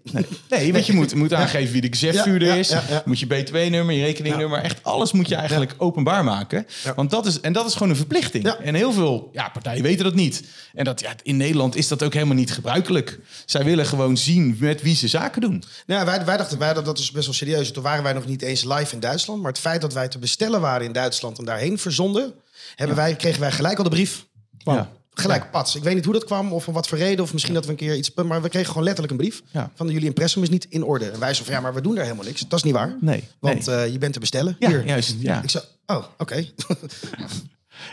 Nee, 0.49 0.71
weet 0.73 0.85
je, 0.85 0.93
moet, 0.93 1.15
moet 1.15 1.33
aangeven 1.33 1.71
wie 1.71 1.81
de 1.81 1.87
gezegvuurder 1.87 2.47
Ja, 2.47 2.53
ja, 2.53 2.59
is. 2.59 2.69
ja, 2.69 2.83
ja. 2.89 3.01
Moet 3.05 3.19
je 3.19 3.25
B2-nummer, 3.25 3.95
je 3.95 4.03
rekeningnummer. 4.03 4.59
Echt 4.59 4.83
alles 4.83 5.11
moet 5.11 5.27
je 5.29 5.35
eigenlijk 5.35 5.73
openbaar 5.77 6.23
maken. 6.23 6.67
Ja. 6.83 6.93
Want 6.95 7.09
dat 7.09 7.25
is, 7.25 7.39
en 7.39 7.53
dat 7.53 7.65
is 7.65 7.73
gewoon 7.73 7.89
een 7.89 7.95
verplichting. 7.95 8.43
Ja. 8.45 8.57
En 8.59 8.75
heel 8.75 8.91
veel 8.93 9.29
ja, 9.33 9.49
partijen 9.49 9.83
weten 9.83 10.03
dat 10.03 10.15
niet. 10.15 10.43
En 10.73 10.83
dat, 10.83 10.99
ja, 10.99 11.09
in 11.23 11.37
Nederland 11.37 11.75
is 11.75 11.87
dat 11.87 12.03
ook 12.03 12.13
helemaal 12.13 12.35
niet 12.35 12.51
gebruikelijk. 12.51 13.19
Zij 13.45 13.63
willen 13.63 13.85
gewoon 13.85 14.17
zien 14.17 14.55
met 14.59 14.81
wie 14.81 14.95
ze 14.95 15.07
zaken 15.07 15.41
doen. 15.41 15.63
Nou, 15.85 16.05
wij, 16.05 16.25
wij 16.25 16.37
dachten, 16.37 16.57
wij, 16.57 16.73
dat 16.73 16.85
dat 16.85 16.99
is 16.99 17.11
best 17.11 17.25
wel 17.25 17.35
serieus. 17.35 17.71
Toen 17.71 17.83
waren 17.83 18.03
wij 18.03 18.13
nog 18.13 18.25
niet 18.25 18.41
eens 18.41 18.63
live 18.63 18.93
in 18.93 18.99
Duitsland. 18.99 19.41
Maar 19.41 19.51
het 19.51 19.59
feit 19.61 19.80
dat 19.81 19.93
wij 19.93 20.07
te 20.07 20.19
bestellen 20.19 20.61
waren 20.61 20.85
in 20.85 20.91
Duitsland 20.91 21.37
en 21.37 21.45
daarheen 21.45 21.77
verzonden... 21.77 22.33
Hebben 22.75 22.95
wij, 22.95 23.15
kregen 23.15 23.39
wij 23.39 23.51
gelijk 23.51 23.77
al 23.77 23.83
de 23.83 23.89
brief. 23.89 24.25
Ja. 24.57 24.89
Gelijk, 25.13 25.51
pats. 25.51 25.75
Ik 25.75 25.83
weet 25.83 25.95
niet 25.95 26.05
hoe 26.05 26.13
dat 26.13 26.23
kwam 26.23 26.53
of 26.53 26.67
om 26.67 26.73
wat 26.73 26.87
voor 26.87 26.97
reden. 26.97 27.23
Of 27.23 27.33
misschien 27.33 27.53
dat 27.53 27.65
we 27.65 27.71
een 27.71 27.77
keer 27.77 27.95
iets... 27.95 28.13
Maar 28.13 28.41
we 28.41 28.49
kregen 28.49 28.67
gewoon 28.67 28.83
letterlijk 28.83 29.13
een 29.13 29.19
brief. 29.19 29.41
Ja. 29.51 29.71
Van 29.75 29.87
jullie 29.87 30.07
impressum 30.07 30.43
is 30.43 30.49
niet 30.49 30.65
in 30.69 30.83
orde. 30.83 31.09
En 31.09 31.19
wij 31.19 31.33
zo 31.33 31.43
van, 31.43 31.53
ja, 31.53 31.59
maar 31.59 31.73
we 31.73 31.81
doen 31.81 31.95
daar 31.95 32.03
helemaal 32.03 32.25
niks. 32.25 32.41
Dat 32.41 32.59
is 32.59 32.63
niet 32.63 32.73
waar. 32.73 32.97
Nee, 33.01 33.23
Want 33.39 33.65
nee. 33.65 33.75
eh, 33.75 33.91
je 33.91 33.97
bent 33.97 34.13
te 34.13 34.19
bestellen. 34.19 34.55
Ja, 34.59 34.67
Hier. 34.67 34.85
juist, 34.85 35.15
ja. 35.19 35.41
Ik 35.43 35.49
zei, 35.49 35.63
oh, 35.85 36.03
oké. 36.17 36.45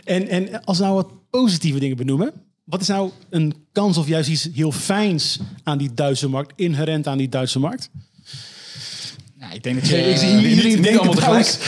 En, 0.05 0.29
en 0.29 0.65
als 0.65 0.79
we 0.79 0.85
nou 0.85 0.95
wat 0.97 1.31
positieve 1.31 1.79
dingen 1.79 1.97
benoemen. 1.97 2.33
Wat 2.65 2.81
is 2.81 2.87
nou 2.87 3.11
een 3.31 3.67
kans 3.73 3.97
of 3.97 4.07
juist 4.07 4.29
iets 4.29 4.49
heel 4.55 4.73
fijns 4.73 5.39
aan 5.63 5.79
die 5.79 5.95
Duitse 5.95 6.29
markt, 6.29 6.53
inherent 6.57 7.07
aan 7.07 7.19
die 7.19 7.29
Duitse 7.29 7.59
markt? 7.59 7.91
Nou, 9.39 9.55
ik 9.55 9.63
denk 9.63 9.81
dat 9.81 9.89
je... 9.89 9.97
ik 9.97 10.17
zie 10.17 10.49
iedereen 10.49 10.83
denken 10.83 11.01
allemaal 11.01 11.15
trouwens. 11.15 11.59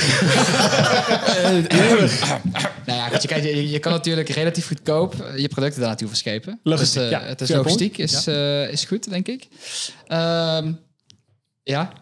Nou 2.86 2.98
ja, 2.98 3.18
je, 3.20 3.28
kijk, 3.28 3.42
je, 3.42 3.70
je 3.70 3.78
kan 3.78 3.92
natuurlijk 3.92 4.28
relatief 4.28 4.66
goedkoop 4.66 5.14
eh, 5.20 5.38
je 5.38 5.48
producten 5.48 5.78
daar 5.78 5.88
naartoe 5.88 6.08
verschepen. 6.08 6.60
Logistiek, 6.62 7.02
dus, 7.02 7.12
eh, 7.12 7.20
ja. 7.20 7.26
Het 7.26 7.40
is 7.40 7.48
logistiek, 7.48 7.98
is, 7.98 8.26
eh, 8.26 8.72
is 8.72 8.84
goed, 8.84 9.10
denk 9.10 9.28
ik. 9.28 9.48
Ehm, 10.06 10.72
ja. 11.74 11.92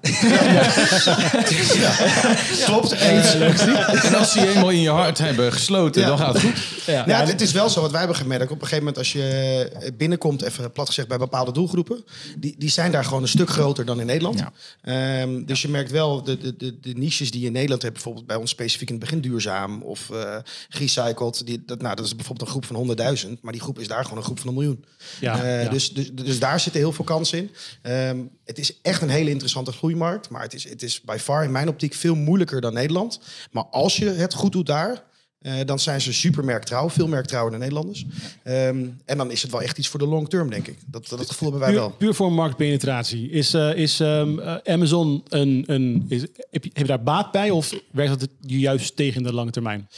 Klopt. 2.64 2.92
Eens. 2.92 3.34
En 4.04 4.14
als 4.14 4.32
die 4.32 4.48
eenmaal 4.48 4.70
in 4.70 4.80
je 4.80 4.90
hart 4.90 5.18
hebben 5.18 5.52
gesloten, 5.52 6.00
Ja. 6.02 6.06
dan 6.08 6.18
gaat 6.18 6.32
het 6.34 6.42
goed. 6.42 6.58
ja. 6.86 7.04
Ja, 7.06 7.18
het, 7.18 7.28
het 7.28 7.40
is 7.40 7.52
wel 7.52 7.68
zo 7.68 7.80
wat 7.80 7.90
wij 7.90 7.98
hebben 7.98 8.16
gemerkt. 8.16 8.44
Op 8.44 8.50
een 8.50 8.58
gegeven 8.66 8.78
moment 8.78 8.98
als 8.98 9.12
je 9.12 9.92
binnenkomt, 9.96 10.42
even 10.42 10.72
plat 10.72 10.86
gezegd, 10.86 11.08
bij 11.08 11.18
bepaalde 11.18 11.52
doelgroepen, 11.52 12.04
die, 12.38 12.54
die 12.58 12.70
zijn 12.70 12.92
daar 12.92 13.04
gewoon 13.04 13.22
een 13.22 13.28
stuk 13.28 13.50
groter 13.50 13.84
dan 13.84 14.00
in 14.00 14.06
Nederland. 14.06 14.38
Ja. 14.38 14.52
Ehm, 15.20 15.44
dus 15.44 15.62
je 15.62 15.68
merkt 15.68 15.90
wel 15.90 16.22
de, 16.22 16.38
de, 16.38 16.56
de, 16.56 16.80
de 16.80 16.92
niches 16.94 17.30
die 17.30 17.40
je 17.40 17.46
in 17.46 17.52
Nederland 17.52 17.82
hebt, 17.82 17.94
bijvoorbeeld 17.94 18.26
bij 18.26 18.36
ons 18.36 18.50
specifiek 18.50 18.88
in 18.88 18.94
het 18.94 19.04
begin 19.04 19.20
duurzaam 19.20 19.82
of 19.82 20.10
eh 20.10 20.36
gerecycled. 20.68 21.46
Die, 21.46 21.62
dat, 21.66 21.82
nou, 21.82 21.96
dat 21.96 22.04
is 22.04 22.14
bijvoorbeeld 22.16 22.46
een 22.48 22.54
groep 22.54 22.96
van 22.96 22.96
100.000, 23.34 23.40
maar 23.40 23.52
die 23.52 23.62
groep 23.62 23.78
is 23.78 23.88
daar 23.88 24.02
gewoon 24.02 24.18
een 24.18 24.24
groep 24.24 24.38
van 24.38 24.48
een 24.48 24.54
miljoen. 24.54 24.84
Ja, 25.20 25.42
Eh, 25.42 25.62
ja. 25.62 25.68
Dus, 25.70 25.92
dus, 25.92 26.10
dus 26.12 26.38
daar 26.38 26.60
zitten 26.60 26.80
heel 26.80 26.92
veel 26.92 27.04
kansen 27.04 27.38
in. 27.38 27.50
Ehm, 27.82 28.16
het 28.44 28.58
is 28.58 28.80
echt 28.82 29.02
een 29.02 29.08
hele 29.08 29.18
interessante 29.30 29.46
groeimarkt, 29.54 30.28
maar 30.28 30.42
het 30.42 30.54
is, 30.54 30.68
het 30.68 30.82
is 30.82 31.00
by 31.00 31.16
far 31.20 31.44
in 31.44 31.52
mijn 31.52 31.68
optiek 31.68 31.94
veel 31.94 32.14
moeilijker 32.14 32.60
dan 32.60 32.72
Nederland. 32.72 33.20
Maar 33.50 33.64
als 33.64 33.96
je 33.96 34.08
het 34.08 34.34
goed 34.34 34.52
doet 34.52 34.66
daar, 34.66 35.06
eh, 35.38 35.54
dan 35.64 35.78
zijn 35.78 36.00
ze 36.00 36.12
super 36.12 36.44
merktrouw, 36.44 36.90
veel 36.90 37.08
merktrouwer 37.08 37.50
dan 37.50 37.60
Nederlanders. 37.60 38.06
Ehm, 38.42 38.86
en 39.04 39.16
dan 39.16 39.30
is 39.30 39.42
het 39.42 39.50
wel 39.50 39.62
echt 39.62 39.78
iets 39.78 39.88
voor 39.88 40.00
de 40.00 40.06
long 40.06 40.28
term, 40.28 40.50
denk 40.50 40.66
ik. 40.66 40.78
Dat, 40.86 41.08
dat, 41.08 41.30
gevoel 41.30 41.50
hebben 41.50 41.60
wij 41.60 41.70
Puur, 41.70 41.80
wel. 41.80 41.90
puur 41.90 42.14
voor 42.14 42.32
marktpenetratie. 42.32 43.30
Is, 43.30 43.54
eh, 43.54 43.74
is 43.74 44.00
ehm, 44.00 44.38
eh, 44.38 44.54
Amazon 44.64 45.24
een. 45.28 45.64
een 45.66 46.04
is, 46.08 46.20
heb, 46.50 46.64
je, 46.64 46.70
heb 46.72 46.76
je 46.76 46.84
daar 46.84 47.02
baat 47.02 47.32
bij 47.32 47.50
of 47.50 47.74
werkt 47.90 48.20
dat 48.20 48.28
je 48.40 48.58
juist 48.58 48.96
tegen 48.96 49.16
in 49.16 49.26
de 49.26 49.34
lange 49.34 49.50
termijn? 49.50 49.88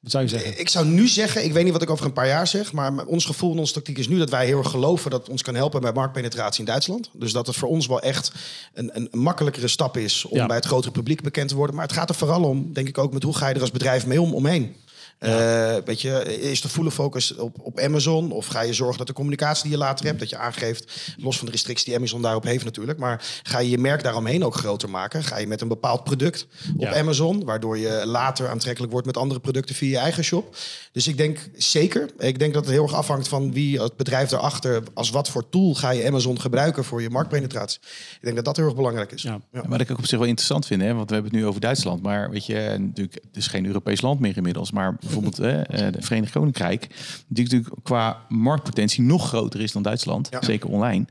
Wat 0.00 0.10
zou 0.10 0.24
je 0.24 0.30
zeggen? 0.30 0.60
Ik 0.60 0.68
zou 0.68 0.86
nu 0.86 1.08
zeggen, 1.08 1.44
ik 1.44 1.52
weet 1.52 1.64
niet 1.64 1.72
wat 1.72 1.82
ik 1.82 1.90
over 1.90 2.06
een 2.06 2.12
paar 2.12 2.26
jaar 2.26 2.46
zeg, 2.46 2.72
maar 2.72 3.04
ons 3.04 3.24
gevoel 3.24 3.52
en 3.52 3.58
onze 3.58 3.72
tactiek 3.72 3.98
is 3.98 4.08
nu 4.08 4.18
dat 4.18 4.30
wij 4.30 4.46
heel 4.46 4.58
erg 4.58 4.70
geloven 4.70 5.10
dat 5.10 5.20
het 5.20 5.30
ons 5.30 5.42
kan 5.42 5.54
helpen 5.54 5.80
bij 5.80 5.92
marktpenetratie 5.92 6.60
in 6.60 6.66
Duitsland. 6.66 7.10
Dus 7.12 7.32
dat 7.32 7.46
het 7.46 7.56
voor 7.56 7.68
ons 7.68 7.86
wel 7.86 8.00
echt 8.00 8.32
een, 8.74 8.90
een, 8.96 9.08
makkelijkere 9.12 9.68
stap 9.68 9.96
is 9.96 10.24
om 10.24 10.36
Ja. 10.36 10.46
bij 10.46 10.56
het 10.56 10.64
grotere 10.64 10.92
publiek 10.92 11.22
bekend 11.22 11.48
te 11.48 11.54
worden. 11.54 11.76
Maar 11.76 11.86
het 11.86 11.94
gaat 11.94 12.08
er 12.08 12.14
vooral 12.14 12.42
om, 12.42 12.72
denk 12.72 12.88
ik 12.88 12.98
ook, 12.98 13.12
met 13.12 13.22
hoe 13.22 13.36
ga 13.36 13.48
je 13.48 13.54
er 13.54 13.60
als 13.60 13.70
bedrijf 13.70 14.06
mee 14.06 14.20
om 14.20 14.34
omheen. 14.34 14.76
Eh, 15.20 15.76
weet 15.84 16.00
je, 16.00 16.38
is 16.40 16.60
de 16.60 16.68
volle 16.68 16.90
focus 16.90 17.34
op, 17.34 17.56
op 17.60 17.78
Amazon? 17.78 18.32
Of 18.32 18.46
ga 18.46 18.60
je 18.60 18.72
zorgen 18.72 18.98
dat 18.98 19.06
de 19.06 19.12
communicatie 19.12 19.62
die 19.62 19.72
je 19.72 19.78
later 19.78 20.06
hebt, 20.06 20.18
dat 20.18 20.30
je 20.30 20.36
aangeeft, 20.36 21.14
los 21.16 21.36
van 21.36 21.46
de 21.46 21.52
restricties 21.52 21.86
die 21.86 21.96
Amazon 21.96 22.22
daarop 22.22 22.44
heeft 22.44 22.64
natuurlijk, 22.64 22.98
maar 22.98 23.24
ga 23.42 23.58
je 23.58 23.70
je 23.70 23.78
merk 23.78 24.02
daaromheen 24.02 24.44
ook 24.44 24.54
groter 24.54 24.90
maken? 24.90 25.24
Ga 25.24 25.38
je 25.38 25.46
met 25.46 25.60
een 25.60 25.68
bepaald 25.68 26.04
product 26.04 26.46
op 26.76 26.80
Ja. 26.82 26.98
Amazon, 26.98 27.44
waardoor 27.44 27.78
je 27.78 28.02
later 28.06 28.48
aantrekkelijk 28.48 28.92
wordt 28.92 29.06
met 29.06 29.16
andere 29.16 29.40
producten 29.40 29.74
via 29.74 29.88
je 29.88 29.98
eigen 29.98 30.24
shop? 30.24 30.56
Dus 30.92 31.06
ik 31.06 31.16
denk 31.16 31.38
zeker, 31.56 32.10
ik 32.18 32.38
denk 32.38 32.54
dat 32.54 32.64
het 32.64 32.72
heel 32.72 32.82
erg 32.82 32.94
afhangt 32.94 33.28
van 33.28 33.52
wie 33.52 33.82
het 33.82 33.96
bedrijf 33.96 34.28
daarachter, 34.28 34.82
als 34.94 35.10
wat 35.10 35.28
voor 35.28 35.48
tool 35.48 35.74
ga 35.74 35.90
je 35.90 36.06
Amazon 36.06 36.40
gebruiken 36.40 36.84
voor 36.84 37.02
je 37.02 37.10
marktpenetratie. 37.10 37.80
Ik 38.12 38.18
denk 38.20 38.36
dat 38.36 38.44
dat 38.44 38.56
heel 38.56 38.64
erg 38.64 38.74
belangrijk 38.74 39.12
is. 39.12 39.22
Ja. 39.22 39.40
Ja. 39.52 39.68
Wat 39.68 39.80
ik 39.80 39.90
ook 39.90 39.98
op 39.98 40.06
zich 40.06 40.18
wel 40.18 40.28
interessant 40.28 40.66
vind, 40.66 40.82
hè, 40.82 40.94
want 40.94 41.08
we 41.08 41.14
hebben 41.14 41.32
het 41.32 41.40
nu 41.40 41.46
over 41.46 41.60
Duitsland, 41.60 42.02
maar 42.02 42.30
weet 42.30 42.46
je, 42.46 42.76
natuurlijk, 42.78 43.14
het 43.14 43.36
is 43.36 43.46
geen 43.46 43.66
Europees 43.66 44.00
land 44.00 44.20
meer 44.20 44.36
inmiddels, 44.36 44.70
maar 44.70 44.96
bijvoorbeeld 45.12 45.36
hè, 45.36 45.60
eh, 45.62 45.86
Verenigd 45.98 46.32
Koninkrijk, 46.32 46.86
die 47.28 47.44
natuurlijk 47.44 47.74
qua 47.82 48.18
marktpotentie 48.28 49.02
nog 49.02 49.28
groter 49.28 49.60
is 49.60 49.72
dan 49.72 49.82
Duitsland, 49.82 50.28
Ja. 50.30 50.42
zeker 50.42 50.68
online. 50.70 51.04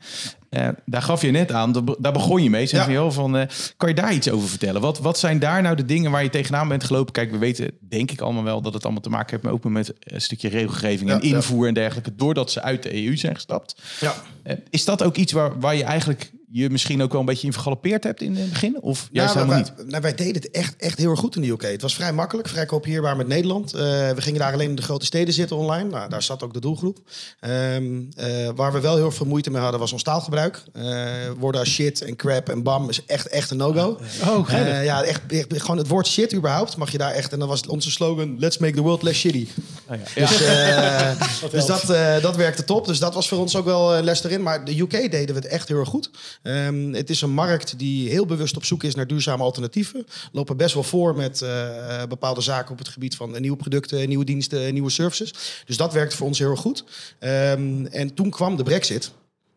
Eh, 0.50 0.68
daar 0.86 1.02
gaf 1.02 1.22
je 1.22 1.32
net 1.32 1.52
aan, 1.52 1.72
daar 1.72 1.84
be- 1.84 1.98
daar 2.00 2.12
begon 2.12 2.44
je 2.44 2.50
mee. 2.50 2.66
Zeg 2.66 2.80
Ja. 2.80 2.86
van, 2.86 2.94
joh, 2.94 3.12
van, 3.12 3.38
eh, 3.38 3.48
kan 3.78 3.90
je 3.90 3.96
daar 3.96 4.14
iets 4.14 4.30
over 4.30 4.50
vertellen? 4.50 4.82
Wat, 4.82 5.00
wat 5.00 5.20
zijn 5.20 5.40
daar 5.40 5.62
nou 5.62 5.76
de 5.76 5.86
dingen 5.86 6.12
waar 6.12 6.24
je 6.24 6.30
tegenaan 6.30 6.68
bent 6.68 6.84
gelopen? 6.84 7.14
Kijk, 7.14 7.32
we 7.32 7.38
weten 7.38 7.72
denk 7.80 8.12
ik 8.12 8.22
allemaal 8.22 8.44
wel 8.44 8.62
dat 8.62 8.74
het 8.74 8.84
allemaal 8.84 9.02
te 9.02 9.10
maken 9.10 9.30
heeft... 9.30 9.44
maar 9.44 9.54
ook 9.54 9.64
met 9.64 9.94
een 10.00 10.22
stukje 10.22 10.50
regelgeving 10.50 11.10
en 11.10 11.20
ja. 11.28 11.36
invoer 11.36 11.68
en 11.68 11.74
dergelijke... 11.74 12.16
doordat 12.16 12.52
ze 12.52 12.62
uit 12.62 12.84
de 12.84 13.06
EU 13.06 13.18
zijn 13.18 13.36
gestapt. 13.36 13.82
Ja. 14.00 14.14
Eh, 14.44 14.56
is 14.70 14.86
dat 14.86 15.04
ook 15.04 15.16
iets 15.16 15.32
waar, 15.32 15.60
waar 15.60 15.76
je 15.76 15.84
eigenlijk 15.84 16.32
je 16.52 16.70
misschien 16.70 17.02
ook 17.02 17.12
wel 17.12 17.20
een 17.20 17.26
beetje 17.26 17.48
in 17.48 17.54
vergalopeerd 17.54 18.04
hebt 18.04 18.22
in 18.22 18.36
het 18.36 18.50
begin? 18.50 18.82
Of 18.82 19.10
juist 19.12 19.36
Nou, 19.36 19.48
helemaal 19.48 19.66
wij, 19.66 19.76
niet? 19.78 19.92
nou, 19.92 20.02
wij 20.02 20.16
deden 20.16 20.34
het 20.34 20.52
echt, 20.52 20.76
echt 20.76 20.98
heel 20.98 21.10
erg 21.10 21.20
goed 21.20 21.36
in 21.36 21.42
de 21.42 21.48
UK. 21.48 21.62
Het 21.62 21.82
was 21.82 21.96
vrij 21.96 22.14
makkelijk, 22.14 22.48
vrij 22.48 22.66
kopieerbaar 22.66 23.16
met 23.16 23.28
Nederland. 23.28 23.74
Eh, 23.74 23.80
we 24.10 24.22
gingen 24.22 24.40
daar 24.40 24.54
alleen 24.54 24.70
in 24.70 24.76
de 24.76 24.82
grote 24.82 25.06
steden 25.06 25.34
zitten 25.34 25.58
online. 25.58 25.90
Nou, 25.90 26.10
daar 26.10 26.24
zat 26.24 26.44
ook 26.44 26.54
de 26.54 26.60
doelgroep. 26.60 27.00
Ehm, 27.40 28.02
eh, 28.16 28.50
waar 28.56 28.74
we 28.74 28.80
wel 28.80 28.96
heel 28.96 29.12
veel 29.12 29.26
moeite 29.26 29.52
mee 29.52 29.62
hadden 29.62 29.80
was 29.80 29.94
ons 29.94 30.04
taalgebruik. 30.04 30.64
Eh, 30.74 31.08
woorden 31.38 31.62
als 31.62 31.70
shit 31.70 32.02
en 32.02 32.16
crap 32.16 32.50
en 32.50 32.64
bam 32.64 32.90
is 32.90 33.06
echt, 33.06 33.28
echt 33.28 33.52
een 33.52 33.58
no-go. 33.58 34.00
Oh. 34.28 34.54
Eh, 34.54 34.84
ja, 34.84 35.04
echt, 35.04 35.22
echt, 35.28 35.62
gewoon 35.62 35.78
het 35.78 35.88
woord 35.88 36.08
shit 36.08 36.34
überhaupt 36.34 36.78
mag 36.78 36.92
je 36.92 36.98
daar 36.98 37.12
echt... 37.12 37.32
En 37.32 37.40
dan 37.40 37.48
was 37.48 37.68
onze 37.68 37.92
slogan, 37.92 38.40
let's 38.40 38.58
make 38.58 38.74
the 38.74 38.82
world 38.82 39.02
less 39.02 39.20
shitty. 39.20 39.48
Oh, 39.88 39.96
ja. 40.16 40.28
Dus, 40.28 40.42
eh, 40.42 41.52
dus 41.52 41.66
dat, 41.66 41.90
eh, 41.90 42.22
dat 42.22 42.36
werkte 42.36 42.64
top. 42.64 42.86
Dus 42.86 43.00
dat 43.00 43.14
was 43.14 43.28
voor 43.28 43.38
ons 43.38 43.56
ook 43.56 43.66
wel 43.66 43.96
een 43.96 44.04
les 44.04 44.24
erin. 44.24 44.44
Maar 44.44 44.66
de 44.66 44.80
UK 44.80 44.92
deden 44.92 45.36
we 45.36 45.42
het 45.42 45.46
echt 45.46 45.68
heel 45.68 45.80
erg 45.80 45.90
goed. 45.90 46.10
Ehm, 46.42 46.94
het 46.94 47.10
is 47.10 47.22
een 47.22 47.32
markt 47.34 47.80
die 47.80 48.10
heel 48.10 48.26
bewust 48.26 48.56
op 48.56 48.66
zoek 48.66 48.84
is 48.84 48.96
naar 48.96 49.08
duurzame 49.08 49.44
alternatieven. 49.44 50.06
Lopen 50.32 50.58
best 50.58 50.74
wel 50.74 50.84
voor 50.84 51.16
met 51.16 51.42
eh, 51.42 52.04
bepaalde 52.10 52.42
zaken 52.42 52.72
op 52.72 52.78
het 52.78 52.88
gebied 52.88 53.16
van 53.16 53.36
eh, 53.36 53.42
nieuwe 53.42 53.58
producten, 53.58 54.08
nieuwe 54.08 54.26
diensten, 54.26 54.74
nieuwe 54.74 54.90
services. 54.90 55.34
Dus 55.66 55.78
dat 55.78 55.94
werkte 55.94 56.16
voor 56.16 56.28
ons 56.28 56.40
heel 56.40 56.50
erg 56.50 56.60
goed. 56.60 56.84
Ehm, 57.20 57.86
en 57.86 58.14
toen 58.14 58.30
kwam 58.30 58.56
de 58.56 58.64
brexit. 58.64 59.12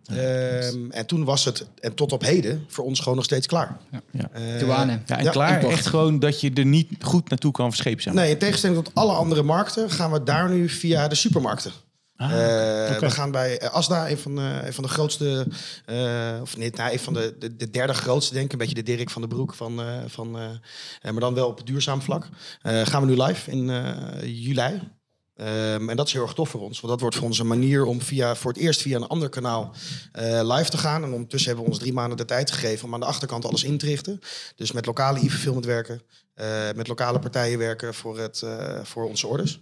Ehm, 0.06 0.90
en 0.90 1.06
toen 1.06 1.24
was 1.24 1.44
het, 1.44 1.66
en 1.80 1.94
tot 1.94 2.12
op 2.12 2.22
heden, 2.22 2.64
voor 2.68 2.84
ons 2.84 2.98
gewoon 2.98 3.16
nog 3.16 3.24
steeds 3.24 3.46
klaar. 3.46 3.78
Ja. 3.90 4.28
Eh, 4.32 4.58
Douane. 4.58 5.00
Ja, 5.06 5.18
en 5.18 5.24
Ja, 5.24 5.30
klaar, 5.30 5.54
import. 5.54 5.72
echt 5.72 5.86
gewoon 5.86 6.18
dat 6.18 6.40
je 6.40 6.50
er 6.54 6.64
niet 6.66 6.88
goed 7.00 7.28
naartoe 7.28 7.52
kan 7.52 7.68
verschepen. 7.72 8.14
Nee, 8.14 8.30
in 8.30 8.38
tegenstelling 8.38 8.84
tot 8.84 8.94
alle 8.94 9.12
andere 9.12 9.42
markten 9.42 9.90
gaan 9.90 10.12
we 10.12 10.22
daar 10.22 10.50
nu 10.50 10.68
via 10.68 11.08
de 11.08 11.14
supermarkten. 11.14 11.72
Eh, 12.30 12.98
We 12.98 13.10
gaan 13.10 13.30
bij 13.30 13.58
eh, 13.58 13.70
Asda, 13.70 14.10
een 14.10 14.18
van, 14.18 14.34
de, 14.34 14.60
een 14.64 14.72
van 14.72 14.84
de 14.84 14.90
grootste, 14.90 15.46
eh, 15.84 16.38
of 16.42 16.56
niet, 16.56 16.76
nou, 16.76 16.92
een 16.92 16.98
van 16.98 17.12
de, 17.12 17.36
de, 17.38 17.56
de 17.56 17.70
derde 17.70 17.94
grootste, 17.94 18.34
denk 18.34 18.44
ik. 18.46 18.52
Een 18.52 18.58
beetje 18.58 18.74
de 18.74 18.82
Dirk 18.82 19.10
van 19.10 19.22
de 19.22 19.28
Broek, 19.28 19.54
van, 19.54 19.80
van, 20.06 20.30
maar 21.02 21.20
dan 21.20 21.34
wel 21.34 21.48
op 21.48 21.66
duurzaam 21.66 22.02
vlak. 22.02 22.28
Gaan 22.62 23.06
we 23.06 23.14
nu 23.14 23.22
live 23.22 23.50
in 23.50 23.66
juli. 24.24 24.80
Ehm, 25.34 25.88
en 25.88 25.96
dat 25.96 26.06
is 26.06 26.12
heel 26.12 26.22
erg 26.22 26.32
tof 26.32 26.48
voor 26.48 26.60
ons, 26.60 26.80
want 26.80 26.92
dat 26.92 27.00
wordt 27.00 27.16
voor 27.16 27.26
ons 27.26 27.38
een 27.38 27.46
manier 27.46 27.84
om 27.84 28.00
via, 28.00 28.34
voor 28.34 28.52
het 28.52 28.60
eerst 28.60 28.82
via 28.82 28.96
een 28.96 29.06
ander 29.06 29.28
kanaal 29.28 29.74
live 30.42 30.70
te 30.70 30.78
gaan. 30.78 31.02
En 31.02 31.12
ondertussen 31.12 31.48
hebben 31.48 31.64
we 31.64 31.72
ons 31.72 31.80
drie 31.80 31.92
maanden 31.92 32.16
de 32.16 32.24
tijd 32.24 32.50
gegeven 32.50 32.86
om 32.86 32.94
aan 32.94 33.00
de 33.00 33.06
achterkant 33.06 33.44
alles 33.44 33.64
in 33.64 33.78
te 33.78 33.86
richten. 33.86 34.20
Dus 34.56 34.72
met 34.72 34.86
lokale 34.86 35.18
e-fulfillment 35.18 35.64
werken, 35.64 36.02
met 36.74 36.88
lokale 36.88 37.18
partijen 37.18 37.58
werken 37.58 37.94
voor, 37.94 38.18
het, 38.18 38.42
voor 38.82 39.08
onze 39.08 39.26
orders. 39.26 39.60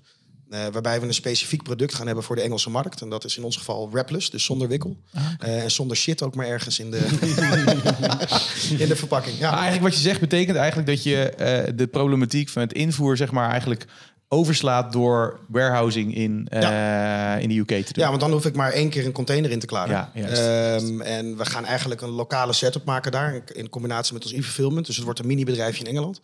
Eh, 0.50 0.66
waarbij 0.72 1.00
we 1.00 1.06
een 1.06 1.14
specifiek 1.14 1.62
product 1.62 1.94
gaan 1.94 2.06
hebben 2.06 2.24
voor 2.24 2.36
de 2.36 2.42
Engelse 2.42 2.70
markt. 2.70 3.00
En 3.00 3.08
dat 3.08 3.24
is 3.24 3.36
in 3.36 3.44
ons 3.44 3.56
geval 3.56 3.90
wrapless, 3.90 4.30
dus 4.30 4.44
zonder 4.44 4.68
wikkel. 4.68 4.96
Eh, 5.38 5.62
en 5.62 5.70
zonder 5.70 5.96
shit 5.96 6.22
ook 6.22 6.34
maar 6.34 6.46
ergens 6.46 6.78
in 6.78 6.90
de, 6.90 6.96
in 8.78 8.88
de 8.88 8.96
verpakking. 8.96 9.38
Ja. 9.38 9.50
Maar 9.50 9.60
eigenlijk 9.60 9.82
wat 9.82 9.94
je 9.94 10.08
zegt 10.08 10.20
betekent 10.20 10.56
eigenlijk 10.56 10.88
dat 10.88 11.02
je 11.02 11.30
eh, 11.30 11.72
de 11.74 11.86
problematiek 11.86 12.48
van 12.48 12.62
het 12.62 12.72
invoer 12.72 13.16
zeg 13.16 13.30
maar 13.30 13.50
eigenlijk 13.50 13.86
overslaat 14.32 14.92
door 14.92 15.40
warehousing 15.48 16.14
in, 16.14 16.46
eh, 16.48 17.42
in 17.42 17.48
de 17.48 17.58
UK 17.58 17.66
te 17.66 17.92
doen. 17.92 18.04
Ja, 18.04 18.08
want 18.08 18.20
dan 18.20 18.32
hoef 18.32 18.44
ik 18.44 18.54
maar 18.54 18.72
één 18.72 18.88
keer 18.88 19.06
een 19.06 19.12
container 19.12 19.50
in 19.50 19.58
te 19.58 19.66
klaren. 19.66 19.90
Ja, 19.90 20.10
juist. 20.14 20.42
Ehm, 20.42 21.00
en 21.00 21.36
we 21.36 21.44
gaan 21.44 21.64
eigenlijk 21.64 22.00
een 22.00 22.08
lokale 22.08 22.52
setup 22.52 22.84
maken 22.84 23.12
daar 23.12 23.40
in 23.52 23.68
combinatie 23.68 24.14
met 24.14 24.24
ons 24.24 24.32
e-fulfillment. 24.32 24.86
Dus 24.86 24.96
het 24.96 25.04
wordt 25.04 25.20
een 25.20 25.26
mini-bedrijfje 25.26 25.84
in 25.84 25.90
Engeland, 25.90 26.20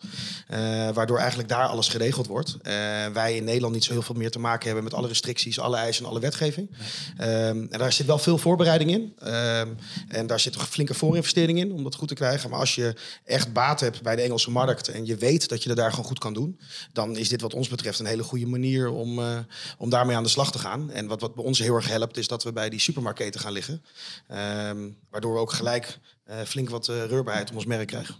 eh, 0.47 0.59
waardoor 0.93 1.17
eigenlijk 1.17 1.49
daar 1.49 1.67
alles 1.67 1.87
geregeld 1.87 2.27
wordt. 2.27 2.57
Eh, 2.61 2.73
wij 3.13 3.35
in 3.35 3.43
Nederland 3.43 3.73
niet 3.73 3.83
zo 3.83 3.91
heel 3.91 4.01
veel 4.01 4.15
meer 4.15 4.31
te 4.31 4.39
maken 4.39 4.65
hebben 4.65 4.83
met 4.83 4.93
alle 4.93 5.07
restricties, 5.07 5.59
alle 5.59 5.77
eisen 5.77 6.03
en 6.03 6.09
alle 6.09 6.19
wetgeving. 6.19 6.69
Ehm, 7.17 7.29
en 7.69 7.79
daar 7.79 7.93
zit 7.93 8.05
wel 8.05 8.19
veel 8.19 8.37
voorbereiding 8.37 8.91
in. 8.91 9.13
Ehm, 9.19 9.67
en 10.07 10.27
daar 10.27 10.39
zit 10.39 10.55
een 10.55 10.61
flinke 10.61 10.93
voorinvestering 10.93 11.59
in 11.59 11.71
om 11.71 11.83
dat 11.83 11.95
goed 11.95 12.07
te 12.07 12.15
krijgen. 12.15 12.49
Maar 12.49 12.59
als 12.59 12.75
je 12.75 12.95
echt 13.25 13.53
baat 13.53 13.79
hebt 13.79 14.01
bij 14.01 14.15
de 14.15 14.21
Engelse 14.21 14.51
markt 14.51 14.87
en 14.87 15.05
je 15.05 15.15
weet 15.15 15.49
dat 15.49 15.63
je 15.63 15.69
het 15.69 15.77
daar 15.77 15.89
gewoon 15.89 16.05
goed 16.05 16.19
kan 16.19 16.33
doen, 16.33 16.59
dan 16.93 17.17
is 17.17 17.29
dit 17.29 17.41
wat 17.41 17.53
ons 17.53 17.67
betreft 17.67 17.95
een 17.99 18.05
hele 18.05 18.23
goede 18.23 18.45
manier 18.47 18.89
om, 18.89 19.19
eh, 19.19 19.37
om 19.77 19.89
daarmee 19.89 20.15
aan 20.15 20.23
de 20.23 20.29
slag 20.29 20.51
te 20.51 20.59
gaan. 20.59 20.91
En 20.91 21.07
wat, 21.07 21.21
wat 21.21 21.35
bij 21.35 21.43
ons 21.45 21.59
heel 21.59 21.75
erg 21.75 21.87
helpt, 21.89 22.17
is 22.17 22.27
dat 22.27 22.43
we 22.43 22.51
bij 22.53 22.69
die 22.69 22.79
supermarketen 22.79 23.39
gaan 23.39 23.51
liggen. 23.51 23.81
Ehm, 24.27 24.77
waardoor 25.09 25.33
we 25.33 25.39
ook 25.39 25.51
gelijk 25.51 25.99
eh, 26.23 26.37
flink 26.45 26.69
wat 26.69 26.87
uh, 26.87 27.05
reurbaarheid 27.05 27.49
om 27.49 27.55
ons 27.55 27.65
merk 27.65 27.87
krijgen. 27.87 28.15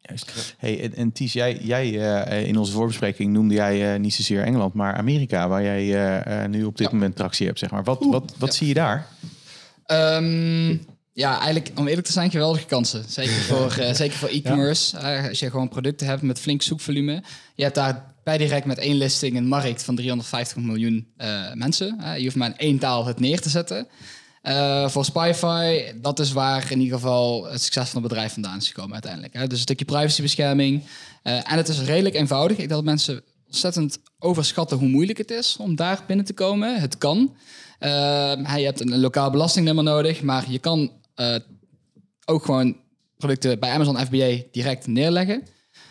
Juist. 0.00 0.54
Hey, 0.58 0.82
en, 0.82 0.94
en 0.94 1.12
Ties, 1.12 1.32
jij, 1.32 1.58
jij 1.62 2.00
eh, 2.26 2.46
in 2.46 2.56
onze 2.58 2.72
voorbespreking 2.72 3.32
noemde 3.32 3.54
jij 3.54 3.92
eh, 3.94 4.00
niet 4.00 4.14
zozeer 4.14 4.42
Engeland, 4.42 4.74
maar 4.74 4.94
Amerika, 4.94 5.48
waar 5.48 5.62
jij 5.62 5.82
eh, 5.94 6.42
eh, 6.44 6.50
nu 6.50 6.64
op 6.64 6.76
dit 6.76 6.86
Ja. 6.86 6.92
moment 6.92 7.16
tractie 7.16 7.46
hebt. 7.46 7.58
Zeg 7.58 7.70
maar. 7.70 7.84
Wat, 7.84 8.04
wat, 8.04 8.34
wat 8.38 8.48
Ja. 8.48 8.54
zie 8.54 8.68
je 8.68 8.74
daar? 8.74 9.08
Ehm, 9.86 10.76
ja, 11.16 11.40
eigenlijk 11.40 11.70
om 11.78 11.86
eerlijk 11.86 12.06
te 12.06 12.12
zijn, 12.12 12.30
geweldige 12.30 12.66
kansen. 12.66 13.04
Zeker 13.08 13.32
voor, 13.50 13.76
eh, 13.76 13.94
zeker 13.94 14.16
voor 14.16 14.28
e-commerce. 14.28 14.98
Eh, 14.98 15.28
als 15.28 15.38
je 15.38 15.50
gewoon 15.50 15.68
producten 15.68 16.06
hebt 16.06 16.22
met 16.22 16.40
flink 16.40 16.62
zoekvolume. 16.62 17.22
Je 17.54 17.62
hebt 17.62 17.74
daar 17.74 18.14
bij 18.24 18.38
direct 18.38 18.66
met 18.66 18.78
één 18.78 18.96
listing 18.96 19.36
een 19.36 19.46
markt 19.46 19.82
van 19.82 19.96
350 19.96 20.56
miljoen 20.56 21.06
eh, 21.16 21.52
mensen. 21.52 21.98
Je 22.16 22.22
hoeft 22.22 22.36
maar 22.36 22.48
in 22.48 22.56
één 22.56 22.78
taal 22.78 23.06
het 23.06 23.20
neer 23.20 23.40
te 23.40 23.48
zetten. 23.48 23.86
Voor 24.86 25.04
Spyfy, 25.04 25.92
dat 26.00 26.18
is 26.18 26.32
waar 26.32 26.70
in 26.70 26.80
ieder 26.80 26.98
geval 26.98 27.44
het 27.44 27.62
succes 27.62 27.88
van 27.88 28.02
het 28.02 28.10
bedrijf 28.10 28.32
vandaan 28.32 28.56
is 28.56 28.66
gekomen 28.66 28.92
uiteindelijk. 28.92 29.34
Hè. 29.34 29.46
Dus 29.46 29.52
een 29.52 29.62
stukje 29.62 29.84
privacybescherming. 29.84 30.82
En 31.22 31.56
het 31.56 31.68
is 31.68 31.80
redelijk 31.80 32.14
eenvoudig. 32.14 32.52
Ik 32.52 32.58
denk 32.58 32.70
dat 32.70 32.84
mensen 32.84 33.22
ontzettend 33.46 33.98
overschatten 34.18 34.78
hoe 34.78 34.88
moeilijk 34.88 35.18
het 35.18 35.30
is 35.30 35.56
om 35.58 35.76
daar 35.76 36.00
binnen 36.06 36.26
te 36.26 36.32
komen. 36.32 36.80
Het 36.80 36.98
kan. 36.98 37.34
Uh, 37.80 37.90
je 38.56 38.64
hebt 38.64 38.80
een 38.80 39.00
lokaal 39.00 39.30
belastingnummer 39.30 39.84
nodig, 39.84 40.22
maar 40.22 40.44
je 40.48 40.58
kan 40.58 40.90
uh, 41.16 41.36
ook 42.24 42.44
gewoon 42.44 42.76
producten 43.16 43.58
bij 43.58 43.70
Amazon 43.70 43.98
FBA 43.98 44.42
direct 44.50 44.86
neerleggen. 44.86 45.42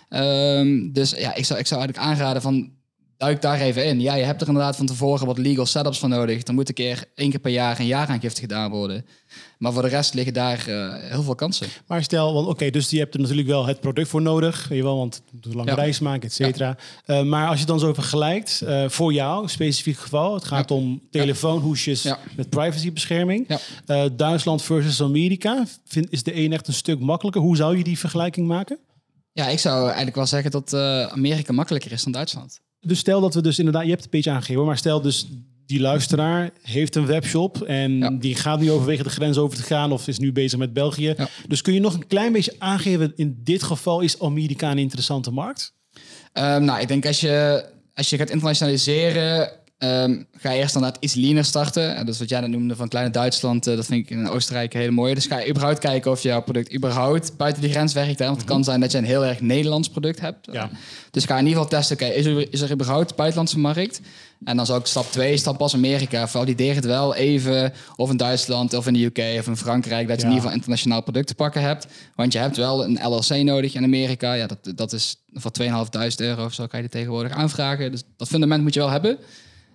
Um, 0.09 0.91
dus 0.91 1.09
ja, 1.09 1.33
ik 1.35 1.45
zou, 1.45 1.59
ik 1.59 1.67
zou 1.67 1.81
eigenlijk 1.81 1.97
aanraden 1.97 2.41
van 2.41 2.74
duik 3.17 3.41
daar 3.41 3.59
even 3.59 3.85
in. 3.85 4.01
Ja, 4.01 4.15
je 4.15 4.23
hebt 4.23 4.41
er 4.41 4.47
inderdaad 4.47 4.75
van 4.75 4.85
tevoren 4.85 5.25
wat 5.25 5.37
legal 5.37 5.65
setups 5.65 5.99
voor 5.99 6.09
nodig. 6.09 6.47
Er 6.47 6.53
moet 6.53 6.67
een 6.67 6.73
keer 6.73 7.03
één 7.15 7.29
keer 7.29 7.39
per 7.39 7.51
jaar 7.51 7.79
een 7.79 7.85
jaaraangifte 7.85 8.41
gedaan 8.41 8.71
worden. 8.71 9.05
Maar 9.57 9.73
voor 9.73 9.81
de 9.81 9.87
rest 9.87 10.13
liggen 10.13 10.33
daar 10.33 10.65
uh, 10.69 10.93
heel 10.97 11.23
veel 11.23 11.35
kansen. 11.35 11.67
Maar 11.87 12.03
stel, 12.03 12.33
want 12.33 12.45
oké, 12.45 12.55
okay, 12.55 12.69
dus 12.69 12.89
je 12.89 12.97
hebt 12.97 13.13
er 13.13 13.19
natuurlijk 13.19 13.47
wel 13.47 13.65
het 13.65 13.79
product 13.79 14.07
voor 14.07 14.21
nodig, 14.21 14.67
weet 14.67 14.77
je 14.77 14.83
wel, 14.83 14.97
want 14.97 15.21
het 15.41 15.53
lange 15.53 15.69
ja. 15.69 15.75
reis 15.75 15.99
maken, 15.99 16.27
et 16.27 16.33
cetera. 16.33 16.77
Ja. 17.05 17.19
Uh, 17.19 17.27
maar 17.27 17.47
als 17.47 17.59
je 17.59 17.65
dan 17.65 17.79
zo 17.79 17.93
vergelijkt, 17.93 18.61
uh, 18.63 18.89
voor 18.89 19.13
jou, 19.13 19.49
specifiek 19.49 19.97
geval, 19.97 20.33
het 20.33 20.45
gaat 20.45 20.69
ja. 20.69 20.75
om 20.75 21.01
telefoonhoesjes 21.11 22.13
met 22.35 22.49
privacybescherming. 22.49 23.47
Duitsland 24.15 24.61
versus 24.61 25.01
Amerika, 25.01 25.65
vind, 25.85 26.11
is 26.11 26.23
de 26.23 26.35
een 26.35 26.53
echt 26.53 26.67
een 26.67 26.73
stuk 26.73 26.99
makkelijker? 26.99 27.41
Hoe 27.41 27.55
zou 27.55 27.77
je 27.77 27.83
die 27.83 27.99
vergelijking 27.99 28.47
maken? 28.47 28.77
Ja, 29.31 29.47
ik 29.47 29.59
zou 29.59 29.85
eigenlijk 29.85 30.15
wel 30.15 30.25
zeggen 30.25 30.51
dat 30.51 30.73
Amerika 31.11 31.53
makkelijker 31.53 31.91
is 31.91 32.03
dan 32.03 32.11
Duitsland. 32.11 32.59
Dus 32.85 32.99
stel 32.99 33.21
dat 33.21 33.33
we 33.33 33.41
dus 33.41 33.57
inderdaad, 33.57 33.83
je 33.83 33.89
hebt 33.89 34.03
het 34.03 34.13
een 34.13 34.19
beetje 34.19 34.35
aangegeven, 34.37 34.65
maar 34.65 34.77
stel 34.77 35.01
dus 35.01 35.27
die 35.65 35.79
luisteraar 35.79 36.49
heeft 36.61 36.95
een 36.95 37.05
webshop 37.05 37.61
en 37.61 37.97
ja. 37.97 38.09
die 38.11 38.35
gaat 38.35 38.59
nu 38.59 38.71
overwegen 38.71 39.03
de 39.03 39.09
grens 39.09 39.37
over 39.37 39.57
te 39.57 39.63
gaan 39.63 39.91
of 39.91 40.07
is 40.07 40.19
nu 40.19 40.31
bezig 40.31 40.59
met 40.59 40.73
België. 40.73 41.13
Ja. 41.17 41.27
Dus 41.47 41.61
kun 41.61 41.73
je 41.73 41.79
nog 41.79 41.93
een 41.93 42.07
klein 42.07 42.31
beetje 42.31 42.55
aangeven, 42.57 43.13
in 43.15 43.39
dit 43.43 43.63
geval 43.63 44.01
is 44.01 44.19
Amerika 44.19 44.71
een 44.71 44.77
interessante 44.77 45.31
markt? 45.31 45.73
Um, 46.33 46.63
nou, 46.63 46.81
ik 46.81 46.87
denk 46.87 47.05
als 47.05 47.19
je, 47.19 47.65
als 47.93 48.09
je 48.09 48.17
gaat 48.17 48.29
internationaliseren, 48.29 49.51
um, 49.77 50.27
ga 50.37 50.51
je 50.51 50.59
eerst 50.59 50.73
dan 50.73 50.95
iets 50.99 51.13
leaner 51.13 51.45
starten. 51.45 51.95
En 51.95 52.05
dat 52.05 52.13
is 52.13 52.19
wat 52.19 52.29
jij 52.29 52.39
net 52.39 52.49
noemde 52.49 52.75
van 52.75 52.87
kleine 52.87 53.11
Duitsland, 53.11 53.67
uh, 53.67 53.75
dat 53.75 53.85
vind 53.85 54.09
ik 54.09 54.17
in 54.17 54.29
Oostenrijk 54.29 54.73
heel 54.73 54.91
mooi. 54.91 55.13
Dus 55.13 55.25
ga 55.25 55.39
je 55.39 55.49
überhaupt 55.49 55.79
kijken 55.79 56.11
of 56.11 56.21
jouw 56.21 56.41
product 56.41 56.73
überhaupt 56.73 57.37
buiten 57.37 57.61
die 57.61 57.71
grens 57.71 57.93
werkt. 57.93 58.19
Hè? 58.19 58.25
Want 58.25 58.37
het 58.37 58.47
kan 58.47 58.63
zijn 58.63 58.79
dat 58.79 58.91
je 58.91 58.97
een 58.97 59.03
heel 59.03 59.25
erg 59.25 59.41
Nederlands 59.41 59.89
product 59.89 60.19
hebt. 60.19 60.47
Ja. 60.51 60.69
Dus 61.11 61.25
ga 61.25 61.37
in 61.37 61.45
ieder 61.45 61.61
geval 61.61 61.79
testen, 61.79 61.95
oké, 61.95 62.05
okay, 62.05 62.17
is, 62.17 62.25
er, 62.25 62.53
is 62.53 62.61
er 62.61 62.71
überhaupt 62.71 63.15
buitenlandse 63.15 63.59
markt? 63.59 64.01
En 64.43 64.57
dan 64.57 64.65
zou 64.65 64.79
ik 64.79 64.85
stap 64.85 65.11
2, 65.11 65.37
stap 65.37 65.57
pas 65.57 65.73
Amerika. 65.73 66.27
Valideer 66.27 66.75
het 66.75 66.85
wel 66.85 67.15
even 67.15 67.73
of 67.95 68.09
in 68.09 68.17
Duitsland 68.17 68.73
of 68.73 68.87
in 68.87 68.93
de 68.93 69.03
UK 69.03 69.39
of 69.39 69.47
in 69.47 69.57
Frankrijk... 69.57 70.07
dat 70.07 70.15
je 70.15 70.21
ja. 70.21 70.27
in 70.27 70.35
ieder 70.35 70.41
geval 70.41 70.51
internationaal 70.51 71.01
product 71.01 71.27
te 71.27 71.35
pakken 71.35 71.61
hebt. 71.61 71.87
Want 72.15 72.33
je 72.33 72.39
hebt 72.39 72.57
wel 72.57 72.83
een 72.83 72.99
LLC 73.03 73.43
nodig 73.43 73.73
in 73.73 73.83
Amerika. 73.83 74.33
Ja, 74.33 74.47
dat, 74.47 74.71
dat 74.75 74.93
is 74.93 75.15
voor 75.33 75.51
2.500 75.61 75.69
euro 76.15 76.45
of 76.45 76.53
zo 76.53 76.67
kan 76.67 76.79
je 76.79 76.85
dit 76.85 76.91
tegenwoordig 76.91 77.31
aanvragen. 77.31 77.91
Dus 77.91 78.03
dat 78.17 78.27
fundament 78.27 78.63
moet 78.63 78.73
je 78.73 78.79
wel 78.79 78.89
hebben. 78.89 79.17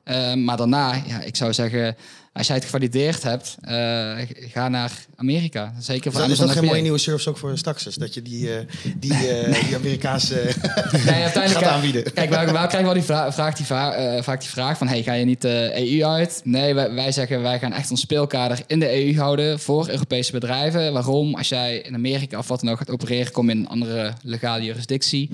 Uh, 0.04 0.34
maar 0.34 0.56
daarna, 0.56 0.94
ja, 1.06 1.20
ik 1.20 1.36
zou 1.36 1.52
zeggen, 1.52 1.96
als 2.40 2.48
jij 2.48 2.58
het 2.58 2.64
gevalideerd 2.64 3.22
hebt, 3.22 3.56
eh, 3.60 4.16
ga 4.52 4.68
naar 4.68 4.92
Amerika. 5.16 5.74
Zeker 5.78 6.12
voor 6.12 6.20
dat, 6.20 6.30
is 6.30 6.38
dat 6.38 6.50
geen 6.50 6.64
mooie 6.64 6.82
nieuwe 6.82 6.98
service 6.98 7.28
ook 7.28 7.36
voor 7.36 7.58
straks? 7.58 7.86
is? 7.86 7.94
Dat 7.94 8.14
je 8.14 8.22
die, 8.22 8.54
eh, 8.54 8.66
die, 8.96 9.12
eh, 9.28 9.64
die 9.66 9.76
Amerikaanse 9.76 10.34
Nee, 10.34 11.22
uiteindelijk 11.28 11.64
gaat 11.64 11.74
aanbieden. 11.74 12.12
Kijk, 12.12 12.30
waar, 12.30 12.52
waar 12.52 12.68
krijgen 12.68 12.82
we 12.82 12.86
al 12.88 12.94
die 12.94 13.02
vra- 13.02 13.32
vraag, 13.32 13.54
die 13.54 13.66
va- 13.66 14.22
vaak 14.22 14.40
die 14.40 14.48
vraag 14.48 14.78
van... 14.78 14.88
Hey, 14.88 15.02
ga 15.02 15.12
je 15.12 15.24
niet 15.24 15.40
de 15.40 15.72
EU 15.74 16.04
uit? 16.04 16.40
Nee, 16.44 16.74
wij, 16.74 16.92
wij 16.92 17.12
zeggen 17.12 17.42
wij 17.42 17.58
gaan 17.58 17.72
echt 17.72 17.90
ons 17.90 18.00
speelkader 18.00 18.60
in 18.66 18.80
de 18.80 19.04
EU 19.06 19.16
houden... 19.16 19.58
voor 19.60 19.88
Europese 19.88 20.32
bedrijven. 20.32 20.92
Waarom? 20.92 21.34
Als 21.34 21.48
jij 21.48 21.78
in 21.78 21.94
Amerika 21.94 22.38
of 22.38 22.48
wat 22.48 22.60
dan 22.60 22.70
ook 22.70 22.78
gaat 22.78 22.90
opereren... 22.90 23.32
kom 23.32 23.46
je 23.46 23.52
in 23.52 23.58
een 23.58 23.68
andere 23.68 24.12
legale 24.22 24.64
jurisdictie. 24.64 25.30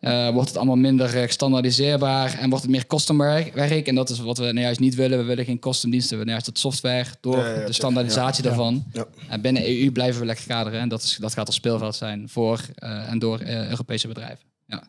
Eh, 0.00 0.28
wordt 0.28 0.48
het 0.48 0.56
allemaal 0.56 0.76
minder 0.76 1.30
standaardiseerbaar... 1.32 2.38
en 2.40 2.48
wordt 2.48 2.64
het 2.64 2.72
meer 2.72 2.86
customwerk. 2.86 3.54
En 3.86 3.94
dat 3.94 4.10
is 4.10 4.18
wat 4.18 4.38
we 4.38 4.44
nou 4.44 4.60
juist 4.60 4.80
niet 4.80 4.94
willen. 4.94 5.18
We 5.18 5.24
willen 5.24 5.44
geen 5.44 5.58
customdiensten, 5.58 6.10
we 6.10 6.16
willen 6.16 6.32
juist 6.32 6.46
het 6.48 6.58
software... 6.58 7.06
door 7.20 7.36
Ja, 7.36 7.48
ja, 7.48 7.60
ja, 7.60 7.66
de 7.66 7.72
standaardisatie 7.72 8.42
ja. 8.42 8.48
daarvan. 8.48 8.84
Ja. 8.92 9.06
En 9.28 9.40
binnen 9.40 9.62
EU 9.66 9.90
blijven 9.90 10.20
we 10.20 10.26
lekker 10.26 10.46
kaderen. 10.46 10.80
En 10.80 10.88
dat, 10.88 11.02
is, 11.02 11.16
dat 11.20 11.34
gaat 11.34 11.46
als 11.46 11.54
speelveld 11.54 11.94
zijn 11.94 12.28
voor 12.28 12.60
eh, 12.74 13.10
en 13.10 13.18
door 13.18 13.38
eh, 13.38 13.68
Europese 13.68 14.08
bedrijven. 14.08 14.48
Ja. 14.68 14.82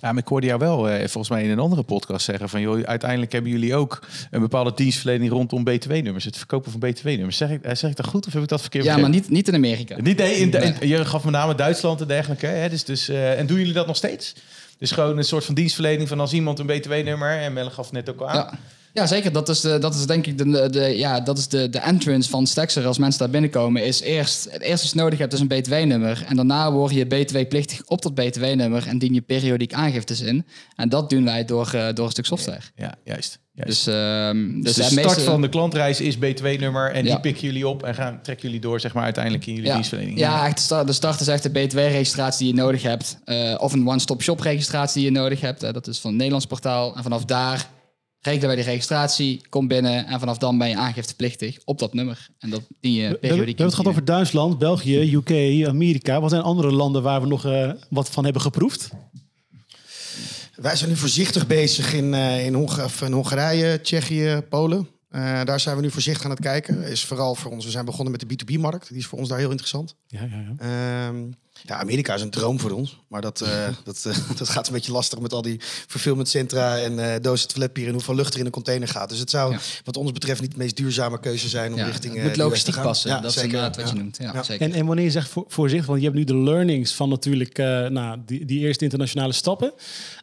Ja, 0.00 0.12
maar 0.12 0.22
ik 0.22 0.28
hoorde 0.28 0.46
jou 0.46 0.58
wel 0.58 0.88
eh, 0.88 0.98
volgens 0.98 1.28
mij 1.28 1.44
in 1.44 1.50
een 1.50 1.58
andere 1.58 1.82
podcast 1.82 2.24
zeggen 2.24 2.48
van 2.48 2.60
joh, 2.60 2.82
uiteindelijk 2.82 3.32
hebben 3.32 3.50
jullie 3.50 3.74
ook 3.74 4.06
een 4.30 4.40
bepaalde 4.40 4.72
dienstverlening 4.74 5.30
rondom 5.30 5.64
BTW-nummers, 5.64 6.24
het 6.24 6.36
verkopen 6.36 6.70
van 6.70 6.80
BTW-nummers. 6.80 7.36
Zeg 7.36 7.50
ik, 7.50 7.62
eh, 7.62 7.74
zeg 7.74 7.90
ik 7.90 7.96
dat 7.96 8.06
goed 8.06 8.26
of 8.26 8.32
heb 8.32 8.42
ik 8.42 8.48
dat 8.48 8.60
verkeerd 8.60 8.84
Ja, 8.84 8.96
maar 8.96 9.10
niet, 9.10 9.30
niet 9.30 9.48
in 9.48 9.54
Amerika. 9.54 10.00
Niet, 10.00 10.18
nee, 10.18 10.34
in, 10.34 10.88
je 10.88 11.04
gaf 11.04 11.24
met 11.24 11.32
name 11.32 11.54
Duitsland 11.54 12.00
en 12.00 12.06
dergelijke. 12.06 12.46
Hè? 12.46 12.68
Dus, 12.68 12.84
dus, 12.84 13.08
eh, 13.08 13.38
en 13.38 13.46
doen 13.46 13.58
jullie 13.58 13.72
dat 13.72 13.86
nog 13.86 13.96
steeds? 13.96 14.34
Dus 14.78 14.90
gewoon 14.90 15.16
een 15.16 15.24
soort 15.24 15.44
van 15.44 15.54
dienstverlening 15.54 16.08
van 16.08 16.20
als 16.20 16.32
iemand 16.32 16.58
een 16.58 16.66
BTW-nummer, 16.66 17.38
en 17.38 17.52
Melle 17.52 17.70
gaf 17.70 17.84
het 17.84 17.94
net 17.94 18.10
ook 18.10 18.20
al 18.20 18.28
aan. 18.28 18.36
Ja. 18.36 18.58
Ja, 18.96 19.06
zeker. 19.06 19.32
Dat 19.32 19.48
is, 19.48 19.60
de, 19.60 19.78
dat 19.78 19.94
is 19.94 20.06
denk 20.06 20.26
ik 20.26 20.38
de, 20.38 20.70
de, 20.70 20.80
ja, 20.80 21.20
dat 21.20 21.38
is 21.38 21.48
de, 21.48 21.68
de 21.70 21.78
entrance 21.78 22.30
van 22.30 22.46
Stexer. 22.46 22.86
Als 22.86 22.98
mensen 22.98 23.20
daar 23.20 23.30
binnenkomen, 23.30 23.84
is 23.84 24.00
eerst 24.00 24.44
het 24.50 24.62
eerste 24.62 24.84
wat 24.86 24.94
je 24.94 25.00
nodig 25.00 25.18
hebt 25.18 25.32
is 25.32 25.40
een 25.40 25.48
BTW-nummer. 25.48 26.24
En 26.28 26.36
daarna 26.36 26.72
word 26.72 26.92
je 26.94 27.06
BTW-plichtig 27.06 27.80
op 27.86 28.02
dat 28.02 28.14
BTW-nummer 28.14 28.86
en 28.86 28.98
dien 28.98 29.14
je 29.14 29.20
periodiek 29.20 29.72
aangiftes 29.72 30.20
in. 30.20 30.46
En 30.76 30.88
dat 30.88 31.10
doen 31.10 31.24
wij 31.24 31.44
door, 31.44 31.70
eh, 31.74 31.86
door 31.94 32.04
een 32.04 32.10
stuk 32.10 32.26
software. 32.26 32.60
Ja, 32.76 32.94
juist. 33.04 33.38
juist. 33.52 33.84
Dus, 33.84 33.94
ehm, 33.94 34.60
Dus 34.60 34.62
dus 34.62 34.74
de 34.74 34.82
start 34.82 35.06
meeste- 35.06 35.20
van 35.30 35.40
de 35.40 35.48
klantreis 35.48 36.00
is 36.00 36.18
BTW-nummer 36.18 36.92
en 36.92 37.04
Ja. 37.04 37.10
die 37.10 37.20
pikken 37.20 37.42
jullie 37.44 37.68
op 37.68 37.82
en 37.82 37.94
gaan, 37.94 38.18
trekken 38.22 38.46
jullie 38.46 38.60
door 38.62 38.80
zeg 38.80 38.94
maar 38.94 39.04
uiteindelijk 39.04 39.46
in 39.46 39.52
jullie 39.54 39.68
ja, 39.68 39.74
dienstverlening. 39.74 40.18
ja, 40.18 40.46
echt 40.46 40.56
de 40.56 40.62
start, 40.62 40.86
de 40.86 40.92
start 40.92 41.20
is 41.20 41.28
echt 41.28 41.42
de 41.42 41.50
BTW-registratie 41.50 42.46
die 42.46 42.54
je 42.54 42.60
nodig 42.60 42.82
hebt. 42.82 43.18
eh, 43.24 43.54
of 43.58 43.72
een 43.72 43.88
one-stop-shop-registratie 43.88 45.02
die 45.02 45.12
je 45.12 45.18
nodig 45.18 45.40
hebt. 45.40 45.62
Eh, 45.62 45.72
dat 45.72 45.86
is 45.86 45.98
van 45.98 46.08
het 46.10 46.16
Nederlands 46.16 46.46
portaal. 46.46 46.96
En 46.96 47.02
vanaf 47.02 47.24
daar 47.24 47.74
regelen 48.26 48.46
wij 48.46 48.56
die 48.56 48.64
registratie, 48.64 49.40
kom 49.48 49.68
binnen 49.68 50.06
en 50.06 50.18
vanaf 50.18 50.38
dan 50.38 50.58
ben 50.58 50.68
je 50.68 50.76
aangifteplichtig 50.76 51.58
op 51.64 51.78
dat 51.78 51.94
nummer. 51.94 52.28
En 52.38 52.50
dat 52.50 52.60
dien 52.80 52.92
je 52.92 52.98
We, 52.98 53.02
hebben- 53.02 53.20
we 53.20 53.26
periodiek 53.28 53.46
hebben 53.46 53.66
het 53.66 53.74
gehad 53.74 53.90
over 53.90 54.04
Duitsland, 54.04 54.58
België, 54.58 55.14
UK, 55.14 55.66
Amerika. 55.68 56.20
Wat 56.20 56.30
zijn 56.30 56.42
andere 56.42 56.72
landen 56.72 57.02
waar 57.02 57.20
we 57.20 57.26
nog 57.26 57.44
eh, 57.46 57.70
wat 57.90 58.10
van 58.10 58.24
hebben 58.24 58.42
geproefd? 58.42 58.90
Wij 60.54 60.76
zijn 60.76 60.90
nu 60.90 60.96
voorzichtig 60.96 61.46
bezig 61.46 61.92
in, 61.94 62.14
eh, 62.14 62.44
in, 62.46 62.54
Honga- 62.54 62.88
in 63.04 63.12
Hongarije, 63.12 63.80
Tsjechië, 63.80 64.42
Polen. 64.48 64.88
Eh, 65.10 65.44
daar 65.44 65.60
zijn 65.60 65.76
we 65.76 65.82
nu 65.82 65.90
voorzichtig 65.90 66.24
aan 66.24 66.30
het 66.30 66.40
kijken. 66.40 66.82
Is 66.82 67.04
vooral 67.04 67.34
voor 67.34 67.50
ons. 67.50 67.64
We 67.64 67.70
zijn 67.70 67.84
begonnen 67.84 68.10
met 68.12 68.20
de 68.20 68.26
B2B-markt. 68.26 68.88
Die 68.88 68.98
is 68.98 69.06
voor 69.06 69.18
ons 69.18 69.28
daar 69.28 69.38
heel 69.38 69.48
interessant. 69.50 69.94
Ja, 70.06 70.20
ja, 70.30 70.54
ja. 70.58 71.06
Ehm, 71.08 71.16
ja, 71.64 71.76
Amerika 71.78 72.14
is 72.14 72.20
een 72.22 72.30
droom 72.30 72.60
voor 72.60 72.70
ons. 72.70 72.98
Maar 73.08 73.20
dat, 73.20 73.40
eh, 73.40 73.68
dat, 73.84 74.04
eh, 74.06 74.16
dat 74.38 74.48
gaat 74.48 74.66
een 74.66 74.72
beetje 74.72 74.92
lastig 74.92 75.18
met 75.18 75.32
al 75.32 75.42
die 75.42 75.60
fulfillmentcentra 75.88 76.78
en 76.78 76.98
eh 77.14 77.20
dozen 77.22 77.48
toiletpapier 77.48 77.86
en 77.88 77.92
hoeveel 77.94 78.14
lucht 78.14 78.34
er 78.34 78.40
in 78.40 78.46
een 78.46 78.52
container 78.52 78.88
gaat. 78.88 79.08
Dus 79.08 79.18
het 79.18 79.30
zou 79.30 79.52
Ja. 79.52 79.58
wat 79.84 79.96
ons 79.96 80.12
betreft 80.12 80.40
niet 80.40 80.50
de 80.50 80.58
meest 80.58 80.76
duurzame 80.76 81.20
keuze 81.20 81.48
zijn 81.48 81.72
om 81.72 81.78
Ja, 81.78 81.84
richting 81.86 82.12
het 82.14 82.22
eh, 82.22 82.28
moet 82.28 82.36
logistiek 82.36 82.66
te 82.66 82.72
gaan. 82.72 82.82
passen. 82.86 83.10
Ja, 83.10 83.20
dat 83.20 83.30
is 83.30 83.32
zeker. 83.36 83.48
inderdaad 83.48 83.76
wat 83.76 83.88
je 83.88 83.94
Ja. 83.96 84.00
noemt. 84.02 84.16
Ja, 84.20 84.32
Ja. 84.32 84.42
zeker. 84.42 84.66
En, 84.66 84.72
en 84.72 84.86
wanneer 84.86 85.04
je 85.04 85.10
zegt 85.10 85.28
voor, 85.28 85.44
voorzichtig, 85.48 85.86
want 85.86 85.98
je 86.00 86.04
hebt 86.06 86.18
nu 86.18 86.24
de 86.24 86.36
learnings 86.36 86.92
van 86.94 87.08
natuurlijk 87.08 87.58
eh, 87.58 87.86
nou, 87.86 88.18
die, 88.26 88.44
die 88.44 88.58
eerste 88.58 88.84
internationale 88.84 89.32
stappen. 89.32 89.72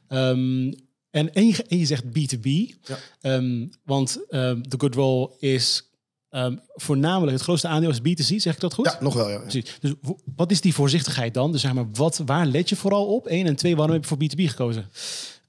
Ehm, 0.08 0.72
en, 1.12 1.34
en, 1.34 1.48
je, 1.48 1.64
en 1.68 1.78
je 1.78 1.86
zegt 1.86 2.04
B2B, 2.04 2.48
Ja. 2.84 2.98
Ehm, 3.22 3.66
want 3.86 4.18
ehm, 4.30 4.62
de 4.62 4.76
good 4.78 4.96
roll 4.96 5.30
is 5.40 5.90
ehm, 6.34 6.56
voornamelijk 6.74 7.32
het 7.32 7.42
grootste 7.42 7.68
aandeel 7.68 7.90
is 7.90 8.00
B2C, 8.00 8.36
zeg 8.36 8.54
ik 8.54 8.60
dat 8.60 8.74
goed? 8.74 8.86
Ja, 8.86 8.98
nog 9.00 9.14
wel. 9.14 9.30
Ja. 9.30 9.38
Precies. 9.40 9.78
Dus 9.80 9.94
wat 10.36 10.52
is 10.52 10.62
die 10.62 10.74
voorzichtigheid 10.74 11.34
dan? 11.34 11.52
Dus 11.52 11.62
zeg 11.62 11.74
maar, 11.74 11.86
wat, 11.94 12.22
waar 12.26 12.46
let 12.46 12.70
je 12.70 12.76
vooral 12.76 13.06
op? 13.06 13.26
Eén 13.30 13.48
en 13.48 13.56
twee, 13.56 13.76
waarom 13.76 13.94
heb 13.96 14.04
je 14.04 14.08
voor 14.10 14.18
B2B 14.24 14.50
gekozen? 14.50 14.90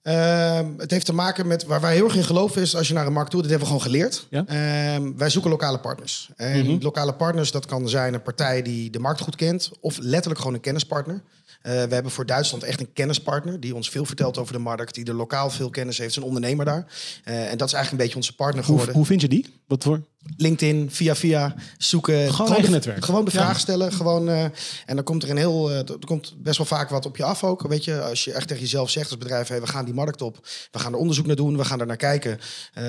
Ehm, 0.02 0.70
het 0.78 0.90
heeft 0.90 1.06
te 1.06 1.14
maken 1.14 1.46
met 1.46 1.64
waar 1.64 1.80
wij 1.80 1.94
heel 1.94 2.04
erg 2.04 2.16
in 2.16 2.24
geloven 2.24 2.62
is 2.62 2.76
als 2.76 2.88
je 2.88 2.94
naar 2.94 3.06
een 3.06 3.12
markt 3.12 3.30
toe, 3.30 3.40
dat 3.42 3.50
hebben 3.50 3.68
we 3.68 3.74
gewoon 3.74 3.90
geleerd. 3.90 4.26
Ja. 4.30 4.44
Ehm, 4.46 5.12
wij 5.16 5.30
zoeken 5.30 5.50
lokale 5.50 5.78
partners. 5.80 6.28
En 6.36 6.66
Mhm. 6.66 6.76
lokale 6.82 7.14
partners, 7.14 7.50
dat 7.50 7.66
kan 7.66 7.88
zijn 7.88 8.14
een 8.14 8.22
partij 8.22 8.62
die 8.62 8.90
de 8.90 8.98
markt 8.98 9.20
goed 9.20 9.36
kent, 9.36 9.70
of 9.80 9.98
letterlijk 10.00 10.38
gewoon 10.40 10.54
een 10.54 10.60
kennispartner. 10.60 11.22
Eh, 11.62 11.72
we 11.72 11.94
hebben 11.94 12.12
voor 12.12 12.26
Duitsland 12.26 12.62
echt 12.62 12.80
een 12.80 12.92
kennispartner 12.92 13.60
die 13.60 13.74
ons 13.74 13.90
veel 13.90 14.04
vertelt 14.04 14.38
over 14.38 14.52
de 14.52 14.58
markt, 14.58 14.94
die 14.94 15.04
er 15.04 15.14
lokaal 15.14 15.50
veel 15.50 15.70
kennis 15.70 15.98
heeft, 15.98 16.10
is 16.10 16.16
een 16.16 16.22
ondernemer 16.22 16.64
daar. 16.64 16.86
Eh, 17.24 17.50
en 17.50 17.58
dat 17.58 17.68
is 17.68 17.74
eigenlijk 17.74 17.90
een 17.90 17.96
beetje 17.96 18.16
onze 18.16 18.34
partner 18.34 18.64
Hoe, 18.64 18.72
geworden. 18.72 18.94
hoe 18.94 19.06
vind 19.06 19.20
je 19.20 19.28
die? 19.28 19.46
Wat 19.66 19.82
voor? 19.84 20.00
LinkedIn, 20.36 20.90
via 20.90 21.14
via, 21.14 21.54
zoeken. 21.78 22.34
Gewoon 22.34 22.52
eigen 22.52 22.70
netwerk. 22.72 23.04
Gewoon 23.04 23.24
de 23.24 23.30
Ja. 23.34 23.40
vraag 23.40 23.58
stellen. 23.58 23.92
Gewoon, 23.92 24.28
eh, 24.28 24.42
en 24.86 24.94
dan 24.94 25.02
komt 25.04 25.22
er 25.22 25.30
een 25.30 25.36
heel, 25.36 25.70
eh, 25.70 25.78
er 25.78 26.06
komt 26.06 26.34
best 26.42 26.56
wel 26.56 26.66
vaak 26.66 26.88
wat 26.90 27.06
op 27.06 27.16
je 27.16 27.24
af 27.24 27.44
ook. 27.44 27.62
Weet 27.62 27.84
je, 27.84 28.00
als 28.02 28.24
je 28.24 28.32
echt 28.32 28.48
tegen 28.48 28.62
jezelf 28.62 28.90
zegt 28.90 29.10
als 29.10 29.18
bedrijf, 29.18 29.48
hey, 29.48 29.60
we 29.60 29.66
gaan 29.66 29.84
die 29.84 29.94
markt 29.94 30.22
op. 30.22 30.38
We 30.70 30.78
gaan 30.78 30.92
er 30.92 30.98
onderzoek 30.98 31.26
naar 31.26 31.36
doen, 31.36 31.56
we 31.56 31.64
gaan 31.64 31.80
er 31.80 31.86
naar 31.86 31.96
kijken. 31.96 32.38
Ja, 32.74 32.82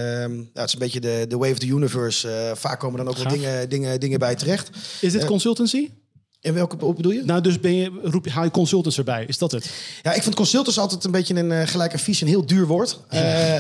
het 0.54 0.68
is 0.68 0.74
een 0.74 0.80
beetje 0.80 1.00
de, 1.00 1.26
de 1.30 1.38
way 1.38 1.52
of 1.52 1.58
the 1.58 1.68
universe. 1.68 2.30
Eh, 2.32 2.56
vaak 2.56 2.80
komen 2.80 2.98
dan 2.98 3.08
ook 3.08 3.18
wel 3.18 3.32
dingen, 3.32 3.70
dingen, 3.70 4.00
dingen 4.00 4.20
bij 4.20 4.36
terecht. 4.36 4.70
Is 5.02 5.12
dit 5.12 5.26
consultancy? 5.26 5.90
En 6.46 6.54
welke 6.54 6.76
bedoel 6.96 7.12
je? 7.12 7.22
Nou, 7.26 7.42
dus 7.42 7.60
ben 7.60 7.76
je, 7.76 8.00
roep, 8.04 8.26
je- 8.26 8.32
haal 8.32 8.44
je 8.44 8.52
consultants 8.52 8.98
erbij. 8.98 9.24
Is 9.28 9.38
dat 9.38 9.52
het? 9.52 9.70
Ja, 10.04 10.14
ik 10.14 10.24
vind 10.24 10.36
consultants 10.36 10.80
altijd 10.80 11.04
een 11.04 11.12
beetje 11.12 11.36
een 11.36 11.52
eh, 11.52 11.68
gelijk 11.68 11.94
een 12.22 12.28
heel 12.28 12.46
duur 12.46 12.68
woord. 12.68 13.00
Eh, 13.10 13.20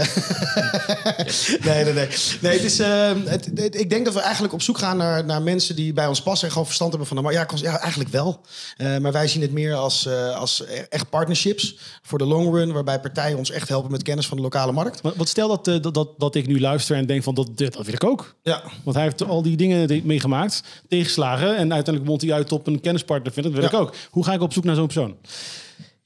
nee, 1.65 1.83
nee, 1.83 1.93
nee. 1.93 2.07
nee 2.41 2.53
het 2.53 2.63
is, 2.63 2.79
eh, 2.79 3.11
het, 3.25 3.49
het- 3.55 3.79
ik 3.79 3.89
denk 3.89 4.05
dat 4.05 4.13
we 4.13 4.19
eigenlijk 4.19 4.53
op 4.53 4.61
zoek 4.61 4.77
gaan 4.77 4.97
naar, 4.97 5.25
naar 5.25 5.41
mensen 5.41 5.75
die 5.75 5.93
bij 5.93 6.07
ons 6.07 6.21
passen 6.21 6.43
en 6.45 6.51
gewoon 6.51 6.65
verstand 6.67 6.89
hebben 6.89 7.07
van 7.07 7.17
de 7.17 7.23
markt. 7.23 7.59
Ja, 7.59 7.71
ja, 7.71 7.79
eigenlijk 7.79 8.09
wel. 8.11 8.39
Eh, 8.77 8.97
maar 8.97 9.11
wij 9.11 9.27
zien 9.27 9.41
het 9.41 9.51
meer 9.51 9.73
als, 9.75 10.07
als 10.35 10.63
echt 10.89 11.09
partnerships 11.09 11.77
voor 12.01 12.17
de 12.17 12.25
long 12.25 12.53
run, 12.55 12.71
waarbij 12.73 12.99
partijen 12.99 13.37
ons 13.37 13.51
echt 13.51 13.69
helpen 13.69 13.91
met 13.91 14.03
kennis 14.03 14.27
van 14.27 14.37
de 14.37 14.43
lokale 14.43 14.71
markt. 14.71 15.01
Wat, 15.01 15.15
wat 15.15 15.27
stel 15.27 15.47
dat, 15.47 15.83
dat, 15.83 15.93
dat, 15.93 16.09
dat 16.17 16.35
ik 16.35 16.47
nu 16.47 16.59
luister 16.59 16.95
en 16.97 17.05
denk 17.05 17.23
van 17.23 17.33
dat, 17.35 17.49
dit- 17.57 17.73
dat 17.73 17.85
wil 17.85 17.93
ik 17.93 18.03
ook. 18.03 18.35
Ja, 18.43 18.63
Want 18.83 18.95
hij 18.95 19.05
heeft 19.05 19.23
al 19.27 19.41
die 19.41 19.57
dingen 19.57 20.01
meegemaakt, 20.03 20.63
tegenslagen. 20.87 21.47
En 21.49 21.73
uiteindelijk 21.73 22.05
mondt 22.05 22.21
hij 22.23 22.33
uit 22.33 22.51
op 22.51 22.67
een 22.67 22.74
kennispartner. 22.81 23.33
Vindt, 23.33 23.49
dat 23.51 23.59
wil 23.61 23.69
Ja. 23.71 23.77
ik 23.77 23.83
ook. 23.87 23.95
Hoe 24.09 24.23
ga 24.25 24.33
ik 24.33 24.41
op 24.41 24.53
zoek 24.53 24.63
naar 24.63 24.75
zo'n 24.75 24.85
persoon? 24.85 25.15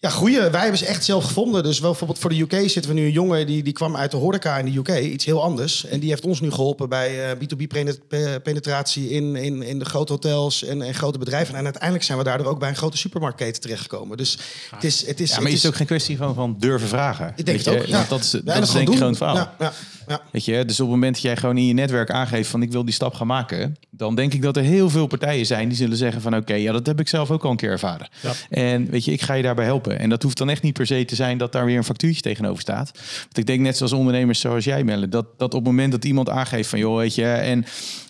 Ja, 0.01 0.09
goeie. 0.09 0.39
Wij 0.39 0.61
hebben 0.61 0.77
ze 0.77 0.85
echt 0.85 1.03
zelf 1.03 1.23
gevonden. 1.25 1.63
Dus 1.63 1.79
wel 1.79 1.89
bijvoorbeeld 1.89 2.19
voor 2.19 2.29
de 2.29 2.39
UK 2.41 2.69
zitten 2.69 2.93
we 2.93 2.99
nu 2.99 3.05
een 3.05 3.11
jongen 3.11 3.47
die, 3.47 3.63
die 3.63 3.73
kwam 3.73 3.95
uit 3.95 4.11
de 4.11 4.17
horeca 4.17 4.57
in 4.57 4.65
de 4.65 4.77
UK. 4.77 4.99
Iets 4.99 5.25
heel 5.25 5.43
anders. 5.43 5.85
En 5.85 5.99
die 5.99 6.09
heeft 6.09 6.25
ons 6.25 6.41
nu 6.41 6.51
geholpen 6.51 6.89
bij 6.89 7.29
eh, 7.29 7.37
B2B-penetratie 7.37 9.09
in, 9.09 9.35
in, 9.35 9.61
in 9.61 9.79
de 9.79 9.85
grote 9.85 10.11
hotels 10.11 10.63
en, 10.63 10.81
en 10.81 10.93
grote 10.93 11.17
bedrijven. 11.17 11.55
En 11.55 11.63
uiteindelijk 11.63 12.03
zijn 12.03 12.17
we 12.17 12.23
daardoor 12.23 12.47
ook 12.47 12.59
bij 12.59 12.69
een 12.69 12.75
grote 12.75 12.97
supermarktketen 12.97 13.61
terechtgekomen. 13.61 14.17
Dus 14.17 14.37
het 14.71 14.83
is... 14.83 15.07
Het 15.07 15.19
is 15.19 15.29
Ja, 15.35 15.39
maar 15.41 15.51
is 15.51 15.63
het 15.63 15.71
ook 15.71 15.77
geen 15.77 15.87
kwestie 15.87 16.17
van, 16.17 16.33
van 16.33 16.55
durven 16.59 16.87
vragen? 16.87 17.33
Ik 17.35 17.45
denk 17.45 17.57
Weet 17.57 17.65
het 17.65 17.75
je? 17.75 17.81
ook. 17.81 17.87
Ja. 17.87 17.97
Want 17.97 18.09
Dat 18.09 18.19
is, 18.19 18.31
Ja, 18.31 18.39
dat 18.39 18.63
is 18.63 18.69
gewoon 18.69 18.73
denk 18.73 18.87
ik 18.87 18.93
gewoon 18.93 19.09
het 19.09 19.17
verhaal. 19.17 19.35
Ja, 19.35 19.55
ja, 19.59 19.73
ja. 20.07 20.21
Weet 20.31 20.45
je, 20.45 20.65
dus 20.65 20.79
op 20.79 20.85
het 20.85 20.95
moment 20.95 21.13
dat 21.13 21.23
jij 21.23 21.37
gewoon 21.37 21.57
in 21.57 21.65
je 21.65 21.73
netwerk 21.73 22.11
aangeeft 22.11 22.49
van 22.49 22.61
ik 22.61 22.71
wil 22.71 22.85
die 22.85 22.93
stap 22.93 23.13
gaan 23.13 23.27
maken, 23.27 23.77
dan 23.89 24.15
denk 24.15 24.33
ik 24.33 24.41
dat 24.41 24.57
er 24.57 24.63
heel 24.63 24.89
veel 24.89 25.07
partijen 25.07 25.45
zijn 25.45 25.67
die 25.67 25.77
zullen 25.77 25.97
zeggen 25.97 26.21
van 26.21 26.35
oké, 26.35 26.53
ja, 26.53 26.71
dat 26.71 26.85
heb 26.85 26.99
ik 26.99 27.07
zelf 27.07 27.31
ook 27.31 27.43
al 27.43 27.51
een 27.51 27.57
keer 27.57 27.71
ervaren. 27.71 28.09
Ja. 28.21 28.31
En 28.49 28.89
weet 28.89 29.05
je, 29.05 29.11
ik 29.11 29.21
ga 29.21 29.33
je 29.33 29.43
daarbij 29.43 29.65
helpen. 29.65 29.88
En 29.97 30.09
dat 30.09 30.23
hoeft 30.23 30.37
dan 30.37 30.49
echt 30.49 30.61
niet 30.61 30.73
per 30.73 30.85
se 30.85 31.05
te 31.05 31.15
zijn 31.15 31.37
dat 31.37 31.51
daar 31.51 31.65
weer 31.65 31.77
een 31.77 31.83
factuurtje 31.83 32.21
tegenover 32.21 32.61
staat. 32.61 32.91
Want 33.23 33.37
ik 33.37 33.45
denk 33.45 33.59
net 33.59 33.77
zoals 33.77 33.91
ondernemers 33.93 34.39
zoals 34.39 34.63
jij, 34.63 34.83
Melle, 34.83 35.09
dat, 35.09 35.25
dat 35.37 35.53
op 35.53 35.59
het 35.59 35.69
moment 35.69 35.91
dat 35.91 36.05
iemand 36.05 36.29
aangeeft 36.29 36.69
van 36.69 36.79
joh, 36.79 36.97
weet 36.97 37.15
je, 37.15 37.25
en 37.25 37.65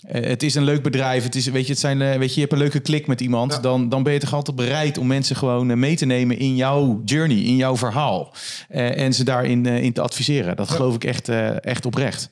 eh, 0.07 0.23
het 0.23 0.43
is 0.43 0.55
een 0.55 0.63
leuk 0.63 0.83
bedrijf, 0.83 1.23
het 1.23 1.35
is, 1.35 1.45
weet 1.45 1.65
je, 1.65 1.71
het 1.71 1.79
zijn, 1.81 2.01
eh, 2.01 2.17
weet 2.17 2.29
je, 2.29 2.33
je 2.33 2.39
hebt 2.39 2.51
een 2.51 2.59
leuke 2.59 2.79
klik 2.79 3.07
met 3.07 3.21
iemand, 3.21 3.53
Ja. 3.53 3.59
dan, 3.59 3.89
dan 3.89 4.03
ben 4.03 4.13
je 4.13 4.19
toch 4.19 4.33
altijd 4.33 4.57
bereid 4.57 4.97
om 4.97 5.07
mensen 5.07 5.35
gewoon 5.35 5.69
eh, 5.69 5.77
mee 5.77 5.95
te 5.95 6.05
nemen 6.05 6.37
in 6.37 6.55
jouw 6.55 7.01
journey, 7.05 7.37
in 7.37 7.55
jouw 7.55 7.77
verhaal. 7.77 8.33
En 8.69 9.13
ze 9.13 9.23
daarin 9.23 9.65
in 9.65 9.93
te 9.93 10.01
adviseren. 10.01 10.55
Dat 10.55 10.69
geloof 10.69 10.95
ik 10.95 11.03
echt, 11.03 11.29
echt 11.59 11.85
oprecht. 11.85 12.29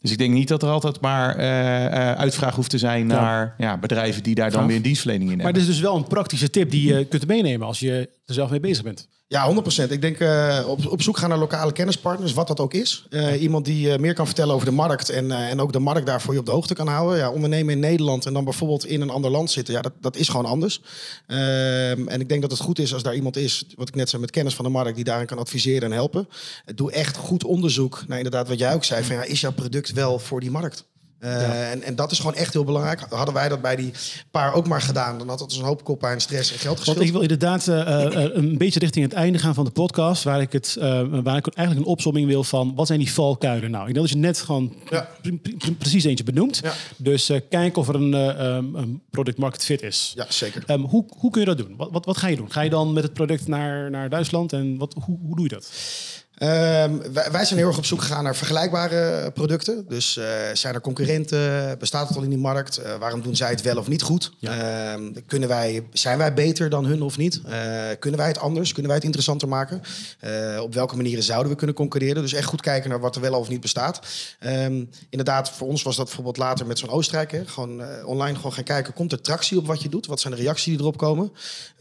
Dus 0.00 0.10
ik 0.12 0.18
denk 0.18 0.32
niet 0.32 0.48
dat 0.48 0.62
er 0.62 0.68
altijd 0.68 1.00
maar 1.00 1.36
eh, 1.36 1.86
eh, 1.86 2.18
uitvraag 2.18 2.54
hoeft 2.54 2.70
te 2.70 2.78
zijn 2.78 3.08
Ja. 3.08 3.14
naar 3.20 3.54
ja, 3.58 3.78
bedrijven 3.78 4.22
die 4.22 4.34
daar 4.34 4.50
dan 4.50 4.66
weer 4.66 4.76
een 4.76 4.82
dienstverlening 4.82 5.30
in 5.30 5.36
Maar 5.36 5.44
hebben. 5.44 5.62
dit 5.62 5.70
is 5.70 5.76
dus 5.78 5.86
wel 5.88 5.96
een 5.96 6.06
praktische 6.08 6.50
tip 6.50 6.70
die 6.70 6.94
je 6.94 7.04
kunt 7.04 7.26
meenemen 7.26 7.66
als 7.66 7.80
je 7.80 8.08
er 8.26 8.34
zelf 8.34 8.50
mee 8.50 8.60
bezig 8.60 8.84
bent. 8.84 9.08
Ja, 9.32 9.54
100%. 9.86 9.90
Ik 9.90 10.00
denk 10.00 10.18
eh, 10.18 10.64
op, 10.66 10.86
op 10.86 11.02
zoek 11.02 11.18
gaan 11.18 11.28
naar 11.28 11.38
lokale 11.38 11.72
kennispartners, 11.72 12.32
wat 12.32 12.48
dat 12.48 12.60
ook 12.60 12.74
is. 12.74 13.06
Eh, 13.10 13.42
iemand 13.42 13.64
die 13.64 13.92
eh, 13.92 13.98
meer 13.98 14.14
kan 14.14 14.26
vertellen 14.26 14.54
over 14.54 14.66
de 14.66 14.72
markt 14.72 15.08
en, 15.08 15.30
en 15.30 15.60
ook 15.60 15.72
de 15.72 15.78
markt 15.78 16.06
daarvoor 16.06 16.32
je 16.32 16.40
op 16.40 16.46
de 16.46 16.52
hoogte 16.52 16.74
kan 16.74 16.86
houden. 16.86 17.18
Ja, 17.18 17.30
ondernemen 17.30 17.74
in 17.74 17.80
Nederland 17.80 18.26
en 18.26 18.32
dan 18.32 18.44
bijvoorbeeld 18.44 18.86
in 18.86 19.00
een 19.00 19.10
ander 19.10 19.30
land 19.30 19.50
zitten, 19.50 19.74
ja, 19.74 19.80
dat, 19.80 19.92
dat 20.00 20.16
is 20.16 20.28
gewoon 20.28 20.46
anders. 20.46 20.82
Ehm, 21.26 22.08
en 22.08 22.20
ik 22.20 22.28
denk 22.28 22.40
dat 22.40 22.50
het 22.50 22.60
goed 22.60 22.78
is 22.78 22.94
als 22.94 23.02
daar 23.02 23.14
iemand 23.14 23.36
is, 23.36 23.64
wat 23.76 23.88
ik 23.88 23.94
net 23.94 24.08
zei, 24.08 24.22
met 24.22 24.30
kennis 24.30 24.54
van 24.54 24.64
de 24.64 24.70
markt, 24.70 24.94
die 24.94 25.04
daarin 25.04 25.26
kan 25.26 25.38
adviseren 25.38 25.82
en 25.82 25.92
helpen. 25.92 26.28
Doe 26.74 26.92
echt 26.92 27.16
goed 27.16 27.44
onderzoek 27.44 28.04
naar 28.06 28.16
inderdaad 28.16 28.48
wat 28.48 28.58
jij 28.58 28.74
ook 28.74 28.84
zei, 28.84 29.04
van 29.04 29.16
ja, 29.16 29.22
is 29.22 29.40
jouw 29.40 29.52
product 29.52 29.92
wel 29.92 30.18
voor 30.18 30.40
die 30.40 30.50
markt? 30.50 30.84
Uh, 31.20 31.70
en, 31.70 31.82
en 31.82 31.94
dat 31.94 32.10
is 32.10 32.18
gewoon 32.18 32.34
echt 32.34 32.52
heel 32.52 32.64
belangrijk. 32.64 33.00
Hadden 33.08 33.34
wij 33.34 33.48
dat 33.48 33.60
bij 33.60 33.76
die 33.76 33.92
paar 34.30 34.54
ook 34.54 34.66
maar 34.66 34.82
gedaan, 34.82 35.18
dan 35.18 35.28
had 35.28 35.38
dat 35.38 35.48
dus 35.48 35.58
een 35.58 35.64
hoop 35.64 35.84
koppijn, 35.84 36.20
stress 36.20 36.52
en 36.52 36.58
geld 36.58 36.76
geschild. 36.76 36.96
Want 36.96 37.08
ik 37.08 37.12
wil 37.12 37.22
inderdaad 37.22 37.66
uh, 37.66 37.76
uh, 37.76 38.36
een 38.42 38.58
beetje 38.58 38.80
richting 38.80 39.04
het 39.04 39.14
einde 39.14 39.38
gaan 39.38 39.54
van 39.54 39.64
de 39.64 39.70
podcast, 39.70 40.22
waar 40.22 40.40
ik, 40.40 40.52
het, 40.52 40.76
waar 41.10 41.36
ik 41.36 41.46
eigenlijk 41.46 41.86
een 41.86 41.92
opzomming 41.92 42.26
wil 42.26 42.44
van 42.44 42.74
wat 42.74 42.86
zijn 42.86 42.98
die 42.98 43.12
valkuilen 43.12 43.70
nou? 43.70 43.88
Ik 43.88 43.94
denk 43.94 44.06
dat 44.06 44.14
je 44.14 44.22
net 44.22 44.40
gewoon 44.40 44.74
ja. 44.90 45.08
precies 45.78 46.04
eentje 46.04 46.24
benoemt. 46.24 46.60
Ja. 46.62 46.72
Dus 46.96 47.30
kijk 47.48 47.76
of 47.76 47.88
er 47.88 47.94
een, 47.94 48.12
een, 48.12 49.02
product 49.10 49.38
market 49.38 49.64
fit 49.64 49.82
is. 49.82 50.12
Ja, 50.16 50.26
zeker. 50.28 50.62
Um, 50.66 50.84
hoe, 50.84 51.04
hoe 51.18 51.30
kun 51.30 51.40
je 51.40 51.46
dat 51.46 51.58
doen? 51.58 51.76
Wat, 51.76 51.88
wat, 51.90 52.04
wat, 52.04 52.16
ga 52.16 52.26
je 52.26 52.36
doen? 52.36 52.52
Ga 52.52 52.60
je 52.60 52.70
dan 52.70 52.92
met 52.92 53.02
het 53.02 53.12
product 53.12 53.48
naar, 53.48 53.90
naar 53.90 54.08
Duitsland 54.08 54.52
en 54.52 54.78
wat, 54.78 54.94
hoe, 55.04 55.18
hoe 55.22 55.36
doe 55.36 55.44
je 55.44 55.54
dat? 55.54 55.70
Um, 56.42 57.02
wij, 57.12 57.44
zijn 57.44 57.58
heel 57.58 57.68
erg 57.68 57.78
op 57.78 57.84
zoek 57.84 58.02
gegaan 58.02 58.24
naar 58.24 58.36
vergelijkbare 58.36 59.30
producten. 59.30 59.84
Dus 59.88 60.16
uh, 60.16 60.24
zijn 60.52 60.74
er 60.74 60.80
concurrenten? 60.80 61.78
Bestaat 61.78 62.08
het 62.08 62.16
al 62.16 62.22
in 62.22 62.28
die 62.28 62.38
markt? 62.38 62.80
Uh, 62.80 62.96
waarom 62.96 63.22
doen 63.22 63.36
zij 63.36 63.50
het 63.50 63.62
wel 63.62 63.76
of 63.76 63.88
niet 63.88 64.02
goed? 64.02 64.32
Ja. 64.38 64.96
Uh, 64.96 65.06
kunnen 65.26 65.48
wij, 65.48 65.86
zijn 65.92 66.18
wij 66.18 66.34
beter 66.34 66.70
dan 66.70 66.84
hun 66.84 67.02
of 67.02 67.16
niet? 67.16 67.40
Eh, 67.44 67.82
kunnen 67.98 68.20
wij 68.20 68.28
het 68.28 68.38
anders? 68.38 68.68
Kunnen 68.68 68.86
wij 68.86 68.94
het 68.94 69.04
interessanter 69.04 69.48
maken? 69.48 69.82
op 70.60 70.74
welke 70.74 70.96
manieren 70.96 71.22
zouden 71.22 71.52
we 71.52 71.58
kunnen 71.58 71.76
concurreren? 71.76 72.22
Dus 72.22 72.32
echt 72.32 72.46
goed 72.46 72.60
kijken 72.60 72.90
naar 72.90 73.00
wat 73.00 73.14
er 73.14 73.20
wel 73.20 73.38
of 73.38 73.48
niet 73.48 73.60
bestaat. 73.60 74.00
Um, 74.40 74.90
inderdaad, 75.08 75.50
voor 75.50 75.68
ons 75.68 75.82
was 75.82 75.96
dat 75.96 76.04
bijvoorbeeld 76.04 76.36
later 76.36 76.66
met 76.66 76.78
zo'n 76.78 76.88
Oostenrijk. 76.88 77.32
Hè? 77.32 77.46
Gewoon 77.46 78.04
online 78.04 78.36
gewoon 78.36 78.52
gaan 78.52 78.64
kijken. 78.64 78.92
Komt 78.92 79.12
er 79.12 79.20
tractie 79.20 79.58
op 79.58 79.66
wat 79.66 79.82
je 79.82 79.88
doet? 79.88 80.06
Wat 80.06 80.20
zijn 80.20 80.34
de 80.34 80.40
reacties 80.40 80.64
die 80.64 80.78
erop 80.78 80.96
komen? 80.96 81.32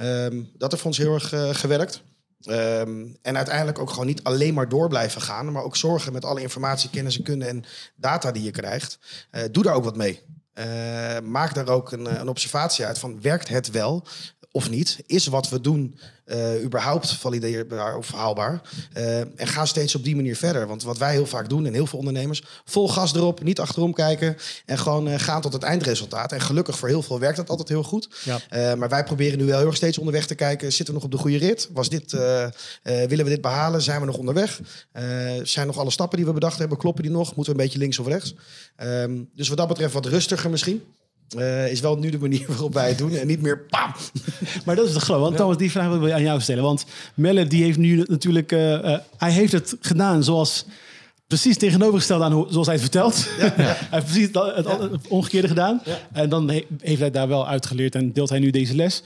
Um, 0.01 0.49
dat 0.57 0.72
heeft 0.72 0.82
voor 0.82 0.91
ons 0.91 0.97
heel 0.97 1.14
erg 1.14 1.60
gewerkt. 1.60 2.01
Um, 2.48 3.18
en 3.22 3.38
uiteindelijk 3.38 3.80
ook 3.80 3.90
gewoon 3.90 4.06
niet 4.06 4.24
alleen 4.24 4.54
maar 4.54 4.70
door 4.70 4.88
blijven 4.88 5.22
gaan, 5.22 5.52
maar 5.52 5.64
ook 5.64 5.76
zorgen 5.76 6.14
met 6.14 6.26
alle 6.26 6.42
informatie, 6.42 6.90
kennis 6.90 7.18
en 7.18 7.24
kunde 7.24 7.46
en 7.46 7.64
data 7.96 8.32
die 8.32 8.44
je 8.44 8.52
krijgt. 8.52 9.00
Uh, 9.32 9.42
doe 9.52 9.64
daar 9.64 9.74
ook 9.74 9.84
wat 9.84 9.98
mee. 9.98 10.22
Uh, 10.54 11.20
maak 11.24 11.54
daar 11.54 11.68
ook 11.68 11.92
een, 11.92 12.20
een 12.20 12.30
observatie 12.30 12.86
uit 12.86 13.00
van 13.00 13.22
werkt 13.22 13.48
het 13.48 13.72
wel 13.72 14.08
of 14.52 14.70
niet? 14.70 15.00
Is 15.06 15.28
wat 15.28 15.50
we 15.50 15.62
doen 15.62 16.00
uh, 16.26 16.64
überhaupt 16.64 17.12
valideerbaar 17.12 17.97
of 17.97 18.12
haalbaar. 18.12 18.62
Uh, 18.97 19.20
en 19.20 19.47
ga 19.47 19.66
steeds 19.66 19.95
op 19.95 20.04
die 20.04 20.16
manier 20.16 20.36
verder. 20.36 20.68
Want 20.68 20.84
wat 20.84 20.97
wij 20.97 21.12
heel 21.12 21.26
vaak 21.26 21.50
doen 21.50 21.66
en 21.66 21.74
heel 21.74 21.86
veel 21.86 22.00
ondernemers, 22.00 22.43
vol 22.66 22.89
gas 22.89 23.16
erop, 23.16 23.43
niet 23.43 23.60
achterom 23.60 23.93
kijken 23.93 24.38
en 24.66 24.78
gewoon 24.78 25.08
uh, 25.08 25.20
gaan 25.20 25.41
tot 25.41 25.54
het 25.54 25.64
eindresultaat. 25.64 26.32
En 26.32 26.41
gelukkig 26.41 26.78
voor 26.78 26.88
heel 26.88 27.02
veel 27.02 27.20
werkt 27.20 27.38
dat 27.38 27.50
altijd 27.50 27.70
heel 27.70 27.84
goed. 27.84 28.10
Ja. 28.24 28.76
maar 28.76 28.89
wij 28.89 29.04
proberen 29.04 29.38
nu 29.38 29.45
wel 29.45 29.58
heel 29.58 29.68
erg 29.68 29.76
steeds 29.76 29.97
onderweg 29.97 30.26
te 30.26 30.36
kijken, 30.36 30.74
zitten 30.74 30.88
we 30.88 30.93
nog 30.93 31.04
op 31.04 31.12
de 31.12 31.18
goede 31.18 31.38
rit? 31.38 31.70
Was 31.74 31.89
dit, 31.89 32.12
willen 32.84 33.26
we 33.26 33.30
dit 33.30 33.41
behalen? 33.41 33.82
Zijn 33.82 34.00
we 34.00 34.06
nog 34.06 34.18
onderweg? 34.18 34.60
zijn 35.43 35.68
nog 35.68 35.78
alle 35.78 35.91
stappen 35.91 36.18
die 36.18 36.28
we 36.28 36.34
bedacht 36.34 36.60
hebben, 36.60 36.78
kloppen 36.78 37.04
die 37.04 37.12
nog? 37.12 37.36
Moeten 37.36 37.54
we 37.54 37.60
een 37.60 37.66
beetje 37.66 37.80
links 37.80 38.00
of 38.00 38.08
rechts? 38.08 38.36
Um, 38.84 39.30
dus 39.36 39.47
wat 39.47 39.58
dat 39.58 39.68
betreft 39.68 39.93
wat 39.93 40.06
rustiger 40.06 40.50
misschien. 40.50 40.84
Uh, 41.38 41.72
is 41.72 41.80
wel 41.80 41.98
nu 41.98 42.10
de 42.10 42.18
manier 42.18 42.44
waarop 42.48 42.74
wij 42.74 42.88
het 42.88 42.98
doen 42.98 43.12
en 43.12 43.28
niet 43.28 43.42
meer 43.42 43.60
pam. 43.60 43.94
Maar 44.66 44.76
dat 44.76 44.88
is 44.88 44.94
de 44.94 45.00
geloof. 45.00 45.22
Want 45.22 45.38
Thomas, 45.38 45.58
die 45.58 45.72
vraag 45.72 45.88
wil 45.88 46.08
ik 46.08 46.14
aan 46.14 46.22
jou 46.22 46.42
stellen. 46.42 46.64
Want 46.64 46.86
Melle 47.14 47.48
die 47.48 47.64
heeft 47.64 47.78
nu 47.78 48.04
natuurlijk, 48.08 48.52
uh, 48.52 48.72
uh, 48.72 48.98
hij 49.18 49.32
heeft 49.32 49.52
het 49.52 49.76
gedaan 49.82 50.24
zoals 50.24 50.66
precies 51.28 51.58
tegenovergesteld 51.58 52.22
aan 52.22 52.32
hoe, 52.32 52.46
zoals 52.50 52.68
hij 52.68 52.76
het 52.76 52.84
vertelt. 52.84 53.28
Ja, 53.40 53.46
ja. 53.46 53.52
hij 53.64 53.88
heeft 53.90 54.06
precies 54.06 54.28
het, 54.32 54.68
het, 54.92 55.08
omgekeerde 55.08 55.48
gedaan. 55.48 55.82
En 56.12 56.30
dan 56.30 56.50
heeft 56.82 57.00
hij 57.00 57.12
daar 57.12 57.28
wel 57.28 57.48
uitgeleerd 57.48 57.96
en 57.96 58.12
deelt 58.12 58.30
hij 58.30 58.40
nu 58.40 58.50
deze 58.50 58.76
les. 58.76 59.04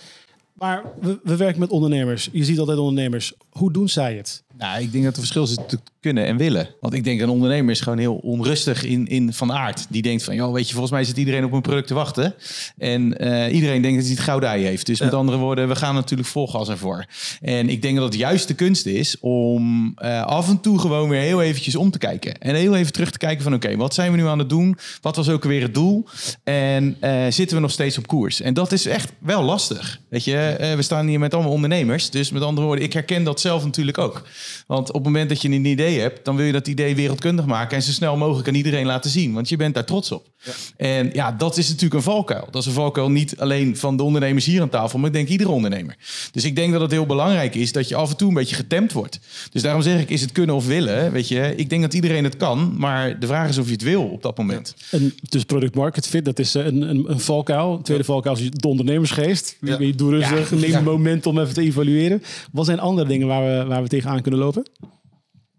Maar 0.53 0.83
we, 1.01 1.19
we 1.23 1.35
werken 1.35 1.59
met 1.59 1.69
ondernemers. 1.69 2.29
Je 2.31 2.43
ziet 2.43 2.59
altijd 2.59 2.77
ondernemers. 2.77 3.33
Hoe 3.49 3.71
doen 3.71 3.89
zij 3.89 4.15
het? 4.15 4.43
Nou, 4.63 4.81
ik 4.81 4.91
denk 4.91 5.03
dat 5.03 5.15
het 5.15 5.25
verschil 5.25 5.47
zit 5.47 5.77
kunnen 5.99 6.25
en 6.25 6.37
willen. 6.37 6.69
Want 6.79 6.93
ik 6.93 7.03
denk 7.03 7.21
een 7.21 7.29
ondernemer 7.29 7.71
is 7.71 7.81
gewoon 7.81 7.97
heel 7.97 8.15
onrustig 8.15 8.83
in, 8.83 9.07
in 9.07 9.33
van 9.33 9.51
aard. 9.51 9.85
Die 9.89 10.01
denkt 10.01 10.23
van, 10.23 10.35
joh, 10.35 10.53
weet 10.53 10.67
je, 10.67 10.71
volgens 10.71 10.91
mij 10.93 11.03
zit 11.03 11.17
iedereen 11.17 11.45
op 11.45 11.51
een 11.51 11.61
product 11.61 11.87
te 11.87 11.93
wachten. 11.93 12.35
En 12.77 13.23
uh, 13.23 13.53
iedereen 13.53 13.81
denkt 13.81 13.97
dat 13.97 14.05
hij 14.05 14.15
het 14.15 14.23
gouden 14.23 14.49
ei 14.49 14.63
heeft. 14.63 14.85
Dus 14.85 14.99
met 14.99 15.13
andere 15.13 15.37
woorden, 15.37 15.67
we 15.67 15.75
gaan 15.75 15.95
natuurlijk 15.95 16.29
vol 16.29 16.47
gas 16.47 16.69
ervoor. 16.69 17.05
En 17.41 17.69
ik 17.69 17.81
denk 17.81 17.95
dat 17.95 18.05
het 18.05 18.15
juist 18.15 18.47
de 18.47 18.53
kunst 18.53 18.85
is 18.85 19.19
om 19.19 19.93
uh, 20.03 20.23
af 20.23 20.49
en 20.49 20.61
toe 20.61 20.79
gewoon 20.79 21.09
weer 21.09 21.21
heel 21.21 21.41
eventjes 21.41 21.75
om 21.75 21.91
te 21.91 21.97
kijken. 21.97 22.37
En 22.37 22.55
heel 22.55 22.75
even 22.75 22.93
terug 22.93 23.11
te 23.11 23.17
kijken 23.17 23.43
van, 23.43 23.53
oké, 23.53 23.75
wat 23.75 23.93
zijn 23.93 24.11
we 24.11 24.17
nu 24.17 24.25
aan 24.25 24.39
het 24.39 24.49
doen? 24.49 24.77
Wat 25.01 25.15
was 25.15 25.29
ook 25.29 25.43
weer 25.43 25.61
het 25.61 25.73
doel? 25.73 26.05
En 26.43 26.97
uh, 27.01 27.25
zitten 27.29 27.55
we 27.55 27.61
nog 27.61 27.71
steeds 27.71 27.97
op 27.97 28.07
koers? 28.07 28.41
En 28.41 28.53
dat 28.53 28.71
is 28.71 28.85
echt 28.85 29.11
wel 29.19 29.43
lastig. 29.43 29.99
Weet 30.09 30.23
je, 30.23 30.73
we 30.75 30.81
staan 30.81 31.07
hier 31.07 31.19
met 31.19 31.33
allemaal 31.33 31.51
ondernemers. 31.51 32.09
Dus 32.09 32.31
met 32.31 32.41
andere 32.41 32.67
woorden, 32.67 32.85
ik 32.85 32.93
herken 32.93 33.23
dat 33.23 33.39
zelf 33.39 33.63
natuurlijk 33.63 33.97
ook. 33.97 34.23
Want 34.67 34.87
op 34.87 34.93
het 34.93 35.03
moment 35.03 35.29
dat 35.29 35.41
je 35.41 35.49
een 35.49 35.65
idee 35.65 35.99
hebt, 35.99 36.25
dan 36.25 36.35
wil 36.35 36.45
je 36.45 36.51
dat 36.51 36.67
idee 36.67 36.95
wereldkundig 36.95 37.45
maken 37.45 37.77
en 37.77 37.83
zo 37.83 37.91
snel 37.91 38.17
mogelijk 38.17 38.47
aan 38.47 38.55
iedereen 38.55 38.85
laten 38.85 39.11
zien. 39.11 39.33
Want 39.33 39.49
je 39.49 39.57
bent 39.57 39.73
daar 39.73 39.85
trots 39.85 40.11
op. 40.11 40.31
Ja. 40.43 40.51
En 40.77 41.09
ja, 41.13 41.31
dat 41.31 41.57
is 41.57 41.67
natuurlijk 41.67 41.93
een 41.93 42.01
valkuil. 42.01 42.47
Dat 42.51 42.61
is 42.61 42.67
een 42.67 42.73
valkuil 42.73 43.11
niet 43.11 43.37
alleen 43.37 43.77
van 43.77 43.97
de 43.97 44.03
ondernemers 44.03 44.45
hier 44.45 44.61
aan 44.61 44.69
tafel, 44.69 44.99
maar 44.99 45.07
ik 45.07 45.13
denk 45.13 45.27
iedere 45.27 45.49
ondernemer. 45.49 45.95
Dus 46.31 46.43
ik 46.43 46.55
denk 46.55 46.71
dat 46.71 46.81
het 46.81 46.91
heel 46.91 47.05
belangrijk 47.05 47.55
is 47.55 47.71
dat 47.71 47.87
je 47.87 47.95
af 47.95 48.09
en 48.09 48.17
toe 48.17 48.27
een 48.27 48.33
beetje 48.33 48.55
getemd 48.55 48.91
wordt. 48.91 49.19
Dus 49.51 49.61
daarom 49.61 49.81
zeg 49.81 50.01
ik, 50.01 50.09
is 50.09 50.21
het 50.21 50.31
kunnen 50.31 50.55
of 50.55 50.67
willen? 50.67 51.11
Weet 51.11 51.27
je, 51.27 51.53
ik 51.55 51.69
denk 51.69 51.81
dat 51.81 51.93
iedereen 51.93 52.23
het 52.23 52.37
kan, 52.37 52.73
maar 52.77 53.19
de 53.19 53.27
vraag 53.27 53.49
is 53.49 53.57
of 53.57 53.65
je 53.65 53.71
het 53.71 53.81
wil 53.81 54.03
op 54.03 54.21
dat 54.21 54.37
moment. 54.37 54.75
Ja. 54.77 54.97
En 54.97 55.13
dus 55.29 55.43
product 55.43 55.75
market 55.75 56.07
fit, 56.07 56.25
dat 56.25 56.39
is 56.39 56.53
een, 56.53 56.81
een, 56.81 57.11
een 57.11 57.19
valkuil. 57.19 57.73
Een 57.73 57.81
tweede 57.81 58.03
valkuil 58.03 58.37
is 58.37 58.51
de 58.51 58.67
ondernemersgeest. 58.67 59.57
Ja. 59.61 59.77
Doe 59.95 60.09
rustig, 60.09 60.51
neem 60.51 60.73
een 60.73 60.83
moment 60.83 61.25
om 61.25 61.39
even 61.39 61.53
te 61.53 61.61
evalueren. 61.61 62.23
Wat 62.51 62.65
zijn 62.65 62.79
andere 62.79 63.07
dingen 63.07 63.27
waar 63.27 63.43
we, 63.43 63.65
waar 63.67 63.81
we 63.81 63.87
tegenaan 63.87 64.21
kunnen 64.21 64.32
lopen? 64.37 64.63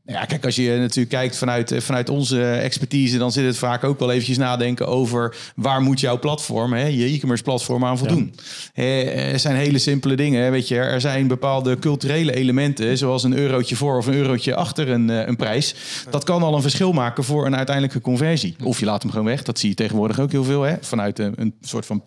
Ja, 0.06 0.24
kijk, 0.24 0.44
als 0.44 0.56
je 0.56 0.76
natuurlijk 0.78 1.08
kijkt 1.08 1.36
vanuit, 1.36 1.72
eh, 1.72 1.80
vanuit 1.80 2.08
onze 2.08 2.44
expertise, 2.44 3.18
dan 3.18 3.32
zit 3.32 3.44
het 3.44 3.56
vaak 3.56 3.84
ook 3.84 3.98
wel 3.98 4.10
eventjes 4.10 4.36
nadenken 4.36 4.86
over 4.88 5.36
waar 5.56 5.80
moet 5.80 6.00
jouw 6.00 6.18
platform, 6.18 6.72
hè, 6.72 6.86
je 6.86 7.04
e-commerce 7.04 7.42
platform 7.42 7.84
aan 7.84 7.98
voldoen. 7.98 8.34
Ja. 8.74 8.82
Er 8.82 9.38
zijn 9.38 9.56
hele 9.56 9.78
simpele 9.78 10.14
dingen, 10.14 10.50
weet 10.50 10.68
je. 10.68 10.76
Er 10.76 11.00
zijn 11.00 11.26
bepaalde 11.26 11.78
culturele 11.78 12.34
elementen, 12.34 12.98
zoals 12.98 13.22
een 13.22 13.36
eurotje 13.36 13.76
voor 13.76 13.96
of 13.96 14.06
een 14.06 14.14
eurotje 14.14 14.54
achter 14.54 14.88
een, 14.88 15.10
eh, 15.10 15.26
een 15.26 15.36
prijs. 15.36 15.74
Dat 16.10 16.24
kan 16.24 16.42
al 16.42 16.54
een 16.54 16.62
verschil 16.62 16.92
maken 16.92 17.24
voor 17.24 17.46
een 17.46 17.56
uiteindelijke 17.56 18.00
conversie. 18.00 18.56
Of 18.62 18.80
je 18.80 18.84
laat 18.84 19.02
hem 19.02 19.10
gewoon 19.10 19.26
weg. 19.26 19.42
Dat 19.42 19.58
zie 19.58 19.68
je 19.68 19.74
tegenwoordig 19.74 20.20
ook 20.20 20.30
heel 20.30 20.44
veel, 20.44 20.62
hè, 20.62 20.74
vanuit 20.80 21.18
een, 21.18 21.32
een 21.36 21.54
soort 21.60 21.86
van 21.86 22.02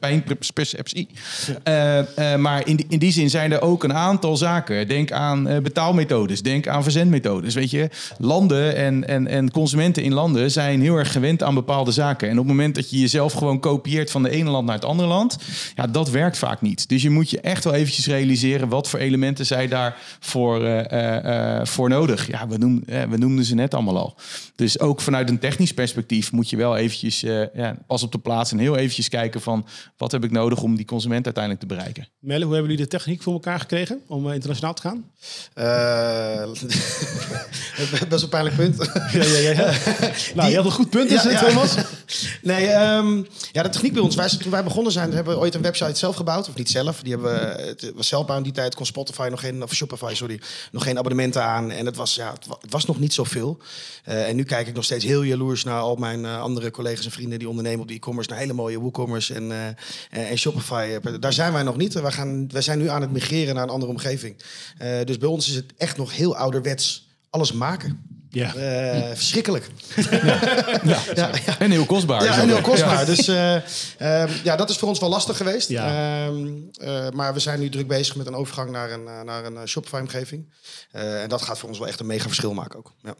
pijnperceptie. 0.00 1.08
Ja. 1.64 2.06
Uh, 2.18 2.36
maar 2.36 2.66
in 2.66 2.76
die, 2.76 2.86
in 2.88 2.98
die 2.98 3.12
zin 3.12 3.30
zijn 3.30 3.52
er 3.52 3.62
ook 3.62 3.84
een 3.84 3.94
aantal 3.94 4.36
zaken. 4.36 4.88
Denk 4.88 5.12
aan 5.12 5.62
betaalmethodes, 5.62 6.42
denk 6.42 6.68
aan 6.68 6.82
verzendmethodes 6.82 7.28
dus 7.38 7.54
weet 7.54 7.70
je, 7.70 7.88
landen 8.18 8.76
en, 8.76 9.08
en, 9.08 9.26
en 9.26 9.50
consumenten 9.50 10.02
in 10.02 10.12
landen 10.12 10.50
zijn 10.50 10.80
heel 10.80 10.96
erg 10.96 11.12
gewend 11.12 11.42
aan 11.42 11.54
bepaalde 11.54 11.92
zaken. 11.92 12.28
En 12.28 12.38
op 12.38 12.44
het 12.44 12.54
moment 12.54 12.74
dat 12.74 12.90
je 12.90 12.98
jezelf 12.98 13.32
gewoon 13.32 13.60
kopieert 13.60 14.10
van 14.10 14.22
de 14.22 14.30
ene 14.30 14.50
land 14.50 14.66
naar 14.66 14.74
het 14.74 14.84
andere 14.84 15.08
land, 15.08 15.38
ja, 15.74 15.86
dat 15.86 16.10
werkt 16.10 16.38
vaak 16.38 16.60
niet. 16.60 16.88
Dus 16.88 17.02
je 17.02 17.10
moet 17.10 17.30
je 17.30 17.40
echt 17.40 17.64
wel 17.64 17.74
eventjes 17.74 18.06
realiseren 18.06 18.68
wat 18.68 18.88
voor 18.88 18.98
elementen 18.98 19.46
zij 19.46 19.68
daarvoor 19.68 20.62
uh, 20.62 20.84
uh, 20.92 21.64
voor 21.64 21.88
nodig. 21.88 22.26
Ja, 22.26 22.48
we, 22.48 22.58
noem, 22.58 22.82
we 22.86 23.16
noemden 23.16 23.44
ze 23.44 23.54
net 23.54 23.74
allemaal 23.74 23.98
al. 23.98 24.14
Dus 24.56 24.80
ook 24.80 25.00
vanuit 25.00 25.28
een 25.28 25.38
technisch 25.38 25.74
perspectief 25.74 26.32
moet 26.32 26.50
je 26.50 26.56
wel 26.56 26.76
eventjes 26.76 27.20
ja, 27.20 27.76
pas 27.86 28.02
op 28.02 28.12
de 28.12 28.18
plaats 28.18 28.52
en 28.52 28.58
heel 28.58 28.76
eventjes 28.76 29.08
kijken 29.08 29.40
van 29.40 29.66
wat 29.96 30.12
heb 30.12 30.24
ik 30.24 30.30
nodig 30.30 30.62
om 30.62 30.76
die 30.76 30.84
consument 30.84 31.24
uiteindelijk 31.24 31.62
te 31.62 31.74
bereiken. 31.74 32.08
Melle, 32.18 32.44
hoe 32.44 32.54
hebben 32.54 32.70
jullie 32.70 32.86
de 32.86 32.96
techniek 32.96 33.22
voor 33.22 33.32
elkaar 33.32 33.60
gekregen 33.60 34.00
om 34.06 34.30
internationaal 34.30 34.74
te 34.74 34.82
gaan? 34.82 35.04
Best 38.08 38.22
een 38.22 38.28
pijnlijk 38.28 38.56
punt. 38.56 38.76
ja, 39.12 39.24
ja, 39.24 39.50
ja. 39.50 39.72
nou, 40.34 40.50
je 40.50 40.56
had 40.56 40.64
een 40.64 40.70
goed 40.70 40.90
punt, 40.90 41.10
is 41.10 41.22
het, 41.22 41.38
Thomas? 41.38 41.74
nee, 42.42 42.72
um, 42.72 43.26
ja, 43.52 43.62
de 43.62 43.68
techniek 43.68 43.92
bij 43.92 44.02
ons. 44.02 44.14
Wij, 44.14 44.28
toen 44.28 44.50
wij 44.50 44.64
begonnen 44.64 44.92
zijn, 44.92 45.12
hebben 45.12 45.34
we 45.34 45.40
ooit 45.40 45.54
een 45.54 45.62
website 45.62 45.98
zelf 45.98 46.16
gebouwd. 46.16 46.48
Of 46.48 46.54
niet 46.54 46.70
zelf. 46.70 47.02
Die 47.02 47.12
hebben 47.12 47.32
we, 47.32 47.62
het 47.62 47.92
was 47.94 48.08
zelfbouw 48.08 48.36
in 48.36 48.42
die 48.42 48.52
tijd. 48.52 48.74
Kon 48.74 48.86
Spotify 48.86 49.28
nog 49.30 49.40
geen, 49.40 49.62
of 49.62 49.74
Shopify, 49.74 50.14
sorry, 50.14 50.40
nog 50.72 50.82
geen 50.82 50.98
abonnementen 50.98 51.42
aan. 51.44 51.70
En 51.70 51.86
het 51.86 51.96
was, 51.96 52.14
ja, 52.14 52.32
het 52.60 52.70
was 52.70 52.84
nog 52.84 52.98
niet 52.98 53.12
zoveel. 53.12 53.58
Uh, 54.08 54.28
en 54.28 54.36
nu 54.36 54.44
kijk 54.44 54.66
ik 54.66 54.74
nog 54.74 54.84
steeds 54.84 55.04
heel 55.04 55.22
jaloers 55.22 55.64
naar 55.64 55.80
al 55.80 55.96
mijn 55.96 56.24
uh, 56.24 56.40
andere 56.40 56.70
collega's 56.70 57.04
en 57.04 57.10
vrienden 57.10 57.38
die 57.38 57.48
ondernemen 57.48 57.80
op 57.80 57.88
de 57.88 57.94
e-commerce. 57.94 58.30
Naar 58.30 58.38
hele 58.38 58.52
mooie 58.52 58.80
WooCommerce 58.80 59.34
en, 59.34 59.50
uh, 59.50 60.30
en 60.30 60.38
Shopify. 60.38 60.98
Daar 61.20 61.32
zijn 61.32 61.52
wij 61.52 61.62
nog 61.62 61.76
niet. 61.76 61.92
Wij, 61.92 62.12
gaan, 62.12 62.48
wij 62.50 62.62
zijn 62.62 62.78
nu 62.78 62.88
aan 62.88 63.00
het 63.00 63.12
migreren 63.12 63.54
naar 63.54 63.62
een 63.62 63.70
andere 63.70 63.92
omgeving. 63.92 64.36
dus 65.04 65.18
bij 65.18 65.28
ons 65.28 65.48
is 65.48 65.54
het 65.54 65.72
echt 65.76 65.96
nog 65.96 66.16
heel 66.16 66.36
ouderwets 66.36 67.09
alles 67.30 67.52
maken. 67.52 68.10
Ja. 68.30 68.54
Uh, 68.54 69.08
verschrikkelijk. 69.14 69.70
Ja. 69.96 70.40
ja. 71.14 71.30
ja. 71.46 71.58
En 71.58 71.70
heel 71.70 71.86
kostbaar. 71.86 72.24
Ja, 72.24 72.38
en 72.38 72.48
heel 72.48 72.60
kostbaar. 72.60 73.06
Dus 73.06 73.28
uh, 73.28 73.54
uh, 73.54 74.44
ja, 74.44 74.56
dat 74.56 74.70
is 74.70 74.78
voor 74.78 74.88
ons 74.88 74.98
wel 74.98 75.08
lastig 75.08 75.36
geweest. 75.36 75.68
Ja. 75.68 76.26
Ehm, 76.26 77.16
maar 77.16 77.34
we 77.34 77.40
zijn 77.40 77.60
nu 77.60 77.68
druk 77.68 77.86
bezig 77.86 78.16
met 78.16 78.26
een 78.26 78.34
overgang 78.34 78.70
naar 78.70 78.90
een, 78.90 79.04
naar 79.04 79.44
een 79.44 79.68
Shopify-omgeving. 79.68 80.52
en 80.90 81.28
dat 81.28 81.42
gaat 81.42 81.58
voor 81.58 81.68
ons 81.68 81.78
wel 81.78 81.88
echt 81.88 82.00
een 82.00 82.06
mega 82.06 82.26
verschil 82.26 82.54
maken 82.54 82.78
ook. 82.78 82.92
Ja. 83.02 83.14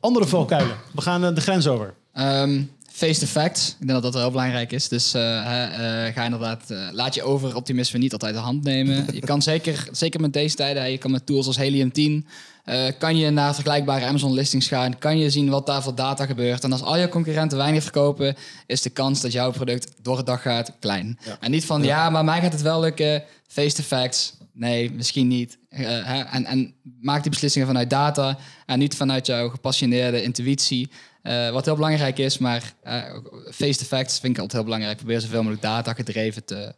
Andere 0.00 0.26
valkuilen. 0.26 0.76
We 0.92 1.00
gaan 1.00 1.34
de 1.34 1.40
grens 1.40 1.66
over. 1.66 1.94
Um, 2.14 2.73
face 2.94 3.18
the 3.18 3.26
facts. 3.26 3.68
Ik 3.80 3.86
denk 3.86 4.02
dat 4.02 4.12
dat 4.12 4.22
heel 4.22 4.30
belangrijk 4.30 4.72
is. 4.72 4.88
Dus 4.88 5.14
eh, 5.14 6.06
eh, 6.06 6.14
ga 6.14 6.24
inderdaad, 6.24 6.70
eh, 6.70 6.78
laat 6.92 7.14
je 7.14 7.22
over 7.22 7.56
optimisme 7.56 7.98
niet 7.98 8.12
altijd 8.12 8.34
de 8.34 8.40
hand 8.40 8.64
nemen. 8.64 9.06
Je 9.12 9.20
kan 9.20 9.42
zeker, 9.52 9.88
zeker 9.92 10.20
met 10.20 10.32
deze 10.32 10.56
tijden, 10.56 10.90
je 10.90 10.98
kan 10.98 11.10
met 11.10 11.26
tools 11.26 11.46
als 11.46 11.56
Helium 11.56 11.92
10, 11.92 12.26
eh, 12.64 12.84
kan 12.98 13.16
je 13.16 13.30
naar 13.30 13.54
vergelijkbare 13.54 14.06
Amazon 14.06 14.32
listings 14.32 14.68
gaan, 14.68 14.98
kan 14.98 15.18
je 15.18 15.30
zien 15.30 15.50
wat 15.50 15.66
daar 15.66 15.82
voor 15.82 15.94
data 15.94 16.26
gebeurt. 16.26 16.64
En 16.64 16.72
als 16.72 16.82
al 16.82 16.96
je 16.96 17.08
concurrenten 17.08 17.58
weinig 17.58 17.82
verkopen, 17.82 18.36
is 18.66 18.82
de 18.82 18.90
kans 18.90 19.20
dat 19.20 19.32
jouw 19.32 19.50
product 19.50 19.92
door 20.02 20.16
het 20.16 20.26
dag 20.26 20.42
gaat 20.42 20.72
klein. 20.80 21.18
En 21.40 21.50
niet 21.50 21.64
van, 21.64 21.82
ja. 21.82 22.10
maar 22.10 22.24
mij 22.24 22.40
gaat 22.40 22.52
het 22.52 22.62
wel 22.62 22.80
lukken, 22.80 23.22
face 23.46 23.74
the 23.74 23.82
facts. 23.82 24.32
Nee, 24.52 24.92
misschien 24.92 25.28
niet. 25.28 25.58
Hè, 25.68 26.20
en, 26.22 26.44
en 26.44 26.74
maak 27.00 27.22
die 27.22 27.30
beslissingen 27.30 27.66
vanuit 27.66 27.90
data 27.90 28.38
en 28.66 28.78
niet 28.78 28.96
vanuit 28.96 29.26
jouw 29.26 29.48
gepassioneerde 29.48 30.22
intuïtie. 30.22 30.90
Eh, 31.24 31.50
wat 31.50 31.64
heel 31.64 31.74
belangrijk 31.74 32.18
is, 32.18 32.38
maar 32.38 32.74
eh, 32.82 33.02
face 33.50 33.78
the 33.78 33.84
facts 33.84 34.18
vind 34.18 34.32
ik 34.32 34.42
altijd 34.42 34.52
heel 34.52 34.64
belangrijk. 34.64 34.96
Probeer 34.96 35.20
zoveel 35.20 35.38
mogelijk 35.38 35.62
data 35.62 35.92
gedreven 35.92 36.44
te, 36.44 36.74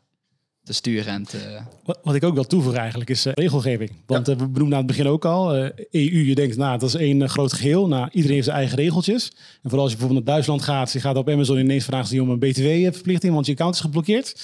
te 0.64 0.72
sturen 0.72 1.12
en 1.12 1.22
te... 1.22 1.59
Wat, 1.84 1.99
wat 2.03 2.14
ik 2.14 2.24
ook 2.24 2.34
wil 2.34 2.47
toevoegen 2.47 2.80
eigenlijk 2.80 3.11
is 3.11 3.26
eh, 3.26 3.32
regelgeving. 3.34 3.90
Want 4.07 4.26
we 4.26 4.36
benoemden 4.36 4.78
aan 4.78 4.84
het 4.84 4.86
begin 4.86 5.07
ook 5.07 5.24
al, 5.24 5.55
EU, 5.55 6.24
je 6.26 6.34
denkt, 6.34 6.57
nou, 6.57 6.78
dat 6.78 6.88
is 6.88 6.94
één 6.94 7.28
groot 7.28 7.53
geheel. 7.53 7.88
Nou, 7.88 8.09
iedereen 8.12 8.34
heeft 8.34 8.47
zijn 8.47 8.59
eigen 8.59 8.76
regeltjes. 8.76 9.32
En 9.62 9.70
vooral 9.70 9.80
als 9.80 9.90
je 9.90 9.97
bijvoorbeeld 9.97 10.24
naar 10.26 10.34
Duitsland 10.34 10.62
gaat, 10.62 10.92
je 10.92 11.01
gaat 11.01 11.16
op 11.16 11.28
Amazon 11.28 11.59
ineens 11.59 11.84
vragen 11.84 12.07
ze 12.07 12.22
om 12.22 12.30
een 12.30 12.38
btw-verplichting, 12.38 13.34
want 13.34 13.47
je 13.47 13.53
account 13.53 13.74
is 13.74 13.80
geblokkeerd. 13.80 14.34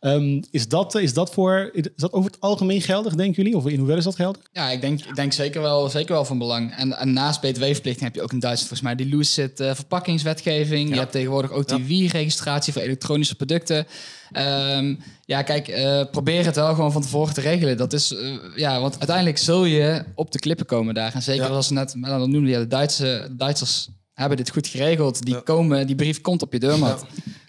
Ehm, 0.00 0.42
is, 0.50 0.68
dat, 0.68 0.94
is, 0.94 1.14
dat 1.14 1.32
voor, 1.32 1.70
is 1.72 1.82
dat 1.96 2.12
over 2.12 2.30
het 2.30 2.40
algemeen 2.40 2.80
geldig, 2.82 3.14
denken 3.14 3.42
jullie? 3.42 3.56
Of 3.58 3.66
in 3.66 3.76
hoeverre 3.76 3.98
is 3.98 4.04
dat 4.04 4.14
geldig? 4.14 4.42
Ja, 4.52 4.70
ik 4.70 4.80
denk, 4.80 5.04
ik 5.04 5.14
denk 5.14 5.32
zeker, 5.32 5.60
wel, 5.62 5.88
zeker 5.88 6.12
wel 6.12 6.24
van 6.24 6.38
belang. 6.38 6.74
En, 6.76 6.98
en 6.98 7.12
naast 7.12 7.40
btw-verplichting 7.40 8.00
heb 8.00 8.14
je 8.14 8.22
ook 8.22 8.32
in 8.32 8.38
Duitsland 8.38 8.68
volgens 8.68 8.80
mij 8.80 8.94
die 9.06 9.16
Lucid 9.16 9.60
eh, 9.60 9.74
verpakkingswetgeving. 9.74 10.88
Je 10.88 10.98
hebt 10.98 11.12
tegenwoordig 11.12 11.52
OTW-registratie 11.52 12.72
voor 12.72 12.82
elektronische 12.82 13.34
producten. 13.34 13.86
Ehm, 14.32 14.94
ja, 15.24 15.42
kijk, 15.42 15.68
eh, 15.68 16.02
probeer 16.10 16.44
het 16.44 16.56
wel 16.56 16.74
gewoon 16.74 16.92
van 16.92 17.02
tevoren 17.02 17.34
te 17.34 17.40
regelen. 17.40 17.76
Dat 17.76 17.92
is, 17.92 18.14
eh, 18.14 18.34
ja, 18.56 18.80
want 18.80 18.98
uiteindelijk 18.98 19.38
zul 19.38 19.64
je 19.64 20.04
op 20.14 20.32
de 20.32 20.38
klippen 20.38 20.66
komen 20.66 20.94
daar. 20.94 21.14
En 21.14 21.22
zeker 21.22 21.44
Ja. 21.46 21.54
als 21.54 21.70
net, 21.70 21.94
nou, 21.94 22.18
dan 22.18 22.30
noemde 22.30 22.50
je 22.50 22.58
de 22.58 22.66
Duitse, 22.66 23.28
Duitsers 23.36 23.88
hebben 24.12 24.36
dit 24.36 24.50
goed 24.50 24.66
geregeld. 24.66 25.22
Die 25.22 25.42
komen, 25.42 25.86
die 25.86 25.96
brief 25.96 26.20
komt 26.20 26.42
op 26.42 26.52
je 26.52 26.58
deurmat. 26.58 27.04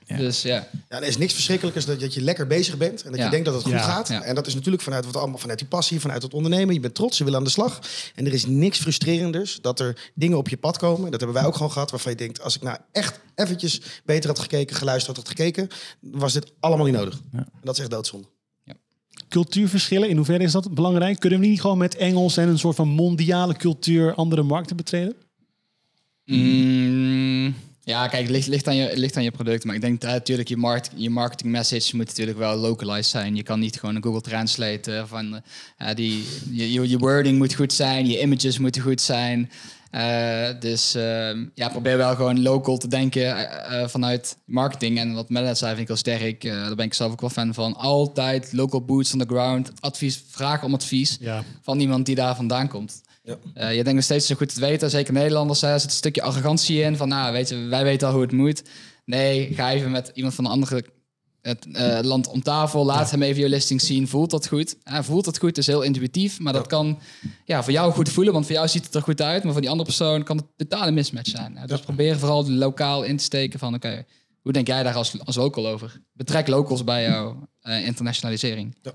Dus 0.07 0.41
ja. 0.41 0.67
Ja, 0.89 0.97
er 0.97 1.03
is 1.07 1.17
niks 1.17 1.33
verschrikkelijkers 1.33 1.85
dan 1.85 1.97
dat 1.97 2.13
je 2.13 2.21
lekker 2.21 2.47
bezig 2.47 2.77
bent 2.77 3.03
en 3.03 3.09
dat 3.09 3.19
Ja. 3.19 3.25
je 3.25 3.31
denkt 3.31 3.45
dat 3.45 3.53
het 3.53 3.63
goed 3.63 3.71
Ja. 3.73 3.79
gaat. 3.81 4.07
Ja. 4.07 4.21
En 4.23 4.35
dat 4.35 4.47
is 4.47 4.53
natuurlijk 4.55 4.83
vanuit 4.83 5.05
wat 5.05 5.15
allemaal 5.15 5.37
vanuit 5.37 5.59
die 5.59 5.67
passie, 5.67 5.99
vanuit 5.99 6.21
het 6.23 6.33
ondernemen. 6.33 6.73
Je 6.73 6.79
bent 6.79 6.95
trots, 6.95 7.17
je 7.17 7.23
wil 7.23 7.35
aan 7.35 7.43
de 7.43 7.49
slag. 7.49 7.79
En 8.15 8.25
er 8.25 8.33
is 8.33 8.45
niks 8.45 8.79
frustrerenders 8.79 9.59
dat 9.61 9.79
er 9.79 10.11
dingen 10.15 10.37
op 10.37 10.49
je 10.49 10.57
pad 10.57 10.77
komen. 10.77 11.11
Dat 11.11 11.19
hebben 11.19 11.37
wij 11.37 11.45
ook 11.47 11.55
gewoon 11.55 11.71
gehad, 11.71 11.91
waarvan 11.91 12.11
je 12.11 12.17
denkt: 12.17 12.41
als 12.41 12.55
ik 12.55 12.61
nou 12.61 12.77
echt 12.91 13.19
eventjes 13.35 13.81
beter 14.05 14.29
had 14.29 14.39
gekeken, 14.39 14.75
geluisterd 14.75 15.17
had 15.17 15.27
gekeken, 15.27 15.67
was 15.99 16.33
dit 16.33 16.51
allemaal 16.59 16.85
niet 16.85 16.95
nodig. 16.95 17.19
En 17.31 17.47
dat 17.63 17.73
is 17.75 17.81
echt 17.81 17.91
doodzonde. 17.91 18.27
Cultuurverschillen, 19.29 20.09
in 20.09 20.15
hoeverre 20.15 20.43
is 20.43 20.51
dat 20.51 20.73
belangrijk? 20.73 21.19
Kunnen 21.19 21.39
we 21.39 21.45
niet 21.45 21.61
gewoon 21.61 21.77
met 21.77 21.95
Engels 21.95 22.37
en 22.37 22.47
een 22.47 22.59
soort 22.59 22.75
van 22.75 22.87
mondiale 22.87 23.55
cultuur 23.55 24.13
andere 24.13 24.43
markten 24.43 24.75
betreden? 24.75 25.15
Mm, 26.25 27.55
ja, 27.87 28.07
kijk, 28.07 28.21
het 28.21 28.31
ligt, 28.31 28.47
ligt, 28.47 28.67
aan 28.67 28.75
je, 28.75 28.97
ligt 28.97 29.17
aan 29.17 29.23
je 29.23 29.31
product. 29.31 29.63
Maar 29.63 29.75
ik 29.75 29.81
denk 29.81 30.01
dat 30.01 30.11
natuurlijk 30.11 30.49
je, 30.49 30.57
markt, 30.57 30.89
je 30.95 31.09
marketing 31.09 31.51
message 31.51 31.95
moet 31.95 32.05
natuurlijk 32.07 32.37
wel 32.37 32.55
localized 32.55 33.05
zijn. 33.05 33.35
Je 33.35 33.43
kan 33.43 33.59
niet 33.59 33.79
gewoon 33.79 33.95
een 33.95 34.03
Google 34.03 34.21
Translate 34.21 34.95
eh, 34.95 35.03
van 35.05 35.41
eh, 35.77 35.95
die, 35.95 36.25
je, 36.51 36.89
je, 36.89 36.97
wording 36.97 37.37
moet 37.37 37.53
goed 37.53 37.73
zijn, 37.73 38.07
je 38.07 38.21
images 38.21 38.57
moeten 38.57 38.81
goed 38.81 39.01
zijn. 39.01 39.51
Eh, 39.91 40.47
dus 40.59 40.95
ehm, 40.95 41.45
ja, 41.53 41.69
probeer 41.69 41.97
wel 41.97 42.15
gewoon 42.15 42.41
local 42.41 42.77
te 42.77 42.87
denken 42.87 43.21
eh, 43.35 43.81
eh, 43.81 43.89
vanuit 43.89 44.37
marketing. 44.45 44.97
En 44.99 45.13
wat 45.13 45.29
Melle 45.29 45.55
zei, 45.55 45.69
vind 45.69 45.81
ik 45.81 45.87
heel 45.87 45.97
sterk. 45.97 46.43
Eh, 46.43 46.51
daar 46.51 46.75
ben 46.75 46.85
ik 46.85 46.93
zelf 46.93 47.11
ook 47.11 47.21
wel 47.21 47.29
fan 47.29 47.53
van. 47.53 47.75
Altijd 47.75 48.53
local 48.53 48.81
boots 48.85 49.13
on 49.13 49.19
the 49.19 49.25
ground. 49.25 49.71
Advies, 49.79 50.23
vragen 50.29 50.67
om 50.67 50.73
advies 50.73 51.17
Ja. 51.19 51.43
van 51.61 51.79
iemand 51.79 52.05
die 52.05 52.15
daar 52.15 52.35
vandaan 52.35 52.67
komt. 52.67 53.01
Ja. 53.27 53.37
Eh, 53.53 53.69
je 53.69 53.75
denkt 53.75 53.93
nog 53.93 54.03
steeds 54.03 54.27
zo 54.27 54.35
goed 54.35 54.53
te 54.53 54.59
weten, 54.59 54.89
zeker 54.89 55.13
Nederlanders, 55.13 55.61
er 55.61 55.79
zit 55.79 55.89
een 55.89 55.95
stukje 55.95 56.21
arrogantie 56.21 56.81
in 56.81 56.97
van, 56.97 57.07
nou, 57.07 57.33
weet 57.33 57.49
je, 57.49 57.55
wij 57.55 57.83
weten 57.83 58.07
al 58.07 58.13
hoe 58.13 58.21
het 58.21 58.31
moet. 58.31 58.63
Nee, 59.05 59.53
ga 59.53 59.71
even 59.71 59.91
met 59.91 60.11
iemand 60.13 60.35
van 60.35 60.45
een 60.45 60.51
andere 60.51 60.85
het, 61.41 61.67
eh, 61.71 61.99
land 62.01 62.27
om 62.27 62.41
tafel, 62.41 62.85
laat 62.85 63.11
hem 63.11 63.21
even 63.21 63.41
je 63.41 63.49
listing 63.49 63.81
zien, 63.81 64.07
voelt 64.07 64.31
dat 64.31 64.47
goed? 64.47 64.77
Eh, 64.83 65.01
voelt 65.01 65.25
dat 65.25 65.37
goed, 65.37 65.57
is 65.57 65.67
heel 65.67 65.81
intuïtief, 65.81 66.39
maar 66.39 66.53
dat 66.53 66.67
kan 66.67 66.99
ja, 67.45 67.63
voor 67.63 67.73
jou 67.73 67.91
goed 67.91 68.09
voelen, 68.09 68.33
want 68.33 68.45
voor 68.45 68.55
jou 68.55 68.67
ziet 68.67 68.85
het 68.85 68.95
er 68.95 69.01
goed 69.01 69.21
uit, 69.21 69.43
maar 69.43 69.51
voor 69.51 69.61
die 69.61 69.69
andere 69.69 69.89
persoon 69.89 70.23
kan 70.23 70.37
het 70.37 70.45
totale 70.55 70.91
mismatch 70.91 71.29
zijn. 71.29 71.59
Dus 71.65 71.79
probeer 71.79 72.19
vooral 72.19 72.51
lokaal 72.51 73.03
in 73.03 73.17
te 73.17 73.23
steken 73.23 73.59
van, 73.59 73.73
oké, 73.73 74.05
hoe 74.41 74.51
denk 74.51 74.67
jij 74.67 74.83
daar 74.83 74.95
als, 74.95 75.25
als 75.25 75.35
local 75.35 75.67
over? 75.67 76.01
Betrek 76.13 76.47
locals 76.47 76.83
bij 76.83 77.03
jouw 77.03 77.47
eh, 77.61 77.85
internationalisering. 77.85 78.75
Ja, 78.81 78.91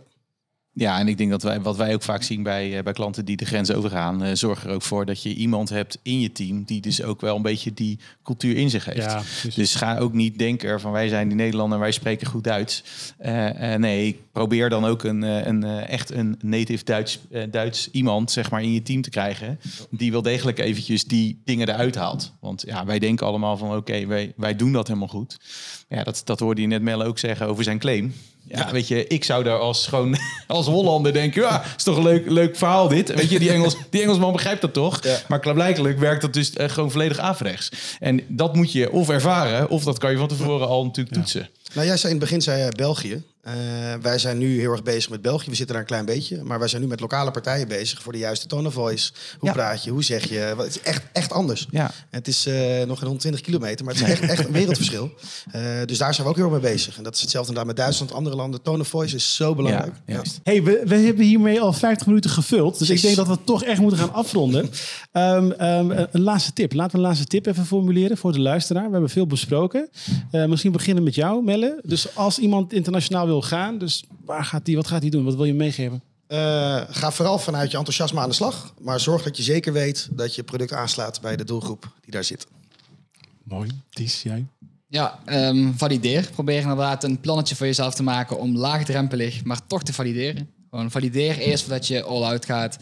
en 0.75 1.09
ik 1.09 1.19
denk 1.19 1.31
dat 1.31 1.43
wij, 1.43 1.61
wat 1.61 1.77
wij 1.77 1.95
ook 1.95 2.03
vaak 2.03 2.23
zien 2.23 2.43
bij, 2.43 2.77
eh, 2.77 2.83
bij 2.83 2.93
klanten 2.93 3.25
die 3.25 3.37
de 3.37 3.45
grens 3.45 3.73
overgaan, 3.73 4.23
eh, 4.23 4.35
zorg 4.35 4.65
er 4.65 4.71
ook 4.71 4.83
voor 4.83 5.07
dat 5.07 5.23
je 5.23 5.35
iemand 5.35 5.69
hebt 5.69 5.99
in 6.03 6.21
je 6.21 6.33
team 6.33 6.65
die 6.65 6.81
dus 6.81 7.03
ook 7.03 7.21
wel 7.21 7.37
een 7.37 7.43
beetje 7.43 7.75
die 7.75 7.99
cultuur 8.23 8.57
in 8.57 8.71
zich 8.71 8.85
heeft. 8.85 9.03
Ja, 9.03 9.23
dus 9.55 9.75
ga 9.75 9.99
ook 9.99 10.13
niet 10.13 10.39
denken 10.39 10.81
van 10.81 10.93
wij 10.93 11.09
zijn 11.09 11.29
die 11.29 11.37
Nederlander 11.37 11.79
wij 11.79 11.93
spreken 11.93 12.27
goed 12.27 12.45
Duits. 12.45 12.85
Eh, 13.19 13.75
nee, 13.75 14.21
probeer 14.33 14.69
dan 14.69 14.85
ook 14.85 15.05
een, 15.05 15.23
een, 15.23 15.65
echt 15.65 16.11
een 16.11 16.39
native 16.43 16.85
Duits, 16.85 17.19
Duits 17.51 17.91
iemand 17.91 18.31
zeg 18.31 18.51
maar, 18.51 18.63
in 18.63 18.73
je 18.73 18.83
team 18.83 19.03
te 19.03 19.11
krijgen. 19.11 19.59
Die 19.91 20.13
wel 20.13 20.23
degelijk 20.23 20.59
eventjes 20.59 21.05
die 21.05 21.41
dingen 21.45 21.69
eruit 21.69 21.95
haalt. 21.95 22.33
Want 22.41 22.63
ja, 22.67 22.85
wij 22.85 22.99
denken 22.99 23.27
allemaal 23.27 23.57
van 23.57 23.77
oké, 23.77 24.07
wij, 24.07 24.33
wij 24.37 24.57
doen 24.57 24.73
dat 24.73 24.87
helemaal 24.87 25.09
goed. 25.09 25.39
Ja, 25.89 26.03
dat, 26.03 26.23
dat 26.25 26.41
hoorde 26.41 26.61
je 26.61 26.67
net 26.67 26.83
Melle 26.83 27.05
ook 27.05 27.19
zeggen 27.19 27.47
over 27.47 27.65
zijn 27.65 27.79
claim. 27.79 28.13
Ja, 28.45 28.71
weet 28.73 28.89
je, 28.89 29.07
ik 29.07 29.25
zou 29.25 29.45
daar 29.45 29.59
als 29.59 29.87
gewoon 29.87 30.17
als 30.47 30.67
Hollander 30.67 31.13
denken, 31.13 31.43
ja, 31.43 31.63
is 31.77 31.83
toch 31.83 31.97
een 31.97 32.03
leuk, 32.03 32.31
leuk 32.31 32.57
verhaal 32.57 32.89
dit. 32.89 33.15
Weet 33.15 33.31
je, 33.31 33.39
die, 33.39 33.51
Engels, 33.51 33.77
die 33.91 34.03
Engelsman 34.03 34.33
begrijpt 34.33 34.61
dat 34.61 34.73
toch? 34.73 35.05
Ja. 35.05 35.19
Maar 35.29 35.41
klaarblijkelijk 35.41 35.99
werkt 35.99 36.23
dat 36.23 36.33
dus 36.33 36.53
eh, 36.53 36.69
gewoon 36.69 36.91
volledig 36.91 37.19
averechts. 37.19 37.69
En 38.01 38.21
dat 38.29 38.55
moet 38.55 38.73
je 38.73 38.93
of 38.93 39.09
ervaren, 39.09 39.69
of 39.69 39.85
dat 39.85 39.99
kan 39.99 40.11
je 40.11 40.17
van 40.17 40.29
tevoren 40.29 40.69
al 40.69 40.85
natuurlijk 40.85 41.17
toetsen. 41.17 41.49
Nou, 41.75 41.87
jij 41.87 41.97
zei 41.97 42.13
in 42.13 42.19
het 42.19 42.29
begin 42.29 42.43
zei, 42.43 42.65
je 42.65 42.73
België. 42.77 43.23
Eh, 43.43 43.53
wij 44.03 44.19
zijn 44.19 44.39
nu 44.39 44.61
heel 44.61 44.71
erg 44.73 44.83
bezig 44.83 45.11
met 45.11 45.23
België. 45.23 45.51
We 45.51 45.57
zitten 45.57 45.67
daar 45.75 45.83
een 45.85 45.89
klein 45.91 46.05
beetje. 46.05 46.43
Maar 46.43 46.59
wij 46.59 46.69
zijn 46.69 46.83
nu 46.83 46.89
met 46.89 47.01
lokale 47.01 47.31
partijen 47.31 47.69
bezig 47.69 48.03
voor 48.03 48.13
de 48.13 48.19
juiste 48.19 48.47
tone 48.47 48.69
of 48.69 48.75
voice. 48.75 49.13
Hoe 49.39 49.49
Ja. 49.49 49.55
praat 49.55 49.85
je? 49.85 49.91
Hoe 49.91 50.05
zeg 50.05 50.29
je? 50.29 50.39
Het 50.39 50.67
is 50.67 50.81
echt, 50.81 51.03
echt 51.13 51.33
anders. 51.33 51.67
Ja. 51.71 51.91
Het 52.11 52.29
is 52.29 52.47
eh, 52.47 52.55
nog 52.87 52.99
geen 52.99 53.07
120 53.07 53.41
kilometer, 53.41 53.85
maar 53.85 53.95
het 53.95 54.03
is 54.03 54.09
echt, 54.11 54.23
echt 54.23 54.45
een 54.47 54.53
wereldverschil. 54.53 55.11
Eh, 55.53 55.63
dus 55.87 55.99
daar 55.99 56.15
zijn 56.15 56.27
we 56.27 56.33
ook 56.33 56.39
heel 56.39 56.53
erg 56.53 56.63
mee 56.63 56.73
bezig. 56.73 56.97
En 56.97 57.03
dat 57.03 57.15
is 57.15 57.21
hetzelfde 57.21 57.49
inderdaad 57.53 57.75
met 57.77 57.85
Duitsland, 57.85 58.13
andere 58.13 58.37
landen. 58.37 58.63
Tone 58.63 58.81
of 58.81 58.89
voice 58.89 59.17
is 59.17 59.35
zo 59.35 59.55
belangrijk. 59.55 59.95
Ja. 60.07 60.23
Hey, 60.43 60.63
we, 60.63 60.83
we 60.85 60.95
hebben 60.97 61.25
hiermee 61.25 61.61
al 61.61 61.73
50 61.73 62.07
minuten 62.07 62.31
gevuld. 62.31 62.79
Dus 62.79 62.91
ik 62.91 63.03
denk 63.03 63.17
dat 63.17 63.27
we 63.29 63.39
toch 63.45 63.65
echt 63.65 63.81
moeten 63.81 63.99
gaan 63.99 64.13
afronden. 64.13 64.71
Ehm, 65.13 65.51
ehm, 65.51 65.91
een 65.91 66.21
laatste 66.23 66.53
tip. 66.53 66.73
Laten 66.73 66.93
we 66.93 66.99
een 66.99 67.09
laatste 67.09 67.27
tip 67.27 67.47
even 67.47 67.67
formuleren 67.67 68.17
voor 68.17 68.33
de 68.33 68.41
luisteraar. 68.41 68.85
We 68.87 68.91
hebben 68.93 69.11
veel 69.11 69.27
besproken. 69.27 69.89
Misschien 70.31 70.73
beginnen 70.73 71.05
met 71.05 71.15
jou, 71.15 71.45
Melle. 71.45 71.81
Dus 71.83 72.17
als 72.17 72.39
iemand 72.39 72.73
internationaal 72.73 73.27
wil 73.27 73.32
gaan, 73.41 73.79
dus 73.79 74.05
waar 74.25 74.45
gaat 74.45 74.65
die, 74.65 74.77
wat 74.77 74.87
gaat 74.87 75.01
hij 75.01 75.11
doen? 75.11 75.25
Wat 75.25 75.35
wil 75.35 75.45
je 75.45 75.55
meegeven? 75.55 76.03
Eh, 76.27 76.81
ga 76.89 77.11
vooral 77.11 77.39
vanuit 77.39 77.71
je 77.71 77.77
enthousiasme 77.77 78.21
aan 78.21 78.29
de 78.29 78.35
slag. 78.35 78.75
Maar 78.81 79.01
zorg 79.01 79.23
dat 79.23 79.37
je 79.37 79.43
zeker 79.43 79.73
weet 79.73 80.09
dat 80.11 80.35
je 80.35 80.43
product 80.43 80.73
aanslaat 80.73 81.21
bij 81.21 81.37
de 81.37 81.45
doelgroep 81.45 81.93
die 82.01 82.11
daar 82.11 82.25
zit. 82.25 82.47
Mooi. 83.43 83.71
Ties, 83.91 84.23
jij? 84.23 84.47
Ja, 84.89 85.19
ehm, 85.25 85.73
valideer. 85.73 86.29
Probeer 86.33 86.61
inderdaad 86.61 87.05
een 87.05 87.21
plannetje 87.21 87.57
voor 87.57 87.67
jezelf 87.67 87.95
te 87.95 88.03
maken 88.03 88.39
om 88.39 88.57
laagdrempelig, 88.57 89.45
maar 89.45 89.67
toch 89.67 89.83
te 89.83 89.93
valideren. 89.93 90.51
Gewoon 90.71 90.91
valideer 90.91 91.39
eerst 91.39 91.65
voordat 91.65 91.87
je 91.87 92.03
all-out 92.03 92.45
gaat. 92.45 92.79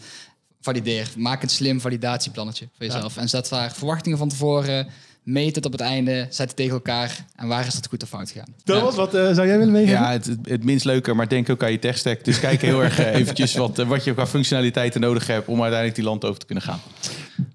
Valideer. 0.61 1.11
Maak 1.17 1.43
een 1.43 1.49
slim 1.49 1.81
validatieplannetje 1.81 2.67
voor 2.77 2.85
jezelf. 2.85 3.17
En 3.17 3.29
zet 3.29 3.49
daar 3.49 3.71
verwachtingen 3.71 4.17
van 4.17 4.29
tevoren. 4.29 4.87
Meet 5.23 5.55
het 5.55 5.65
op 5.65 5.71
het 5.71 5.81
einde. 5.81 6.27
Zet 6.29 6.47
het 6.47 6.55
tegen 6.55 6.73
elkaar. 6.73 7.25
En 7.35 7.47
waar 7.47 7.67
is 7.67 7.73
dat 7.73 7.87
goed 7.87 8.03
of 8.03 8.09
fout 8.09 8.31
gegaan? 8.31 8.53
Thomas, 8.63 8.95
wat 8.95 9.13
eh, 9.13 9.33
zou 9.33 9.47
jij 9.47 9.57
willen 9.57 9.73
meegeven? 9.73 9.99
Ja, 9.99 10.11
het, 10.11 10.25
het, 10.25 10.39
het 10.43 10.63
minst 10.63 10.85
leuker, 10.85 11.15
maar 11.15 11.27
denk 11.27 11.49
ook 11.49 11.63
aan 11.63 11.71
je 11.71 11.79
techstack. 11.79 12.23
Dus 12.23 12.39
kijk 12.39 12.61
heel 12.61 12.83
erg 12.83 12.99
eh, 12.99 13.15
eventjes 13.15 13.55
wat, 13.55 13.79
eh, 13.79 13.87
wat 13.87 14.03
je 14.03 14.13
qua 14.13 14.27
functionaliteiten 14.27 15.01
nodig 15.01 15.27
hebt 15.27 15.47
om 15.47 15.61
uiteindelijk 15.61 15.95
die 15.95 16.05
land 16.05 16.25
over 16.25 16.39
te 16.39 16.45
kunnen 16.45 16.63
gaan. 16.63 16.79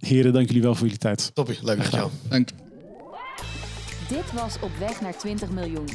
Heren, 0.01 0.33
dank 0.33 0.47
jullie 0.47 0.63
wel 0.63 0.75
voor 0.75 0.83
jullie 0.83 0.99
tijd. 0.99 1.31
Toppie, 1.35 1.59
leuk 1.63 1.77
dankjewel. 1.77 2.11
Dank. 2.29 2.49
Dit 4.09 4.33
was 4.33 4.55
Op 4.61 4.71
weg 4.79 5.01
naar 5.01 5.17
20 5.17 5.51
miljoen. 5.51 5.89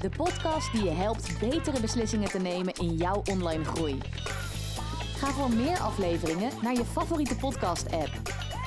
De 0.00 0.08
podcast 0.16 0.72
die 0.72 0.84
je 0.84 0.90
helpt 0.90 1.28
betere 1.40 1.80
beslissingen 1.80 2.28
te 2.28 2.38
nemen 2.38 2.72
in 2.72 2.96
jouw 2.96 3.22
online 3.30 3.64
groei. 3.64 3.98
Ga 5.16 5.30
voor 5.30 5.50
meer 5.50 5.78
afleveringen 5.78 6.50
naar 6.62 6.72
je 6.72 6.84
favoriete 6.92 7.36
podcast-app. 7.36 8.10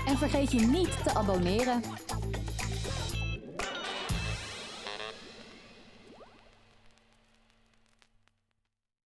En 0.08 0.18
vergeet 0.18 0.52
je 0.52 0.60
niet 0.60 1.04
te 1.04 1.14
abonneren. 1.14 1.82